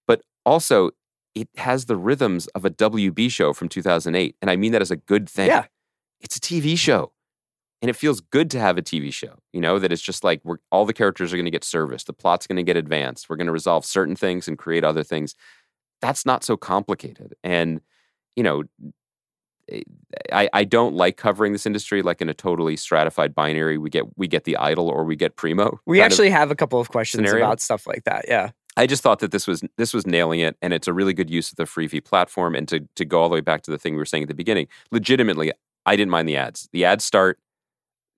but 0.07 0.23
also 0.47 0.91
it 1.35 1.49
has 1.57 1.87
the 1.87 1.97
rhythms 1.97 2.47
of 2.49 2.65
a 2.65 2.71
WB 2.71 3.31
show 3.31 3.53
from 3.53 3.69
2008. 3.69 4.37
And 4.41 4.51
I 4.51 4.57
mean 4.57 4.73
that 4.73 4.83
as 4.83 4.91
a 4.91 4.97
good 4.97 5.29
thing. 5.29 5.49
Yeah. 5.49 5.67
It's 6.21 6.37
a 6.37 6.41
TV 6.41 6.79
show. 6.79 7.13
And 7.85 7.91
it 7.91 7.97
feels 7.97 8.23
good 8.23 8.51
to 8.53 8.59
have 8.59 8.79
a 8.79 8.83
TV 8.83 9.13
show, 9.13 9.35
you 9.53 9.61
know, 9.61 9.79
that 9.79 9.93
it's 9.93 10.01
just 10.01 10.25
like 10.25 10.41
we're, 10.43 10.57
all 10.73 10.87
the 10.87 10.95
characters 10.95 11.35
are 11.35 11.37
going 11.37 11.45
to 11.45 11.51
get 11.51 11.63
serviced. 11.63 12.07
The 12.07 12.15
plot's 12.15 12.47
going 12.47 12.57
to 12.57 12.63
get 12.63 12.79
advanced. 12.79 13.29
We're 13.29 13.37
going 13.37 13.47
to 13.47 13.53
resolve 13.53 13.85
certain 13.85 14.17
things 14.17 14.49
and 14.49 14.57
create 14.57 14.85
other 14.85 15.03
things. 15.03 15.35
That's 16.01 16.25
not 16.25 16.45
so 16.45 16.57
complicated. 16.57 17.35
And, 17.45 17.83
you 18.37 18.43
know, 18.43 18.63
eh, 19.71 19.83
I, 20.33 20.49
I 20.55 20.65
don't 20.65 20.95
like 20.95 21.19
covering 21.19 21.53
this 21.53 21.67
industry 21.67 22.01
like 22.01 22.23
in 22.23 22.31
a 22.31 22.33
totally 22.33 22.75
stratified 22.77 23.35
binary. 23.35 23.77
We 23.77 23.91
get 23.91 24.17
we 24.17 24.29
get 24.29 24.45
the 24.45 24.57
idol 24.57 24.89
or 24.89 25.05
we 25.05 25.15
get 25.15 25.37
primo. 25.37 25.79
We 25.85 26.01
actually 26.01 26.31
have 26.31 26.51
a 26.51 26.55
couple 26.55 26.81
of 26.81 26.89
questions 26.89 27.29
scenario. 27.29 27.45
about 27.45 27.61
stuff 27.61 27.87
like 27.87 28.05
that. 28.05 28.25
Yeah. 28.29 28.53
I 28.79 28.87
just 28.87 29.03
thought 29.03 29.19
that 29.19 29.31
this 29.31 29.47
was 29.47 29.63
this 29.77 29.93
was 29.93 30.07
nailing 30.07 30.41
it, 30.41 30.57
and 30.63 30.73
it's 30.73 30.89
a 30.89 30.95
really 30.95 31.13
good 31.13 31.29
use 31.29 31.51
of 31.51 31.57
the 31.57 31.65
Freevee 31.65 32.03
platform. 32.03 32.55
And 32.55 32.67
to 32.69 32.89
to 32.97 33.05
go 33.05 33.21
all 33.21 33.29
the 33.29 33.35
way 33.35 33.43
back 33.43 33.61
to 33.65 33.71
the 33.71 33.77
thing 33.77 33.93
we 33.93 33.99
were 33.99 34.07
saying 34.07 34.23
at 34.23 34.29
the 34.31 34.35
beginning, 34.35 34.69
legitimately, 34.91 35.53
I 35.85 35.97
didn't 35.97 36.11
mind 36.11 36.31
the 36.31 36.39
ads. 36.39 36.71
The 36.73 36.87
ads 36.87 37.05
start. 37.05 37.39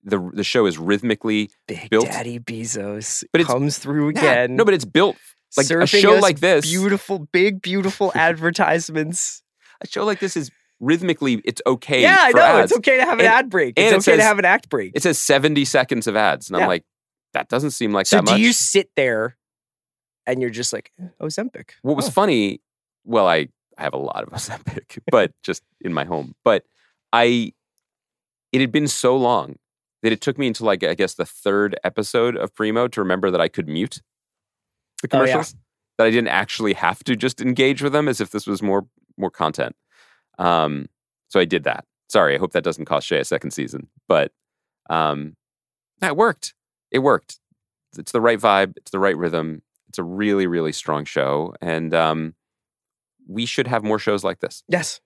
The 0.06 0.30
The 0.32 0.44
show 0.44 0.64
is 0.66 0.78
rhythmically 0.78 1.50
Big 1.68 1.90
Built- 1.90 2.06
Daddy 2.06 2.38
Bezos 2.38 3.24
But 3.32 3.42
it's- 3.42 3.52
comes 3.52 3.78
through 3.78 4.12
Yeah, 4.14 4.20
again. 4.20 4.56
no, 4.56 4.64
but 4.64 4.72
it's 4.72 4.84
built 4.86 5.16
like 5.56 5.68
a 5.70 5.86
show 5.86 6.14
like 6.14 6.40
this. 6.40 6.64
Beautiful, 6.64 7.18
big, 7.32 7.60
beautiful 7.60 8.12
advertisements. 8.14 9.42
A 9.82 9.86
show 9.86 10.04
like 10.04 10.20
this 10.20 10.36
is 10.36 10.50
rhythmically 10.80 11.40
it's 11.44 11.60
okay. 11.66 12.02
yeah, 12.02 12.16
I 12.20 12.30
know. 12.32 12.40
ads. 12.42 12.70
It's 12.70 12.78
okay 12.78 12.96
to 12.96 13.04
have 13.04 13.18
an 13.18 13.26
And- 13.26 13.34
ad 13.34 13.50
break. 13.50 13.74
It's 13.76 13.92
it 13.92 13.94
okay 13.96 14.00
says- 14.02 14.18
to 14.18 14.22
have 14.24 14.38
an 14.38 14.44
act 14.44 14.68
break. 14.70 14.92
It 14.94 15.02
says 15.02 15.18
seventy 15.18 15.64
seconds 15.64 16.06
of 16.06 16.16
ads, 16.16 16.48
and 16.48 16.56
Yeah. 16.56 16.64
I'm 16.64 16.68
like, 16.68 16.84
that 17.34 17.48
doesn't 17.48 17.72
seem 17.72 17.92
like 17.92 18.06
so 18.06 18.16
that 18.16 18.26
do 18.26 18.32
much. 18.32 18.40
you 18.40 18.52
sit 18.52 18.90
there 18.96 19.36
and 20.26 20.40
you're 20.40 20.50
just 20.50 20.72
like, 20.72 20.90
eh, 21.00 21.08
Ozempic? 21.20 21.70
What 21.82 21.96
was 21.96 22.08
Oh. 22.08 22.10
funny, 22.10 22.60
well, 23.04 23.26
I, 23.28 23.48
I 23.78 23.82
have 23.82 23.92
a 23.94 23.98
lot 23.98 24.22
of 24.22 24.28
Ozempic, 24.32 24.98
but 25.10 25.32
just 25.42 25.62
in 25.80 25.92
my 25.92 26.04
home. 26.04 26.34
But 26.44 26.64
I, 27.12 27.52
it 28.52 28.60
had 28.60 28.72
been 28.72 28.88
so 28.88 29.16
long 29.16 29.56
that 30.06 30.12
it 30.12 30.20
took 30.20 30.38
me 30.38 30.46
until 30.46 30.66
like 30.66 30.84
I 30.84 30.94
guess 30.94 31.14
the 31.14 31.24
third 31.24 31.76
episode 31.82 32.36
of 32.36 32.54
Primo 32.54 32.86
to 32.86 33.00
remember 33.00 33.28
that 33.32 33.40
I 33.40 33.48
could 33.48 33.66
mute 33.66 34.00
the 35.02 35.08
Oh, 35.12 35.24
yeah. 35.24 35.32
commercials. 35.32 35.56
That 35.98 36.06
I 36.06 36.10
didn't 36.10 36.28
actually 36.28 36.74
have 36.74 37.02
to 37.04 37.16
just 37.16 37.40
engage 37.40 37.82
with 37.82 37.92
them 37.92 38.06
as 38.06 38.20
if 38.20 38.30
this 38.30 38.46
was 38.46 38.62
more 38.62 38.86
more 39.16 39.30
content. 39.32 39.74
Um, 40.38 40.86
so 41.28 41.40
I 41.40 41.44
did 41.44 41.64
that. 41.64 41.84
Sorry, 42.08 42.36
I 42.36 42.38
hope 42.38 42.52
that 42.52 42.62
doesn't 42.62 42.84
cost 42.84 43.08
Shea 43.08 43.18
a 43.18 43.24
second 43.24 43.50
season, 43.50 43.88
but 44.06 44.30
um, 44.88 45.34
that 46.00 46.16
worked. 46.16 46.54
It 46.92 47.00
worked. 47.00 47.40
It's 47.98 48.12
the 48.12 48.20
right 48.20 48.38
vibe. 48.38 48.74
It's 48.76 48.92
the 48.92 48.98
right 49.00 49.16
rhythm. 49.16 49.62
It's 49.88 49.98
a 49.98 50.04
really, 50.04 50.46
really 50.46 50.70
strong 50.72 51.04
show, 51.04 51.54
and 51.60 51.92
um, 51.92 52.34
we 53.26 53.44
should 53.44 53.66
have 53.66 53.82
more 53.82 53.98
shows 53.98 54.22
like 54.22 54.38
this. 54.38 54.62
Yes. 54.68 55.00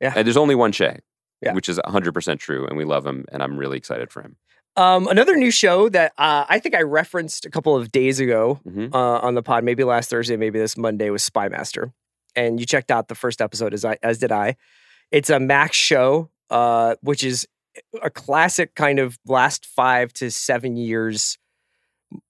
Yeah. 0.00 0.12
And 0.14 0.26
there's 0.26 0.36
only 0.36 0.54
one 0.56 0.72
Shea, 0.72 0.98
Yeah. 1.42 1.54
which 1.54 1.68
is 1.68 1.78
100% 1.84 2.38
true, 2.38 2.66
and 2.66 2.76
we 2.76 2.84
love 2.84 3.04
him, 3.04 3.24
and 3.32 3.42
I'm 3.42 3.56
really 3.56 3.76
excited 3.76 4.10
for 4.12 4.22
him. 4.22 4.36
Um, 4.76 5.06
another 5.08 5.36
new 5.36 5.50
show 5.50 5.88
that 5.90 6.12
uh, 6.16 6.46
I 6.48 6.58
think 6.58 6.74
I 6.74 6.82
referenced 6.82 7.44
a 7.44 7.50
couple 7.50 7.76
of 7.76 7.92
days 7.92 8.20
ago 8.20 8.60
Mhm. 8.66 8.94
uh, 8.94 9.18
on 9.18 9.34
the 9.34 9.42
pod, 9.42 9.64
maybe 9.64 9.84
last 9.84 10.08
Thursday, 10.08 10.36
maybe 10.36 10.58
this 10.58 10.76
Monday, 10.78 11.10
was 11.10 11.22
Spy 11.22 11.48
Master. 11.48 11.92
And 12.36 12.58
you 12.58 12.64
checked 12.64 12.90
out 12.90 13.08
the 13.08 13.14
first 13.14 13.42
episode 13.42 13.74
as 13.74 13.84
I 13.84 13.98
as 14.02 14.18
did 14.18 14.32
I. 14.32 14.56
It's 15.10 15.28
a 15.28 15.38
Max 15.38 15.76
show, 15.76 16.30
uh, 16.48 16.94
which 17.02 17.22
is 17.22 17.46
a 18.02 18.08
classic 18.08 18.74
kind 18.74 18.98
of 18.98 19.18
last 19.26 19.66
five 19.66 20.12
to 20.14 20.30
seven 20.30 20.76
years, 20.76 21.36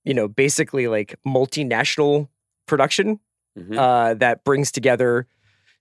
you 0.04 0.14
know, 0.14 0.26
basically 0.26 0.88
like 0.88 1.14
multinational 1.24 2.28
production 2.66 3.20
Mhm. 3.58 3.76
uh, 3.76 4.14
that 4.14 4.42
brings 4.44 4.72
together 4.72 5.26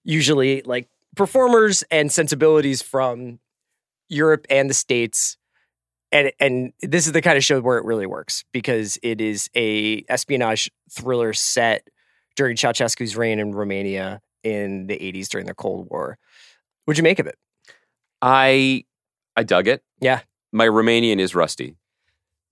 usually 0.04 0.62
like 0.64 0.88
performers 1.16 1.84
and 1.92 2.12
sensibilities 2.12 2.82
from 2.82 3.40
Europe 4.10 4.46
and 4.50 4.70
the 4.70 4.74
States. 4.74 5.38
And 6.12 6.32
and 6.40 6.74
this 6.82 7.08
is 7.08 7.14
the 7.14 7.22
kind 7.22 7.38
of 7.38 7.44
show 7.44 7.62
where 7.62 7.78
it 7.78 7.86
really 7.86 8.06
works 8.06 8.44
because 8.52 8.98
it 9.02 9.22
is 9.22 9.50
a 9.56 10.04
espionage 10.10 10.70
thriller 10.90 11.34
set 11.34 11.88
during 12.36 12.56
Ceausescu's 12.58 13.16
reign 13.16 13.40
in 13.40 13.54
Romania 13.54 14.22
in 14.44 14.88
the 14.88 14.98
80s 14.98 15.30
during 15.30 15.48
the 15.48 15.54
Cold 15.54 15.88
War. 15.90 16.18
What'd 16.86 16.98
you 16.98 17.04
make 17.04 17.20
of 17.20 17.28
it? 17.28 17.38
I 18.22 18.84
I 19.36 19.44
dug 19.44 19.68
it. 19.68 19.84
Yeah. 20.00 20.22
My 20.52 20.68
Romanian 20.68 21.20
is 21.20 21.34
rusty. 21.34 21.78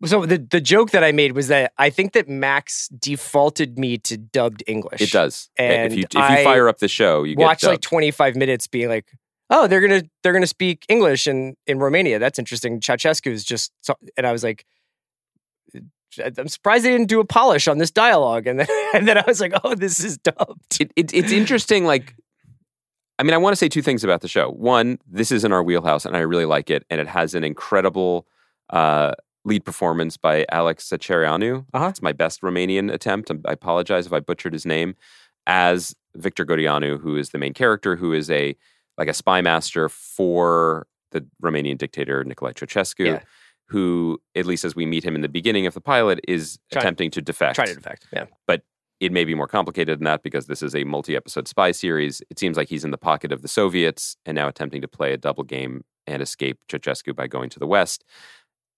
So 0.06 0.26
the 0.26 0.38
the 0.38 0.62
joke 0.62 0.92
that 0.92 1.04
I 1.04 1.12
made 1.12 1.34
was 1.34 1.50
that 1.50 1.74
I 1.78 1.90
think 1.90 2.14
that 2.14 2.30
Max 2.30 2.88
defaulted 2.90 3.78
me 3.78 3.98
to 4.00 4.18
dubbed 4.18 4.64
English. 4.66 5.02
It 5.02 5.12
does. 5.12 5.50
And 5.58 5.92
if 5.92 5.98
you 5.98 6.04
if 6.04 6.14
you 6.14 6.22
I 6.22 6.44
fire 6.44 6.70
up 6.70 6.80
the 6.80 6.88
show, 6.88 7.24
you 7.24 7.36
watch 7.38 7.62
get 7.62 7.68
like 7.68 7.82
25 7.82 8.36
minutes 8.36 8.68
being 8.68 8.88
like 8.88 9.12
oh 9.50 9.68
they're 9.68 9.82
gonna 9.82 10.04
they're 10.22 10.34
gonna 10.34 10.46
speak 10.46 10.86
english 10.90 11.26
in 11.26 11.56
in 11.66 11.80
romania 11.80 12.20
that's 12.20 12.38
interesting 12.38 12.80
Ceausescu's 12.80 13.44
just 13.44 13.72
so, 13.82 13.96
and 14.16 14.28
i 14.28 14.32
was 14.32 14.44
like 14.44 14.64
i'm 16.24 16.48
surprised 16.48 16.86
they 16.86 16.92
didn't 16.92 17.10
do 17.10 17.20
a 17.20 17.26
polish 17.26 17.68
on 17.68 17.80
this 17.80 17.90
dialogue 17.90 18.46
and 18.46 18.60
then 18.60 18.68
and 18.94 19.08
then 19.08 19.18
i 19.18 19.24
was 19.26 19.42
like 19.42 19.54
oh 19.64 19.74
this 19.74 20.04
is 20.04 20.20
dubbed 20.20 20.60
it, 20.80 20.92
it, 20.96 21.14
it's 21.14 21.32
interesting. 21.32 21.86
Like, 21.86 22.16
I 23.18 23.24
mean, 23.24 23.34
I 23.34 23.38
want 23.38 23.54
to 23.54 23.58
say 23.58 23.68
two 23.68 23.82
things 23.82 24.04
about 24.04 24.22
the 24.22 24.28
show. 24.28 24.50
One, 24.50 25.00
this 25.08 25.32
is 25.32 25.44
in 25.44 25.52
our 25.52 25.64
wheelhouse, 25.64 26.06
and 26.06 26.16
I 26.16 26.22
really 26.22 26.46
like 26.46 26.70
it, 26.70 26.86
and 26.90 27.02
it 27.02 27.08
has 27.08 27.36
an 27.36 27.44
incredible 27.44 28.28
uh, 28.70 29.14
lead 29.46 29.64
performance 29.66 30.18
by 30.18 30.46
Alex 30.52 30.88
Secareanu. 30.90 31.66
Uh-huh. 31.74 31.88
It's 31.88 32.02
my 32.02 32.12
best 32.12 32.42
Romanian 32.42 32.92
attempt. 32.92 33.32
I 33.46 33.54
apologize 33.54 34.06
if 34.06 34.14
I 34.14 34.20
butchered 34.20 34.54
his 34.54 34.66
name. 34.66 34.96
As 35.48 35.96
Victor 36.16 36.46
Godeanu, 36.46 37.00
who 37.00 37.16
is 37.16 37.30
the 37.30 37.38
main 37.40 37.54
character, 37.54 37.96
who 37.96 38.14
is 38.14 38.30
a 38.30 38.56
like 38.98 39.08
a 39.08 39.14
spy 39.14 39.42
master 39.42 39.88
for 39.90 40.86
the 41.12 41.26
Romanian 41.42 41.78
dictator 41.78 42.24
Nicolae 42.24 42.54
Ceausescu. 42.54 43.06
Yeah. 43.06 43.22
Who, 43.68 44.20
at 44.36 44.48
least 44.48 44.66
as 44.66 44.76
we 44.76 44.86
meet 44.88 45.04
him 45.06 45.14
in 45.16 45.22
the 45.22 45.30
beginning 45.30 45.68
of 45.68 45.76
the 45.76 45.82
pilot, 45.82 46.20
is 46.28 46.58
Trying- 46.72 46.82
attempting 46.84 47.12
to 47.12 47.22
defect 47.22 47.56
try 47.56 47.66
to 47.66 47.76
defect 47.76 48.08
yeah 48.12 48.26
But 48.48 48.64
it 49.00 49.12
may 49.12 49.24
be 49.26 49.36
more 49.36 49.48
complicated 49.48 50.00
than 50.00 50.06
that 50.06 50.24
because 50.24 50.48
this 50.48 50.62
is 50.62 50.76
a 50.76 50.84
multi-episode 50.84 51.48
spy 51.48 51.72
series. 51.72 52.22
It 52.30 52.38
seems 52.40 52.58
like 52.58 52.68
he's 52.68 52.84
in 52.84 52.92
the 52.92 52.98
pocket 52.98 53.32
of 53.32 53.42
the 53.44 53.48
Soviets 53.48 54.18
and 54.26 54.36
now 54.36 54.48
attempting 54.48 54.82
to 54.82 54.88
play 54.88 55.14
a 55.14 55.18
double 55.18 55.44
game 55.44 55.84
and 56.06 56.22
escape 56.22 56.60
Ceausescu 56.68 57.16
by 57.16 57.28
going 57.28 57.50
to 57.52 57.60
the 57.60 57.68
West. 57.68 58.04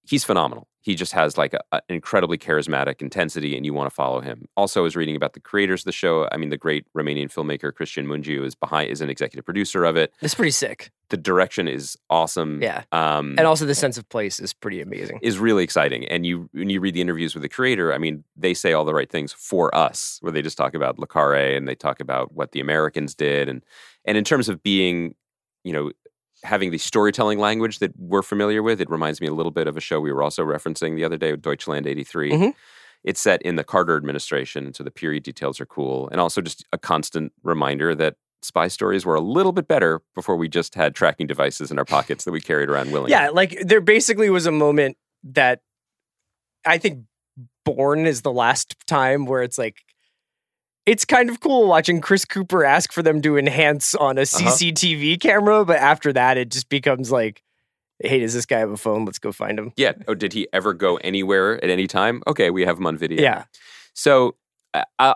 He's 0.03 0.23
phenomenal. 0.23 0.67
He 0.83 0.95
just 0.95 1.13
has 1.13 1.37
like 1.37 1.53
a, 1.53 1.61
an 1.71 1.81
incredibly 1.89 2.39
charismatic 2.39 3.01
intensity, 3.03 3.55
and 3.55 3.65
you 3.65 3.73
want 3.73 3.87
to 3.87 3.93
follow 3.93 4.19
him. 4.19 4.47
Also, 4.57 4.79
I 4.79 4.83
was 4.83 4.95
reading 4.95 5.15
about 5.15 5.33
the 5.33 5.39
creators 5.39 5.81
of 5.81 5.85
the 5.85 5.91
show. 5.91 6.27
I 6.31 6.37
mean, 6.37 6.49
the 6.49 6.57
great 6.57 6.85
Romanian 6.97 7.31
filmmaker 7.31 7.71
Cristian 7.71 8.07
Mungiu 8.07 8.43
is 8.43 8.55
behind, 8.55 8.89
is 8.89 8.99
an 8.99 9.09
executive 9.09 9.45
producer 9.45 9.85
of 9.85 9.95
it. 9.95 10.11
it's 10.21 10.33
pretty 10.33 10.49
sick 10.51 10.91
The 11.09 11.17
direction 11.17 11.67
is 11.67 11.97
awesome. 12.09 12.63
Yeah. 12.63 12.83
um, 12.91 13.35
and 13.37 13.45
also 13.45 13.65
the 13.65 13.75
sense 13.75 13.99
of 13.99 14.09
place 14.09 14.39
is 14.39 14.53
pretty 14.53 14.81
amazing 14.81 15.19
is 15.21 15.37
really 15.37 15.63
exciting. 15.63 16.05
And 16.07 16.25
you 16.25 16.49
when 16.51 16.71
you 16.71 16.79
read 16.79 16.95
the 16.95 17.01
interviews 17.01 17.35
with 17.35 17.43
the 17.43 17.49
creator, 17.49 17.93
I 17.93 17.99
mean, 17.99 18.23
they 18.35 18.55
say 18.55 18.73
all 18.73 18.83
the 18.85 18.93
right 18.95 19.09
things 19.09 19.31
for 19.33 19.73
us, 19.75 20.17
where 20.21 20.31
they 20.31 20.41
just 20.41 20.57
talk 20.57 20.73
about 20.73 20.97
le 20.97 21.05
Carré 21.05 21.55
and 21.55 21.67
they 21.67 21.75
talk 21.75 21.99
about 21.99 22.33
what 22.33 22.53
the 22.53 22.59
Americans 22.59 23.13
did. 23.13 23.47
And 23.49 23.63
and 24.03 24.17
in 24.17 24.23
terms 24.23 24.49
of 24.49 24.63
being, 24.63 25.13
you 25.63 25.73
know, 25.73 25.91
having 26.43 26.71
the 26.71 26.77
storytelling 26.77 27.39
language 27.39 27.79
that 27.79 27.91
we're 27.97 28.21
familiar 28.21 28.63
with, 28.63 28.81
it 28.81 28.89
reminds 28.89 29.21
me 29.21 29.27
a 29.27 29.33
little 29.33 29.51
bit 29.51 29.67
of 29.67 29.77
a 29.77 29.81
show 29.81 29.99
we 29.99 30.11
were 30.11 30.23
also 30.23 30.43
referencing 30.43 30.95
the 30.95 31.03
other 31.03 31.17
day, 31.17 31.31
with 31.31 31.41
Deutschland 31.41 31.85
83. 31.87 32.31
Mhm. 32.31 32.53
It's 33.03 33.19
set 33.21 33.41
in 33.41 33.55
the 33.55 33.63
Carter 33.63 33.95
administration, 33.97 34.73
so 34.73 34.83
the 34.83 34.91
period 34.91 35.23
details 35.23 35.59
are 35.59 35.65
cool. 35.65 36.07
And 36.09 36.21
also 36.21 36.41
just 36.41 36.65
a 36.71 36.77
constant 36.77 37.31
reminder 37.43 37.95
that 37.95 38.15
spy 38.43 38.67
stories 38.67 39.05
were 39.05 39.15
a 39.15 39.21
little 39.21 39.51
bit 39.51 39.67
better 39.67 40.01
before 40.15 40.35
we 40.35 40.47
just 40.49 40.73
had 40.75 40.95
tracking 40.95 41.27
devices 41.27 41.69
in 41.71 41.77
our 41.77 41.85
pockets 41.85 42.25
that 42.25 42.31
we 42.31 42.41
carried 42.41 42.69
around 42.69 42.91
willingly. 42.91 43.11
yeah 43.11 43.29
like 43.29 43.55
there 43.63 43.81
basically 43.81 44.31
was 44.31 44.47
a 44.47 44.51
moment 44.51 44.97
that 45.23 45.59
i 46.65 46.79
think 46.79 47.03
Bourne 47.63 48.07
is 48.07 48.23
the 48.23 48.31
last 48.31 48.75
time 48.87 49.27
where 49.27 49.43
it's 49.43 49.59
like 49.59 49.75
it's 50.85 51.05
kind 51.05 51.29
of 51.29 51.39
cool 51.39 51.67
watching 51.67 52.01
Chris 52.01 52.25
Cooper 52.25 52.63
ask 52.65 52.91
for 52.91 53.03
them 53.03 53.21
to 53.21 53.37
enhance 53.37 53.93
on 53.95 54.17
a 54.17 54.21
Uh-huh. 54.21 54.49
CCTV 54.49 55.19
camera, 55.19 55.63
but 55.65 55.77
after 55.77 56.11
that, 56.13 56.37
it 56.37 56.49
just 56.49 56.69
becomes 56.69 57.11
like, 57.11 57.43
hey, 57.99 58.19
does 58.19 58.33
this 58.33 58.45
guy 58.47 58.59
have 58.59 58.71
a 58.71 58.77
phone? 58.77 59.05
Let's 59.05 59.19
go 59.19 59.31
find 59.31 59.59
him. 59.59 59.73
Yeah. 59.77 59.93
Oh, 60.07 60.15
did 60.15 60.33
he 60.33 60.47
ever 60.53 60.73
go 60.73 60.97
anywhere 60.97 61.63
at 61.63 61.69
any 61.69 61.85
time? 61.87 62.23
Okay, 62.25 62.49
we 62.49 62.63
have 62.65 62.77
him 62.79 62.87
on 62.87 62.97
video. 62.97 63.21
Yeah. 63.21 63.43
So, 63.93 64.35
uh, 64.73 65.13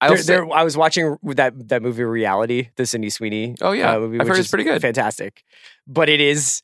I, 0.00 0.08
There, 0.08 0.16
say, 0.18 0.34
there, 0.34 0.52
I 0.52 0.62
was 0.62 0.76
watching 0.76 1.16
that 1.24 1.68
that 1.68 1.82
movie 1.82 2.04
Reality, 2.04 2.68
the 2.76 2.84
Sydney 2.86 3.08
Sweeney. 3.10 3.54
Oh, 3.62 3.72
yeah. 3.72 3.92
uh, 3.96 3.98
movie, 4.00 4.20
I've 4.20 4.26
which 4.26 4.36
heard 4.36 4.38
it's 4.40 4.50
pretty 4.50 4.64
good. 4.64 4.80
fantastic. 4.82 5.42
But 5.86 6.08
it 6.10 6.20
is 6.20 6.62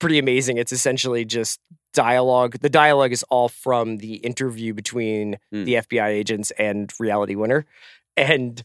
pretty 0.00 0.18
amazing. 0.18 0.56
It's 0.56 0.72
essentially 0.72 1.24
just 1.26 1.60
dialogue. 1.96 2.58
The 2.60 2.68
dialogue 2.70 3.10
is 3.12 3.24
all 3.24 3.48
from 3.48 3.96
the 3.96 4.14
interview 4.16 4.72
between 4.74 5.38
Hmm. 5.50 5.64
the 5.64 5.74
FBI 5.76 6.08
agents 6.08 6.52
and 6.52 6.92
Reality 7.00 7.34
Winner, 7.34 7.66
and 8.16 8.62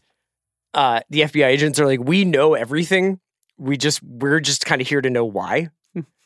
uh, 0.74 1.00
the 1.10 1.22
FBI 1.22 1.46
agents 1.48 1.80
are 1.80 1.86
like, 1.86 2.00
"We 2.00 2.24
know 2.24 2.54
everything. 2.54 3.18
We 3.58 3.76
just 3.76 4.02
we're 4.02 4.40
just 4.40 4.64
kind 4.64 4.80
of 4.80 4.86
here 4.88 5.00
to 5.02 5.10
know 5.10 5.24
why." 5.24 5.70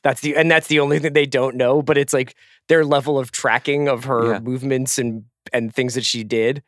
That's 0.03 0.21
the 0.21 0.37
and 0.37 0.51
that's 0.51 0.69
the 0.69 0.79
only 0.81 0.99
thing 1.01 1.15
they 1.15 1.27
don't 1.27 1.57
know. 1.57 1.83
But 1.83 1.97
it's 1.99 2.13
like 2.13 2.35
their 2.69 2.85
level 2.85 3.19
of 3.19 3.33
tracking 3.33 3.89
of 3.89 4.05
her 4.05 4.33
Yeah. 4.35 4.39
movements 4.41 4.99
and 4.99 5.25
and 5.53 5.75
things 5.75 5.95
that 5.95 6.05
she 6.05 6.23
did 6.25 6.63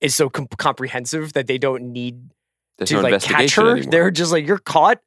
is 0.00 0.14
so 0.14 0.28
com- 0.28 0.46
comprehensive 0.58 1.32
that 1.32 1.46
they 1.46 1.58
don't 1.58 1.92
need 1.92 2.30
There's 2.78 2.90
to 2.90 2.96
no 2.96 3.02
like 3.02 3.22
catch 3.22 3.54
her. 3.56 3.72
anymore. 3.72 3.90
They're 3.90 4.10
just 4.12 4.30
like, 4.32 4.46
"You're 4.46 4.58
caught." 4.58 5.00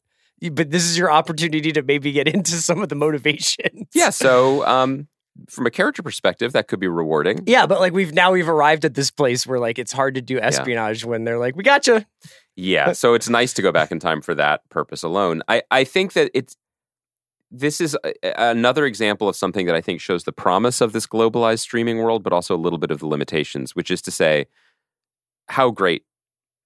But 0.52 0.72
this 0.72 0.84
is 0.84 0.98
your 0.98 1.12
opportunity 1.12 1.72
to 1.72 1.82
maybe 1.82 2.12
get 2.12 2.28
into 2.34 2.52
some 2.54 2.82
of 2.82 2.90
the 2.90 2.96
motivations. 2.96 3.88
yeah. 3.94 4.12
So, 4.12 4.66
um, 4.66 5.08
from 5.50 5.68
a 5.68 5.72
character 5.72 6.02
perspective, 6.02 6.54
that 6.54 6.68
could 6.68 6.80
be 6.80 6.88
rewarding. 6.88 7.44
Yeah, 7.46 7.66
but 7.68 7.80
like 7.80 7.94
we've 7.94 8.14
now 8.14 8.32
we've 8.32 8.50
arrived 8.50 8.86
at 8.86 8.96
this 8.96 9.12
place 9.12 9.46
where 9.46 9.60
like 9.60 9.78
it's 9.78 9.92
hard 9.92 10.16
to 10.16 10.22
do 10.22 10.40
espionage 10.40 11.06
when 11.06 11.24
they're 11.26 11.38
like, 11.38 11.56
"We 11.56 11.64
got 11.64 11.86
you." 11.88 12.04
Yeah, 12.56 12.94
so 12.94 13.14
it's 13.14 13.30
nice 13.30 13.54
to 13.54 13.62
go 13.62 13.72
back 13.72 13.92
in 13.92 14.00
time 14.00 14.22
for 14.22 14.34
that 14.36 14.68
purpose 14.70 15.04
alone. 15.04 15.44
I, 15.48 15.62
I 15.70 15.84
think 15.84 16.14
that 16.14 16.32
it's 16.34 16.58
this 17.52 17.80
is 17.80 17.96
a, 18.04 18.14
another 18.50 18.86
example 18.86 19.30
of 19.30 19.36
something 19.36 19.66
that 19.68 19.76
I 19.76 19.82
think 19.82 20.02
shows 20.02 20.24
the 20.24 20.32
promise 20.32 20.82
of 20.82 20.92
this 20.92 21.08
globalized 21.08 21.60
streaming 21.60 22.00
world, 22.00 22.24
but 22.24 22.34
also 22.34 22.56
a 22.56 22.58
little 22.58 22.80
bit 22.80 22.92
of 22.92 23.00
the 23.00 23.08
limitations, 23.08 23.76
which 23.76 23.92
is 23.92 24.02
to 24.04 24.12
say, 24.12 24.48
how 25.50 25.72
great 25.72 26.04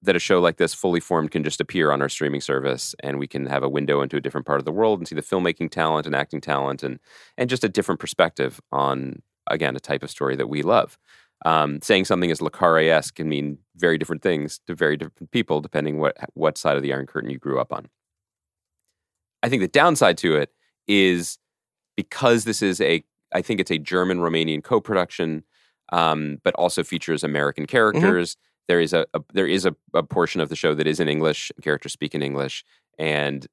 that 0.04 0.16
a 0.16 0.20
show 0.20 0.40
like 0.40 0.58
this, 0.58 0.74
fully 0.74 1.00
formed, 1.00 1.32
can 1.32 1.44
just 1.44 1.62
appear 1.62 1.92
on 1.92 2.02
our 2.02 2.10
streaming 2.10 2.42
service, 2.42 2.96
and 3.02 3.20
we 3.20 3.28
can 3.28 3.46
have 3.46 3.64
a 3.64 3.70
window 3.70 4.02
into 4.02 4.18
a 4.18 4.22
different 4.22 4.48
part 4.48 4.60
of 4.60 4.66
the 4.66 4.72
world 4.72 5.00
and 5.00 5.08
see 5.08 5.16
the 5.16 5.22
filmmaking 5.22 5.70
talent 5.70 6.06
and 6.06 6.16
acting 6.16 6.42
talent, 6.42 6.84
and 6.84 7.00
and 7.38 7.50
just 7.50 7.64
a 7.64 7.70
different 7.70 8.00
perspective 8.00 8.60
on 8.72 9.22
again 9.48 9.76
a 9.76 9.80
type 9.80 10.04
of 10.04 10.10
story 10.10 10.36
that 10.36 10.48
we 10.48 10.62
love. 10.62 10.98
Um, 11.44 11.80
saying 11.82 12.06
something 12.06 12.30
as 12.30 12.40
Le 12.40 12.52
Carre-esque 12.52 13.16
can 13.16 13.28
mean 13.28 13.58
very 13.76 13.98
different 13.98 14.22
things 14.22 14.60
to 14.68 14.76
very 14.76 14.96
different 14.96 15.32
people, 15.32 15.60
depending 15.60 16.00
what 16.00 16.18
what 16.34 16.58
side 16.58 16.78
of 16.78 16.84
the 16.84 16.94
Iron 16.94 17.08
Curtain 17.08 17.30
you 17.30 17.40
grew 17.40 17.60
up 17.60 17.74
on. 17.74 17.88
I 19.44 19.50
think 19.50 19.62
the 19.62 19.68
downside 19.68 20.18
to 20.20 20.36
it 20.36 20.52
is 20.88 21.40
because 21.98 22.44
this 22.46 22.62
is 22.62 22.80
a, 22.80 23.04
I 23.34 23.42
think 23.42 23.60
it's 23.60 23.72
a 23.72 23.78
German 23.80 24.20
Romanian 24.20 24.64
co-production, 24.64 25.44
um, 25.92 26.38
but 26.44 26.54
also 26.56 26.84
features 26.84 27.24
American 27.24 27.66
characters. 27.66 28.38
There 28.68 28.80
is 28.80 28.94
a, 28.94 29.06
a 29.14 29.22
there 29.34 29.48
is 29.48 29.66
a, 29.66 29.76
a 29.94 30.04
portion 30.04 30.42
of 30.42 30.50
the 30.50 30.56
show 30.56 30.74
that 30.74 30.88
is 30.88 31.00
in 31.00 31.08
English. 31.08 31.52
Characters 31.62 31.94
speak 31.94 32.16
in 32.16 32.22
English, 32.22 32.64
and 32.98 33.48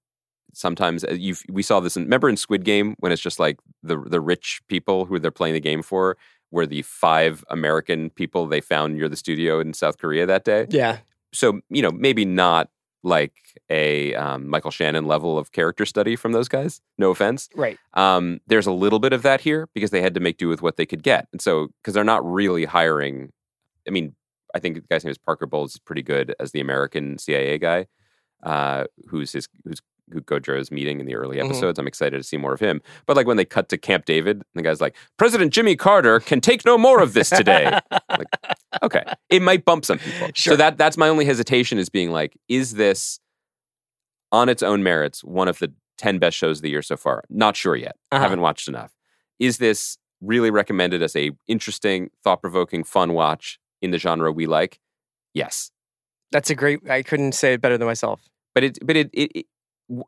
sometimes 0.52 1.04
you 1.10 1.34
we 1.48 1.62
saw 1.62 1.80
this. 1.80 1.96
In, 1.96 2.04
remember 2.04 2.28
in 2.28 2.36
Squid 2.36 2.64
Game 2.64 2.94
when 2.98 3.12
it's 3.12 3.22
just 3.22 3.38
like 3.38 3.58
the 3.82 3.98
the 3.98 4.20
rich 4.20 4.60
people 4.68 5.04
who 5.04 5.18
they're 5.18 5.30
playing 5.30 5.54
the 5.54 5.60
game 5.60 5.82
for 5.82 6.16
were 6.50 6.66
the 6.66 6.82
five 6.82 7.44
American 7.50 8.10
people 8.10 8.46
they 8.46 8.60
found 8.60 8.96
near 8.96 9.08
the 9.08 9.16
studio 9.16 9.60
in 9.60 9.74
South 9.74 9.98
Korea 9.98 10.26
that 10.26 10.44
day. 10.44 10.66
Yeah, 10.70 10.98
So 11.32 11.60
you 11.68 11.82
know 11.82 11.90
maybe 11.90 12.24
not 12.24 12.70
like 13.04 13.32
a 13.70 14.14
um, 14.14 14.48
Michael 14.48 14.70
Shannon 14.70 15.06
level 15.06 15.38
of 15.38 15.52
character 15.52 15.86
study 15.86 16.16
from 16.16 16.32
those 16.32 16.48
guys. 16.48 16.80
No 16.98 17.10
offense. 17.10 17.48
right. 17.54 17.78
Um, 17.94 18.40
there's 18.46 18.66
a 18.66 18.72
little 18.72 18.98
bit 18.98 19.12
of 19.12 19.22
that 19.22 19.40
here 19.40 19.68
because 19.72 19.90
they 19.90 20.02
had 20.02 20.14
to 20.14 20.20
make 20.20 20.36
do 20.36 20.48
with 20.48 20.62
what 20.62 20.76
they 20.76 20.86
could 20.86 21.02
get, 21.02 21.28
and 21.32 21.40
so 21.40 21.68
because 21.82 21.94
they're 21.94 22.04
not 22.04 22.24
really 22.30 22.64
hiring. 22.64 23.32
I 23.86 23.90
mean, 23.90 24.14
I 24.54 24.58
think 24.58 24.76
the 24.76 24.80
guy's 24.90 25.04
name 25.04 25.10
is 25.10 25.18
Parker 25.18 25.46
Bowles. 25.46 25.72
is 25.74 25.78
pretty 25.78 26.02
good 26.02 26.34
as 26.40 26.52
the 26.52 26.60
American 26.60 27.18
CIA 27.18 27.58
guy, 27.58 27.86
uh, 28.42 28.84
who's 29.08 29.32
his 29.32 29.48
who's 29.64 29.80
who 30.10 30.22
Gojo 30.22 30.58
is 30.58 30.70
meeting 30.70 31.00
in 31.00 31.06
the 31.06 31.14
early 31.14 31.36
Mhm. 31.36 31.44
episodes. 31.44 31.78
I'm 31.78 31.86
excited 31.86 32.16
to 32.16 32.22
see 32.22 32.38
more 32.38 32.54
of 32.54 32.60
him. 32.60 32.80
But 33.04 33.14
like 33.14 33.26
when 33.26 33.36
they 33.36 33.44
cut 33.44 33.68
to 33.68 33.76
Camp 33.76 34.06
David, 34.06 34.42
the 34.54 34.62
guy's 34.62 34.80
like, 34.80 34.96
President 35.18 35.52
Jimmy 35.52 35.76
Carter 35.76 36.18
can 36.20 36.40
take 36.40 36.64
no 36.64 36.78
more 36.78 37.02
of 37.02 37.12
this 37.12 37.28
today. 37.28 37.78
okay, 38.82 39.04
it 39.28 39.42
might 39.42 39.66
bump 39.66 39.84
some 39.84 39.98
people. 39.98 40.28
Sure. 40.34 40.52
So 40.52 40.56
that 40.56 40.78
that's 40.78 40.96
my 40.96 41.08
only 41.08 41.26
hesitation 41.26 41.76
is 41.78 41.90
being 41.90 42.10
like, 42.10 42.38
is 42.48 42.74
this 42.74 43.20
on 44.32 44.48
its 44.48 44.62
own 44.62 44.82
merits 44.82 45.22
one 45.22 45.48
of 45.48 45.58
the 45.58 45.72
ten 45.98 46.18
best 46.18 46.36
shows 46.38 46.58
of 46.58 46.62
the 46.62 46.70
year 46.70 46.80
so 46.82 46.96
far? 46.96 47.24
Not 47.28 47.54
sure 47.56 47.76
yet. 47.76 47.96
Uh-huh. 48.10 48.22
Haven't 48.22 48.40
watched 48.40 48.68
enough. 48.68 48.94
Is 49.38 49.58
this 49.58 49.98
really 50.22 50.50
recommended 50.50 51.02
as 51.02 51.14
a 51.16 51.32
interesting, 51.48 52.10
thought 52.24 52.40
provoking, 52.40 52.82
fun 52.82 53.12
watch 53.12 53.58
in 53.82 53.90
the 53.90 53.98
genre 53.98 54.32
we 54.32 54.46
like? 54.46 54.80
Yes, 55.34 55.70
That's 56.32 56.50
a 56.50 56.54
great. 56.54 56.88
I 56.90 57.02
couldn't 57.02 57.32
say 57.32 57.54
it 57.54 57.60
better 57.60 57.78
than 57.78 57.86
myself. 57.86 58.28
but 58.54 58.64
it 58.64 58.78
but 58.82 58.96
it 58.96 59.10
it. 59.12 59.30
it 59.34 59.46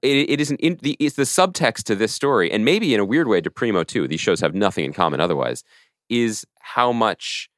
it, 0.02 0.28
it 0.28 0.40
is 0.42 0.50
an 0.50 0.58
in, 0.58 0.78
the 0.82 0.94
it's 1.00 1.16
the 1.16 1.22
subtext 1.22 1.84
to 1.84 1.96
this 1.96 2.12
story, 2.12 2.52
and 2.52 2.66
maybe 2.66 2.92
in 2.92 3.00
a 3.00 3.04
weird 3.04 3.28
way 3.28 3.40
to 3.40 3.50
Primo 3.50 3.82
too. 3.82 4.06
These 4.06 4.20
shows 4.20 4.40
have 4.40 4.54
nothing 4.54 4.84
in 4.84 4.92
common 4.92 5.20
otherwise. 5.20 5.64
Is 6.10 6.44
how 6.60 6.92
much 6.92 7.48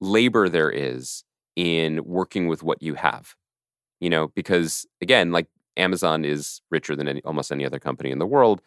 labor 0.00 0.48
there 0.48 0.70
is 0.70 1.24
in 1.56 2.02
working 2.04 2.48
with 2.48 2.62
what 2.62 2.82
you 2.82 2.94
have. 2.94 3.34
You 4.00 4.10
know, 4.10 4.28
because 4.28 4.86
again, 5.00 5.32
like 5.32 5.48
Amazon 5.76 6.24
is 6.24 6.60
richer 6.70 6.96
than 6.96 7.08
any, 7.08 7.22
almost 7.24 7.52
any 7.52 7.64
other 7.64 7.78
company 7.78 8.10
in 8.10 8.18
the 8.18 8.26
world. 8.26 8.60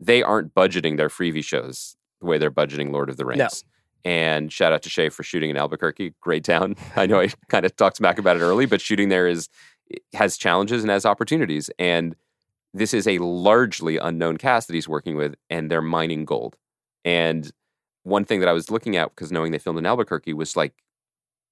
They 0.00 0.22
aren't 0.22 0.54
budgeting 0.54 0.96
their 0.96 1.08
Freevee 1.08 1.44
shows 1.44 1.96
the 2.20 2.26
way 2.26 2.38
they're 2.38 2.50
budgeting 2.50 2.92
Lord 2.92 3.10
of 3.10 3.16
the 3.16 3.24
Rings. 3.24 3.64
And 4.04 4.52
shout 4.52 4.72
out 4.72 4.82
to 4.82 4.88
Shea 4.88 5.08
for 5.08 5.22
shooting 5.22 5.50
in 5.50 5.56
Albuquerque, 5.56 6.14
great 6.20 6.44
town. 6.44 6.76
I 6.96 7.06
know 7.06 7.20
I 7.20 7.28
kind 7.48 7.66
of 7.66 7.74
talked 7.76 7.96
smack 7.96 8.18
about 8.18 8.36
it 8.36 8.40
early, 8.40 8.66
but 8.66 8.80
shooting 8.80 9.08
there 9.08 9.26
is 9.26 9.48
has 10.14 10.36
challenges 10.36 10.82
and 10.82 10.90
has 10.90 11.06
opportunities. 11.06 11.70
And 11.78 12.14
this 12.74 12.92
is 12.92 13.06
a 13.06 13.18
largely 13.18 13.96
unknown 13.96 14.36
cast 14.36 14.68
that 14.68 14.74
he's 14.74 14.88
working 14.88 15.16
with, 15.16 15.34
and 15.50 15.70
they're 15.70 15.82
mining 15.82 16.24
gold. 16.24 16.56
And 17.04 17.50
one 18.02 18.24
thing 18.24 18.40
that 18.40 18.48
I 18.48 18.52
was 18.52 18.70
looking 18.70 18.96
at, 18.96 19.10
because 19.10 19.32
knowing 19.32 19.52
they 19.52 19.58
filmed 19.58 19.78
in 19.78 19.86
Albuquerque, 19.86 20.34
was 20.34 20.56
like, 20.56 20.74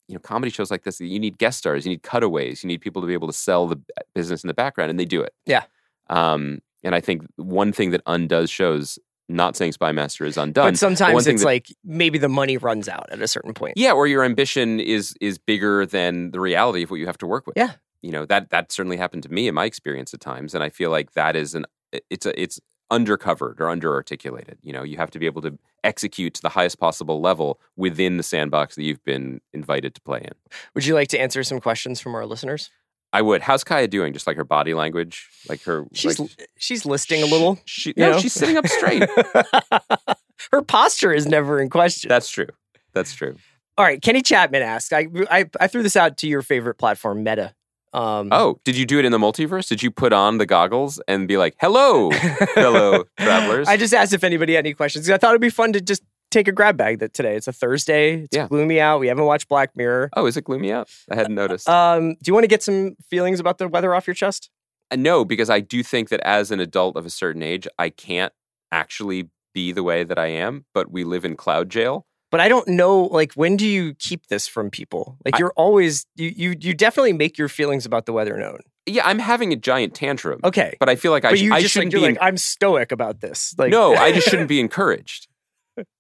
you 0.09 0.15
know, 0.15 0.21
comedy 0.21 0.51
shows 0.51 0.71
like 0.71 0.85
this, 0.85 1.01
you 1.01 1.19
need 1.19 1.39
guest 1.39 1.59
stars, 1.59 1.85
you 1.85 1.91
need 1.91 2.03
cutaways, 2.03 2.63
you 2.63 2.69
need 2.69 2.81
people 2.81 3.03
to 3.03 3.09
be 3.09 3.15
able 3.15 3.27
to 3.27 3.33
sell 3.33 3.67
the 3.67 3.81
business 4.15 4.45
in 4.45 4.49
the 4.49 4.55
background, 4.55 4.91
and 4.91 5.01
they 5.01 5.05
do 5.05 5.23
it. 5.23 5.35
Yeah. 5.47 5.65
Um, 6.09 6.61
and 6.85 6.95
I 6.95 7.01
think 7.01 7.27
one 7.37 7.73
thing 7.73 7.91
that 7.91 8.03
undoes 8.07 8.51
shows, 8.51 8.99
not 9.29 9.57
saying 9.57 9.73
Spy 9.73 9.93
Master 9.93 10.25
is 10.25 10.37
undone, 10.37 10.73
but 10.73 10.79
sometimes 10.79 11.25
thing 11.25 11.35
it's 11.35 11.43
that- 11.43 11.47
like 11.47 11.67
maybe 11.85 12.19
the 12.19 12.29
money 12.29 12.57
runs 12.57 12.89
out 12.89 13.07
at 13.11 13.21
a 13.21 13.29
certain 13.29 13.55
point. 13.55 13.75
yeah, 13.77 13.93
or 13.93 14.07
your 14.07 14.23
ambition 14.25 14.81
is 14.81 15.15
is 15.21 15.39
bigger 15.39 15.85
than 15.87 16.31
the 16.31 16.41
reality 16.41 16.83
of 16.83 16.91
what 16.91 17.01
you 17.01 17.07
have 17.07 17.19
to 17.19 17.27
work 17.27 17.47
with. 17.47 17.57
Yeah. 17.57 17.73
you 18.03 18.13
know 18.13 18.25
that 18.27 18.51
that 18.51 18.71
certainly 18.73 18.97
happened 18.97 19.23
to 19.25 19.33
me 19.33 19.49
in 19.49 19.55
my 19.55 19.65
experience 19.65 20.15
at 20.15 20.21
times, 20.21 20.55
and 20.55 20.63
I 20.63 20.69
feel 20.69 20.91
like 20.91 21.13
that 21.15 21.35
is 21.37 21.55
an 21.55 21.67
it's 22.11 22.27
a 22.27 22.41
it's 22.41 22.61
undercovered 22.93 23.59
or 23.61 23.67
underarticulated. 23.67 24.59
You 24.63 24.73
know, 24.73 24.85
you 24.85 24.97
have 24.97 25.11
to 25.11 25.19
be 25.19 25.27
able 25.27 25.43
to 25.43 25.59
execute 25.83 26.35
to 26.35 26.43
the 26.43 26.49
highest 26.51 26.79
possible 26.79 27.21
level 27.21 27.61
within 27.77 28.17
the 28.17 28.23
sandbox 28.23 28.77
that 28.77 28.85
you've 28.85 29.03
been 29.05 29.41
invited 29.53 29.95
to 29.97 30.01
play 30.03 30.21
in. 30.23 30.31
Would 30.75 30.87
you 30.87 30.95
like 30.95 31.09
to 31.09 31.21
answer 31.21 31.43
some 31.43 31.61
questions 31.61 32.01
from 32.01 32.15
our 32.15 32.25
listeners? 32.27 32.71
I 33.13 33.23
would. 33.23 33.41
How's 33.43 33.65
Kaya 33.65 33.89
doing? 33.89 34.13
Just 34.13 34.27
like 34.27 34.37
her 34.37 34.45
body 34.45 34.75
language, 34.75 35.29
like 35.49 35.63
her. 35.63 35.85
She's 35.93 36.19
like, 36.19 36.49
she's 36.59 36.85
listing 36.85 37.23
a 37.23 37.27
little. 37.27 37.59
She, 37.65 37.95
no, 37.97 38.13
know? 38.13 38.19
she's 38.19 38.33
sitting 38.33 38.57
up 38.57 38.67
straight. 38.67 39.09
Her 40.53 40.63
posture 40.63 41.13
is 41.13 41.27
never 41.27 41.61
in 41.61 41.71
question. 41.71 42.09
That's 42.09 42.29
true. 42.29 42.49
That's 42.93 43.15
true. 43.15 43.37
All 43.79 43.85
right, 43.85 44.01
Kenny 44.01 44.23
Chapman 44.23 44.63
asked. 44.63 44.93
I, 44.93 45.09
I 45.31 45.47
I 45.61 45.67
threw 45.67 45.83
this 45.83 45.97
out 45.97 46.17
to 46.19 46.29
your 46.29 46.43
favorite 46.43 46.75
platform, 46.77 47.23
Meta. 47.25 47.55
Um, 47.93 48.29
Oh, 48.33 48.61
did 48.65 48.77
you 48.77 48.85
do 48.85 48.99
it 48.99 49.05
in 49.05 49.13
the 49.13 49.19
multiverse? 49.19 49.69
Did 49.69 49.83
you 49.83 49.91
put 49.91 50.13
on 50.13 50.39
the 50.39 50.47
goggles 50.47 51.01
and 51.09 51.27
be 51.27 51.37
like, 51.37 51.57
"Hello, 51.61 52.11
fellow 52.55 53.05
travelers"? 53.19 53.69
I 53.69 53.77
just 53.77 53.95
asked 53.95 54.13
if 54.13 54.25
anybody 54.25 54.55
had 54.55 54.65
any 54.67 54.75
questions. 54.75 55.09
I 55.09 55.17
thought 55.19 55.31
it'd 55.31 55.41
be 55.41 55.51
fun 55.51 55.73
to 55.73 55.81
just 55.81 56.03
take 56.37 56.49
a 56.49 56.53
grab 56.53 56.77
bag 56.77 56.99
that 56.99 57.15
today. 57.15 57.35
It's 57.37 57.49
a 57.49 57.53
Thursday. 57.53 58.23
It's 58.25 58.37
Yeah. 58.37 58.47
gloomy 58.49 58.81
out. 58.81 59.01
We 59.01 59.09
haven't 59.09 59.25
watched 59.25 59.49
Black 59.49 59.75
Mirror. 59.77 60.11
Oh, 60.17 60.27
is 60.27 60.37
it 60.37 60.45
gloomy 60.45 60.73
out? 60.73 60.89
I 61.11 61.15
hadn't 61.15 61.35
noticed. 61.35 61.69
Um, 61.69 62.11
do 62.15 62.19
you 62.29 62.35
want 62.35 62.45
to 62.45 62.49
get 62.49 62.63
some 62.63 62.95
feelings 63.09 63.41
about 63.41 63.59
the 63.59 63.69
weather 63.69 63.95
off 63.95 64.07
your 64.07 64.15
chest? 64.15 64.51
Uh, 64.91 64.97
no, 64.97 65.25
because 65.25 65.49
I 65.51 65.61
do 65.61 65.83
think 65.83 66.11
that 66.11 66.21
as 66.21 66.51
an 66.51 66.61
adult 66.61 66.97
of 66.97 67.07
a 67.07 67.11
certain 67.11 67.43
age, 67.43 67.67
I 67.79 67.89
can't 67.91 68.33
actually 68.71 69.31
be 69.55 69.73
the 69.73 69.83
way 69.83 70.05
that 70.05 70.19
I 70.19 70.27
am. 70.27 70.67
But 70.75 70.91
we 70.91 71.05
live 71.05 71.25
in 71.25 71.37
cloud 71.37 71.71
jail. 71.71 72.07
But 72.31 72.41
I 72.41 72.49
don't 72.49 72.69
know, 72.69 73.03
like, 73.05 73.33
when 73.35 73.57
do 73.57 73.67
you 73.67 73.95
keep 73.95 74.27
this 74.27 74.47
from 74.49 74.69
people? 74.69 75.17
Like, 75.25 75.37
I- 75.37 75.39
you're 75.39 75.53
always 75.57 76.07
you 76.17 76.33
you 76.37 76.55
you 76.61 76.75
definitely 76.75 77.13
make 77.15 77.39
your 77.39 77.49
feelings 77.49 77.87
about 77.87 78.05
the 78.05 78.13
weather 78.13 78.37
known. 78.37 78.61
Yeah, 78.85 79.07
I'm 79.07 79.19
having 79.21 79.53
a 79.53 79.57
giant 79.57 79.95
tantrum. 79.95 80.41
Okay, 80.45 80.77
But 80.79 80.89
I 80.89 80.97
feel 80.97 81.11
like 81.13 81.25
I, 81.25 81.31
but 81.31 81.39
you 81.41 81.53
I 81.55 81.61
just 81.61 81.73
shouldn't 81.73 81.93
you're 81.93 82.03
be. 82.03 82.09
like 82.09 82.19
I'm 82.21 82.37
stoic 82.37 82.93
about 82.93 83.21
this. 83.21 83.55
Like, 83.59 83.71
no, 83.71 83.95
I 83.95 84.13
just 84.13 84.29
shouldn't 84.31 84.49
be 84.49 84.61
encouraged. 84.61 85.29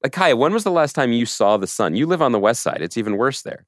Like 0.02 0.12
Kaya, 0.12 0.36
when 0.36 0.52
was 0.52 0.64
the 0.64 0.70
last 0.70 0.94
time 0.94 1.12
you 1.12 1.26
saw 1.26 1.56
the 1.56 1.66
sun? 1.66 1.94
You 1.96 2.06
live 2.06 2.22
on 2.22 2.32
the 2.32 2.38
west 2.38 2.62
side. 2.62 2.80
It's 2.80 2.96
even 2.96 3.16
worse 3.16 3.42
there. 3.42 3.66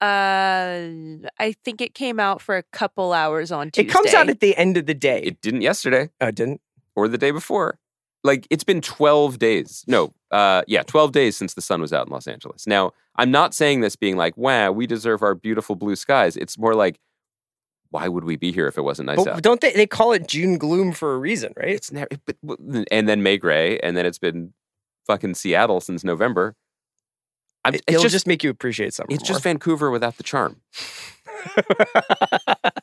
Uh, 0.00 0.90
I 1.38 1.54
think 1.64 1.80
it 1.80 1.94
came 1.94 2.20
out 2.20 2.42
for 2.42 2.56
a 2.56 2.62
couple 2.64 3.14
hours 3.14 3.50
on 3.50 3.70
Tuesday. 3.70 3.88
it 3.88 3.92
comes 3.92 4.12
out 4.12 4.28
at 4.28 4.40
the 4.40 4.54
end 4.56 4.76
of 4.76 4.86
the 4.86 4.94
day. 4.94 5.22
It 5.22 5.40
didn't 5.40 5.62
yesterday 5.62 6.10
oh, 6.20 6.26
it 6.26 6.34
didn't. 6.34 6.60
or 6.94 7.08
the 7.08 7.16
day 7.16 7.30
before. 7.30 7.78
Like 8.22 8.46
it's 8.50 8.64
been 8.64 8.82
12 8.82 9.38
days. 9.38 9.84
No, 9.86 10.12
uh, 10.30 10.62
yeah, 10.66 10.82
12 10.82 11.12
days 11.12 11.36
since 11.36 11.54
the 11.54 11.62
sun 11.62 11.80
was 11.80 11.92
out 11.92 12.08
in 12.08 12.12
Los 12.12 12.26
Angeles. 12.26 12.66
Now, 12.66 12.92
I'm 13.16 13.30
not 13.30 13.54
saying 13.54 13.80
this 13.80 13.96
being 13.96 14.16
like, 14.16 14.36
wow, 14.36 14.70
we 14.72 14.86
deserve 14.86 15.22
our 15.22 15.34
beautiful 15.34 15.76
blue 15.76 15.96
skies. 15.96 16.36
It's 16.36 16.58
more 16.58 16.74
like, 16.74 17.00
why 17.90 18.08
would 18.08 18.24
we 18.24 18.36
be 18.36 18.52
here 18.52 18.66
if 18.66 18.76
it 18.76 18.82
wasn't 18.82 19.06
nice 19.06 19.16
But 19.16 19.28
out? 19.28 19.42
don't 19.42 19.60
they? 19.60 19.72
They 19.72 19.86
call 19.86 20.12
it 20.12 20.28
June 20.28 20.58
gloom 20.58 20.92
for 20.92 21.14
a 21.14 21.18
reason, 21.18 21.54
right? 21.56 21.70
It's 21.70 21.90
never, 21.90 22.08
but, 22.42 22.58
and 22.90 23.08
then 23.08 23.22
May 23.22 23.38
Gray, 23.38 23.78
and 23.78 23.96
then 23.96 24.04
it's 24.04 24.18
been 24.18 24.52
fucking 25.06 25.34
Seattle 25.34 25.80
since 25.80 26.04
November. 26.04 26.54
I'm, 27.64 27.74
It, 27.74 27.82
will 27.88 28.02
just, 28.02 28.12
just, 28.12 28.26
make 28.26 28.44
you 28.44 28.50
appreciate 28.50 28.94
summer. 28.94 29.08
it's 29.10 29.22
just. 29.22 29.42
Vancouver 29.42 29.90
without 29.90 30.16
the 30.16 30.22
charm. 30.22 30.60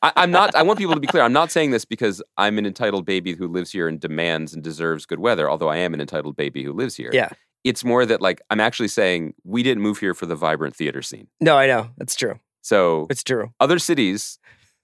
I, 0.01 0.11
I'm 0.17 0.32
not. 0.32 0.53
I 0.55 0.63
want 0.63 0.78
people 0.78 0.93
to 0.93 0.99
be 0.99 1.07
clear. 1.07 1.24
I'm 1.24 1.34
not 1.34 1.51
saying 1.51 1.71
this 1.71 1.86
because 1.86 2.21
I'm 2.38 2.57
an 2.57 2.65
entitled 2.65 3.05
baby 3.05 3.34
who 3.34 3.47
lives 3.47 3.71
here 3.71 3.88
and 3.88 3.99
demands 3.99 4.53
and 4.53 4.61
deserves 4.63 5.05
good 5.05 5.19
weather. 5.19 5.49
Although 5.49 5.69
I 5.69 5.78
am 5.78 5.93
an 5.93 6.01
entitled 6.01 6.36
baby 6.36 6.63
who 6.63 6.74
lives 6.74 6.95
here. 6.95 7.11
Yeah. 7.13 7.30
It's 7.63 7.86
more 7.86 8.05
that 8.05 8.21
like 8.21 8.41
I'm 8.49 8.59
actually 8.59 8.89
saying 8.89 9.36
we 9.45 9.63
didn't 9.63 9.82
move 9.82 9.99
here 9.99 10.13
for 10.13 10.26
the 10.26 10.36
vibrant 10.36 10.76
theater 10.76 11.01
scene. 11.01 11.28
No, 11.39 11.57
I 11.57 11.67
know. 11.67 11.89
That's 11.97 12.15
true. 12.15 12.39
So 12.61 13.07
It's 13.09 13.24
true. 13.24 13.53
other 13.59 13.80
cities 13.80 14.38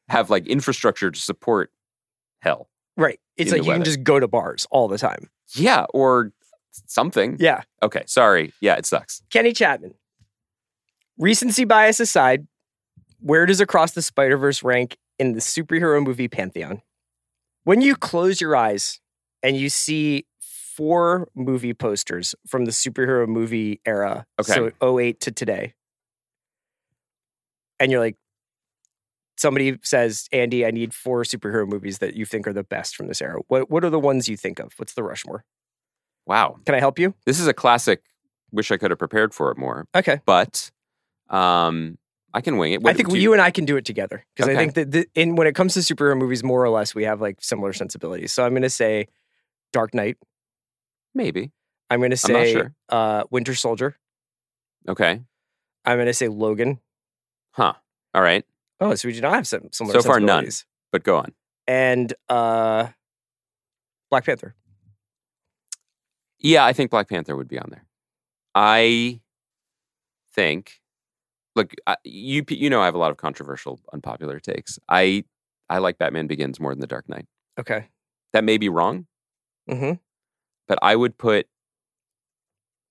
have 0.07 0.29
like 0.29 0.47
infrastructure 0.47 1.11
to 1.11 1.19
support 1.19 1.71
hell. 2.41 2.69
Right. 2.95 3.19
It's 3.37 3.51
like 3.51 3.63
you 3.63 3.71
can 3.71 3.83
just 3.83 4.03
go 4.03 4.19
to 4.19 4.27
bars 4.27 4.67
all 4.71 4.87
the 4.87 4.97
time. 4.97 5.29
Yeah, 5.55 5.85
or 5.93 6.31
something. 6.71 7.37
Yeah. 7.39 7.61
Okay, 7.83 8.03
sorry. 8.05 8.53
Yeah, 8.61 8.75
it 8.75 8.85
sucks. 8.85 9.21
Kenny 9.29 9.53
Chapman. 9.53 9.93
Recency 11.17 11.65
bias 11.65 11.99
aside, 11.99 12.47
where 13.19 13.45
does 13.45 13.59
Across 13.59 13.91
the 13.91 14.01
Spider 14.01 14.37
Verse 14.37 14.63
rank 14.63 14.97
in 15.17 15.33
the 15.33 15.39
superhero 15.41 16.01
movie 16.03 16.27
pantheon? 16.29 16.81
When 17.65 17.81
you 17.81 17.95
close 17.95 18.39
your 18.39 18.55
eyes 18.55 18.99
and 19.43 19.57
you 19.57 19.69
see 19.69 20.25
four 20.39 21.27
movie 21.35 21.73
posters 21.73 22.33
from 22.47 22.63
the 22.65 22.71
superhero 22.71 23.27
movie 23.27 23.81
era, 23.85 24.25
Okay. 24.39 24.71
so 24.81 24.97
08 24.97 25.19
to 25.21 25.31
today, 25.31 25.73
and 27.81 27.91
you're 27.91 27.99
like, 27.99 28.15
somebody 29.37 29.77
says, 29.83 30.27
Andy, 30.31 30.65
I 30.65 30.71
need 30.71 30.93
four 30.93 31.23
superhero 31.23 31.67
movies 31.67 31.99
that 31.99 32.15
you 32.15 32.25
think 32.25 32.47
are 32.47 32.53
the 32.53 32.63
best 32.63 32.95
from 32.95 33.07
this 33.07 33.21
era. 33.21 33.39
What, 33.47 33.69
what 33.69 33.83
are 33.83 33.89
the 33.89 33.99
ones 33.99 34.27
you 34.29 34.37
think 34.37 34.59
of? 34.59 34.73
What's 34.77 34.93
the 34.93 35.03
Rushmore? 35.03 35.43
Wow. 36.29 36.59
Can 36.65 36.75
I 36.75 36.79
help 36.79 36.99
you? 36.99 37.13
This 37.25 37.39
is 37.39 37.47
a 37.47 37.53
classic. 37.53 38.03
Wish 38.51 38.71
I 38.71 38.77
could 38.77 38.91
have 38.91 38.99
prepared 38.99 39.33
for 39.33 39.51
it 39.51 39.57
more, 39.57 39.85
Okay. 39.95 40.21
but 40.25 40.71
um, 41.29 41.97
I 42.33 42.41
can 42.41 42.57
wing 42.57 42.73
it. 42.73 42.81
I 42.85 42.93
think 42.93 43.09
do 43.09 43.17
you 43.17 43.33
and 43.33 43.41
I 43.41 43.51
can 43.51 43.65
do 43.65 43.77
it 43.77 43.83
together 43.85 44.23
because 44.35 44.47
Okay. 44.49 44.55
I 44.55 44.59
think 44.59 44.73
that 44.75 44.91
the, 44.91 45.07
in 45.15 45.35
when 45.35 45.47
it 45.47 45.53
comes 45.55 45.73
to 45.73 45.79
superhero 45.81 46.17
movies, 46.17 46.43
more 46.43 46.63
or 46.63 46.69
less, 46.69 46.93
we 46.95 47.03
have 47.03 47.19
like 47.19 47.37
similar 47.41 47.73
sensibilities. 47.73 48.31
So 48.31 48.45
I'm 48.45 48.51
going 48.53 48.61
to 48.61 48.69
say 48.69 49.07
Dark 49.73 49.93
Knight. 49.93 50.17
maybe. 51.13 51.51
I'm 51.91 51.99
going 51.99 52.11
to 52.11 52.17
say 52.17 52.53
sure. 52.53 52.73
uh, 52.89 53.23
Winter 53.31 53.55
Soldier. 53.55 53.97
Okay. 54.87 55.21
I'm 55.85 55.97
going 55.97 56.05
to 56.05 56.13
say 56.13 56.27
Logan. 56.27 56.79
Huh. 57.51 57.73
All 58.13 58.21
right. 58.21 58.45
Oh, 58.79 58.93
so 58.93 59.07
we 59.07 59.13
do 59.15 59.21
not 59.21 59.33
have 59.33 59.47
some 59.47 59.69
similar 59.71 59.99
So 59.99 60.07
far, 60.07 60.19
none. 60.19 60.47
But 60.91 61.03
go 61.03 61.17
on. 61.17 61.33
And 61.67 62.13
uh, 62.29 62.87
Black 64.11 64.25
Panther. 64.25 64.53
Yeah, 66.39 66.65
I 66.65 66.73
think 66.73 66.91
Black 66.91 67.09
Panther 67.09 67.35
would 67.35 67.47
be 67.47 67.59
on 67.59 67.67
there. 67.69 67.85
I 68.55 69.21
think. 70.33 70.79
Look, 71.55 71.73
I, 71.87 71.97
you 72.03 72.45
you 72.49 72.69
know 72.69 72.81
I 72.81 72.85
have 72.85 72.95
a 72.95 72.99
lot 72.99 73.11
of 73.11 73.17
controversial, 73.17 73.79
unpopular 73.93 74.39
takes. 74.39 74.79
I 74.89 75.25
I 75.69 75.79
like 75.79 75.97
Batman 75.97 76.27
Begins 76.27 76.59
more 76.59 76.71
than 76.71 76.79
The 76.79 76.87
Dark 76.87 77.09
Knight. 77.09 77.25
Okay. 77.59 77.87
That 78.33 78.43
may 78.43 78.57
be 78.57 78.69
wrong, 78.69 79.07
hmm 79.69 79.93
but 80.67 80.79
I 80.83 80.95
would 80.95 81.17
put 81.17 81.47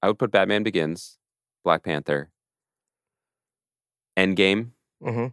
I 0.02 0.08
would 0.08 0.18
put 0.18 0.30
Batman 0.32 0.62
Begins, 0.64 1.18
Black 1.64 1.82
Panther, 1.84 2.30
Endgame, 4.18 4.70
hmm 5.02 5.26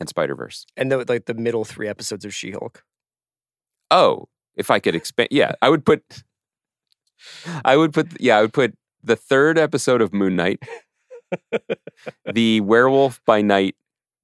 and 0.00 0.08
Spider 0.08 0.36
Verse. 0.36 0.64
And 0.76 0.92
the, 0.92 1.04
like 1.08 1.24
the 1.26 1.34
middle 1.34 1.64
three 1.64 1.88
episodes 1.88 2.24
of 2.24 2.32
She 2.32 2.52
Hulk. 2.52 2.84
Oh, 3.90 4.28
if 4.54 4.70
I 4.70 4.78
could 4.78 4.94
expand, 4.94 5.28
yeah, 5.30 5.52
I 5.62 5.68
would 5.68 5.84
put. 5.84 6.02
I 7.64 7.76
would 7.76 7.92
put, 7.92 8.20
yeah, 8.20 8.38
I 8.38 8.42
would 8.42 8.52
put 8.52 8.74
the 9.02 9.16
third 9.16 9.58
episode 9.58 10.00
of 10.02 10.12
Moon 10.12 10.36
Knight, 10.36 10.62
the 12.32 12.60
Werewolf 12.60 13.20
by 13.24 13.42
Night 13.42 13.76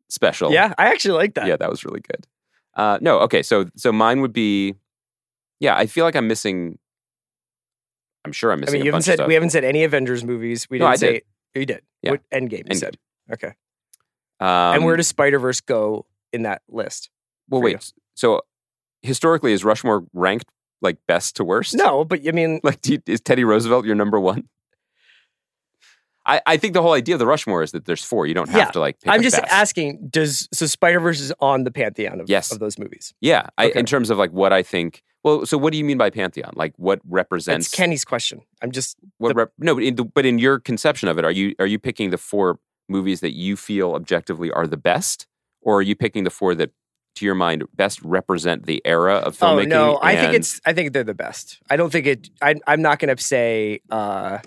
special. 0.09 0.53
Yeah, 0.53 0.75
I 0.79 0.89
actually 0.89 1.15
like 1.19 1.35
that. 1.35 1.47
yeah, 1.47 1.57
that 1.57 1.71
was 1.71 1.85
really 1.85 2.01
good. 2.01 2.27
Uh, 2.75 2.99
no, 3.01 3.21
okay, 3.21 3.43
so 3.43 3.67
so 3.77 3.93
mine 3.93 4.21
would 4.21 4.33
be, 4.33 4.75
yeah, 5.61 5.77
I 5.77 5.87
feel 5.87 6.05
like 6.05 6.17
I'm 6.17 6.27
missing. 6.29 6.79
I'm 8.25 8.33
sure 8.33 8.51
I'm 8.53 8.59
I 8.59 8.61
missing. 8.63 8.75
mean, 8.81 8.85
you 8.87 8.91
a 8.91 8.95
haven't 8.95 9.03
said 9.03 9.27
we 9.27 9.35
haven't 9.35 9.51
said 9.51 9.65
any 9.65 9.85
Avengers 9.85 10.25
movies. 10.25 10.69
We 10.71 10.79
didn't 10.79 10.91
I 10.93 10.97
say 10.97 11.13
did. 11.13 11.23
you 11.55 11.67
did. 11.67 11.83
Yeah. 12.03 12.11
What 12.13 12.23
Endgame? 12.33 12.59
You 12.59 12.65
Endgame. 12.65 12.79
said 12.79 12.97
okay. 13.33 13.53
Um, 14.41 14.75
and 14.75 14.85
where 14.85 14.97
does 14.97 15.07
Spider 15.07 15.39
Verse 15.39 15.61
go 15.61 16.07
in 16.33 16.43
that 16.43 16.63
list? 16.69 17.11
well 17.49 17.61
for 17.61 17.69
you? 17.69 17.75
wait? 17.77 17.93
So 18.15 18.41
historically, 19.03 19.53
is 19.53 19.65
Rushmore 19.65 20.05
ranked 20.13 20.47
like 20.85 20.99
best 21.09 21.35
to 21.37 21.45
worst? 21.45 21.75
No, 21.75 22.05
but 22.05 22.21
I 22.27 22.31
mean, 22.31 22.61
Like, 22.63 22.87
you, 22.87 23.01
is 23.07 23.21
Teddy 23.21 23.43
Roosevelt 23.45 23.85
your 23.87 23.97
number 23.97 24.21
one? 24.21 24.49
I, 26.27 26.41
I 26.47 26.57
think 26.57 26.73
the 26.73 26.81
whole 26.81 26.95
idea 26.95 27.15
of 27.15 27.19
the 27.19 27.27
Rushmore 27.27 27.63
is 27.63 27.73
that 27.73 27.85
there's 27.85 28.03
four. 28.03 28.27
You 28.27 28.33
don't 28.33 28.49
have 28.49 28.59
Yeah. 28.69 28.71
to 28.71 28.81
like. 28.81 29.01
Pick 29.01 29.13
I'm 29.13 29.23
just 29.23 29.37
best. 29.39 29.53
asking. 29.53 30.09
Does 30.09 30.49
so 30.55 30.65
Spider 30.67 30.99
Verse 31.01 31.21
is 31.21 31.33
on 31.41 31.65
the 31.65 31.71
pantheon 31.71 32.19
of, 32.21 32.31
Yes. 32.31 32.51
of 32.51 32.61
those 32.61 32.79
movies? 32.79 33.13
Yeah, 33.21 33.49
I, 33.59 33.67
in 33.71 33.85
terms 33.85 34.09
of 34.11 34.17
like 34.17 34.31
what 34.31 34.53
I 34.53 34.63
think. 34.63 35.03
Well, 35.23 35.45
so 35.47 35.57
what 35.59 35.73
do 35.73 35.79
you 35.79 35.85
mean 35.85 35.99
by 35.99 36.09
pantheon? 36.11 36.53
Like 36.57 36.73
what 36.77 37.01
represents? 37.09 37.67
That's 37.69 37.77
Kenny's 37.77 38.05
question. 38.07 38.41
I'm 38.63 38.73
just 38.73 38.97
what 39.19 39.31
the- 39.31 39.35
rep, 39.35 39.53
no, 39.59 39.75
but 39.75 39.83
in, 39.85 39.97
the, 39.97 40.05
but 40.05 40.25
in 40.25 40.39
your 40.39 40.61
conception 40.61 41.09
of 41.09 41.19
it, 41.19 41.25
are 41.27 41.31
you 41.31 41.55
are 41.59 41.67
you 41.67 41.79
picking 41.79 42.09
the 42.11 42.19
four 42.19 42.59
movies 42.89 43.21
that 43.21 43.35
you 43.35 43.57
feel 43.57 43.95
objectively 43.95 44.51
are 44.51 44.67
the 44.67 44.77
best, 44.79 45.27
or 45.61 45.79
are 45.79 45.83
you 45.83 45.95
picking 45.97 46.25
the 46.25 46.31
four 46.31 46.55
that, 46.55 46.71
to 47.17 47.25
your 47.25 47.35
mind, 47.35 47.65
best 47.75 48.01
represent 48.03 48.67
the 48.67 48.83
era 48.85 49.17
of 49.17 49.37
filmmaking? 49.37 49.43
oh 49.43 49.57
filmmaking? 49.57 49.69
no, 49.69 49.99
I 50.03 50.17
think 50.17 50.35
it's 50.35 50.61
I 50.65 50.73
think 50.73 50.93
they're 50.93 51.05
the 51.05 51.15
best. 51.15 51.59
I 51.71 51.77
don't 51.77 51.91
think 51.91 52.07
it. 52.07 52.31
I, 52.43 52.55
I'm 52.67 52.83
not 52.83 52.99
going 52.99 53.15
to 53.15 53.23
say. 53.23 53.81
uh 53.91 54.39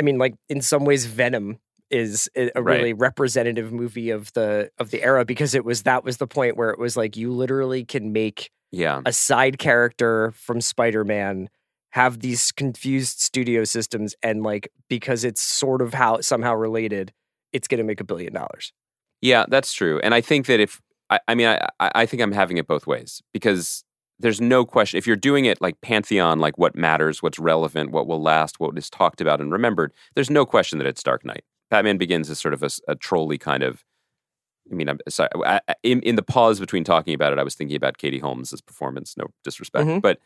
I 0.00 0.02
mean, 0.02 0.18
like 0.18 0.34
in 0.48 0.60
some 0.62 0.84
ways, 0.84 1.06
Venom 1.06 1.58
is 1.90 2.28
a 2.36 2.50
a 2.54 2.62
Right. 2.62 2.76
really 2.76 2.92
representative 2.94 3.72
movie 3.72 4.10
of 4.10 4.32
the 4.32 4.70
of 4.78 4.90
the 4.90 5.02
era 5.02 5.24
because 5.24 5.54
it 5.54 5.64
was 5.64 5.82
that 5.82 6.04
was 6.04 6.16
the 6.16 6.26
point 6.26 6.56
where 6.56 6.70
it 6.70 6.78
was 6.78 6.96
like 6.96 7.16
you 7.16 7.32
literally 7.32 7.84
can 7.84 8.12
make 8.12 8.50
yeah, 8.70 9.02
a 9.04 9.12
side 9.12 9.58
character 9.58 10.32
from 10.32 10.60
Spider-Man 10.62 11.50
have 11.90 12.20
these 12.20 12.50
confused 12.52 13.20
studio 13.20 13.64
systems 13.64 14.14
and 14.22 14.42
like 14.42 14.70
because 14.88 15.24
it's 15.24 15.42
sort 15.42 15.82
of 15.82 15.92
how 15.92 16.22
somehow 16.22 16.54
related, 16.54 17.12
it's 17.52 17.68
going 17.68 17.76
to 17.78 17.84
make 17.84 18.00
a 18.00 18.04
billion 18.04 18.32
dollars. 18.32 18.72
Yeah, 19.20 19.44
that's 19.46 19.74
true. 19.74 20.00
And 20.02 20.14
I 20.14 20.22
think 20.22 20.46
that 20.46 20.58
if 20.58 20.80
I, 21.12 21.20
I 21.28 21.34
mean, 21.34 21.46
I, 21.48 21.68
I 21.80 22.06
think 22.06 22.22
I'm 22.22 22.32
having 22.32 22.56
it 22.56 22.66
both 22.66 22.86
ways 22.86 23.22
because 23.32 23.84
there's 24.18 24.40
no 24.40 24.64
question 24.64 24.98
if 24.98 25.06
you're 25.06 25.16
doing 25.16 25.44
it 25.44 25.60
like 25.60 25.80
pantheon, 25.80 26.38
like 26.38 26.56
what 26.58 26.76
matters, 26.76 27.22
what's 27.22 27.38
relevant, 27.38 27.90
what 27.90 28.06
will 28.06 28.22
last, 28.22 28.60
what 28.60 28.76
is 28.78 28.88
talked 28.90 29.20
about 29.20 29.40
and 29.40 29.52
remembered. 29.52 29.92
There's 30.14 30.30
no 30.30 30.46
question 30.46 30.78
that 30.78 30.86
it's 30.86 31.02
Dark 31.02 31.24
Knight. 31.24 31.44
Batman 31.70 31.98
Begins 31.98 32.28
is 32.30 32.38
sort 32.38 32.54
of 32.54 32.62
a 32.88 32.94
trolley 32.96 33.38
kind 33.38 33.62
of. 33.62 33.82
I 34.70 34.74
mean, 34.74 34.88
I'm 34.88 34.98
sorry. 35.08 35.28
I, 35.44 35.60
in 35.82 36.00
in 36.02 36.14
the 36.16 36.22
pause 36.22 36.60
between 36.60 36.84
talking 36.84 37.14
about 37.14 37.32
it, 37.32 37.38
I 37.38 37.42
was 37.42 37.54
thinking 37.56 37.76
about 37.76 37.98
Katie 37.98 38.20
Holmes' 38.20 38.60
performance. 38.60 39.16
No 39.16 39.26
disrespect, 39.42 39.86
Mhm. 39.88 40.00
but 40.02 40.20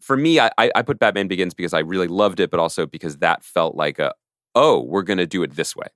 for 0.00 0.16
me, 0.16 0.38
I, 0.38 0.50
I 0.58 0.82
put 0.82 0.98
Batman 0.98 1.26
Begins 1.26 1.54
because 1.54 1.74
I 1.74 1.80
really 1.80 2.06
loved 2.06 2.38
it, 2.38 2.50
but 2.50 2.60
also 2.60 2.86
because 2.86 3.16
that 3.18 3.42
felt 3.42 3.74
like 3.74 3.98
a 3.98 4.12
oh, 4.54 4.80
we're 4.80 5.02
going 5.02 5.18
to 5.18 5.26
do 5.26 5.42
it 5.42 5.56
this 5.56 5.74
way 5.76 5.88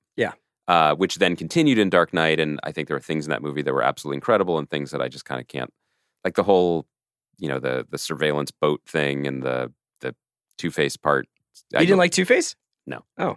uh, 0.71 0.95
which 0.95 1.17
then 1.17 1.35
continued 1.35 1.79
in 1.79 1.91
Dark 1.91 2.15
Knight. 2.15 2.39
And 2.39 2.61
I 2.63 2.71
think 2.71 2.87
there 2.87 2.97
were 2.97 3.01
things 3.01 3.27
in 3.27 3.31
that 3.31 3.43
movie 3.43 3.61
that 3.61 3.75
were 3.75 3.83
absolutely 3.83 4.19
incredible, 4.19 4.57
and 4.57 4.71
things 4.71 4.93
that 4.93 5.03
I 5.03 5.09
just 5.09 5.25
kind 5.25 5.41
of 5.41 5.49
can't, 5.49 5.73
like 6.25 6.37
the 6.37 6.45
whole, 6.45 6.87
you 7.39 7.49
know, 7.49 7.59
the 7.59 7.85
the 7.91 7.99
surveillance 7.99 8.53
boat 8.53 8.81
thing 8.87 9.27
and 9.27 9.43
the 9.43 9.73
the 9.99 10.15
Two 10.59 10.71
Face 10.71 10.97
part. 10.97 11.27
You 11.73 11.81
didn't 11.81 11.99
like 11.99 12.13
Two 12.13 12.25
Face? 12.25 12.55
No. 12.87 13.05
Oh, 13.19 13.37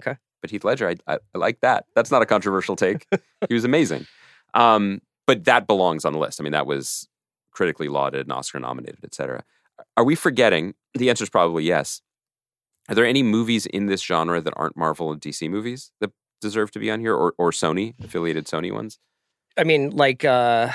okay. 0.00 0.16
But 0.40 0.50
Heath 0.50 0.64
Ledger, 0.64 0.88
I, 0.88 0.96
I, 1.06 1.18
I 1.32 1.38
like 1.38 1.60
that. 1.60 1.84
That's 1.94 2.10
not 2.10 2.22
a 2.22 2.26
controversial 2.26 2.74
take. 2.74 3.06
he 3.48 3.54
was 3.54 3.64
amazing. 3.64 4.08
Um, 4.52 5.00
but 5.28 5.44
that 5.44 5.68
belongs 5.68 6.04
on 6.04 6.12
the 6.12 6.18
list. 6.18 6.40
I 6.40 6.42
mean, 6.42 6.54
that 6.54 6.66
was 6.66 7.06
critically 7.52 7.88
lauded 7.88 8.22
and 8.22 8.32
Oscar 8.32 8.58
nominated, 8.58 9.00
et 9.04 9.14
cetera. 9.14 9.44
Are 9.96 10.04
we 10.04 10.16
forgetting? 10.16 10.74
The 10.94 11.08
answer 11.08 11.22
is 11.22 11.30
probably 11.30 11.62
yes. 11.62 12.02
Are 12.88 12.96
there 12.96 13.06
any 13.06 13.22
movies 13.22 13.66
in 13.66 13.86
this 13.86 14.02
genre 14.02 14.40
that 14.40 14.54
aren't 14.56 14.76
Marvel 14.76 15.12
and 15.12 15.20
DC 15.20 15.48
movies 15.48 15.92
that 16.00 16.10
deserve 16.40 16.70
to 16.72 16.78
be 16.78 16.90
on 16.90 17.00
here, 17.00 17.14
or 17.14 17.34
or 17.38 17.50
Sony 17.50 17.94
affiliated 18.02 18.46
Sony 18.46 18.72
ones? 18.72 18.98
I 19.56 19.64
mean, 19.64 19.90
like, 19.90 20.24
uh, 20.24 20.70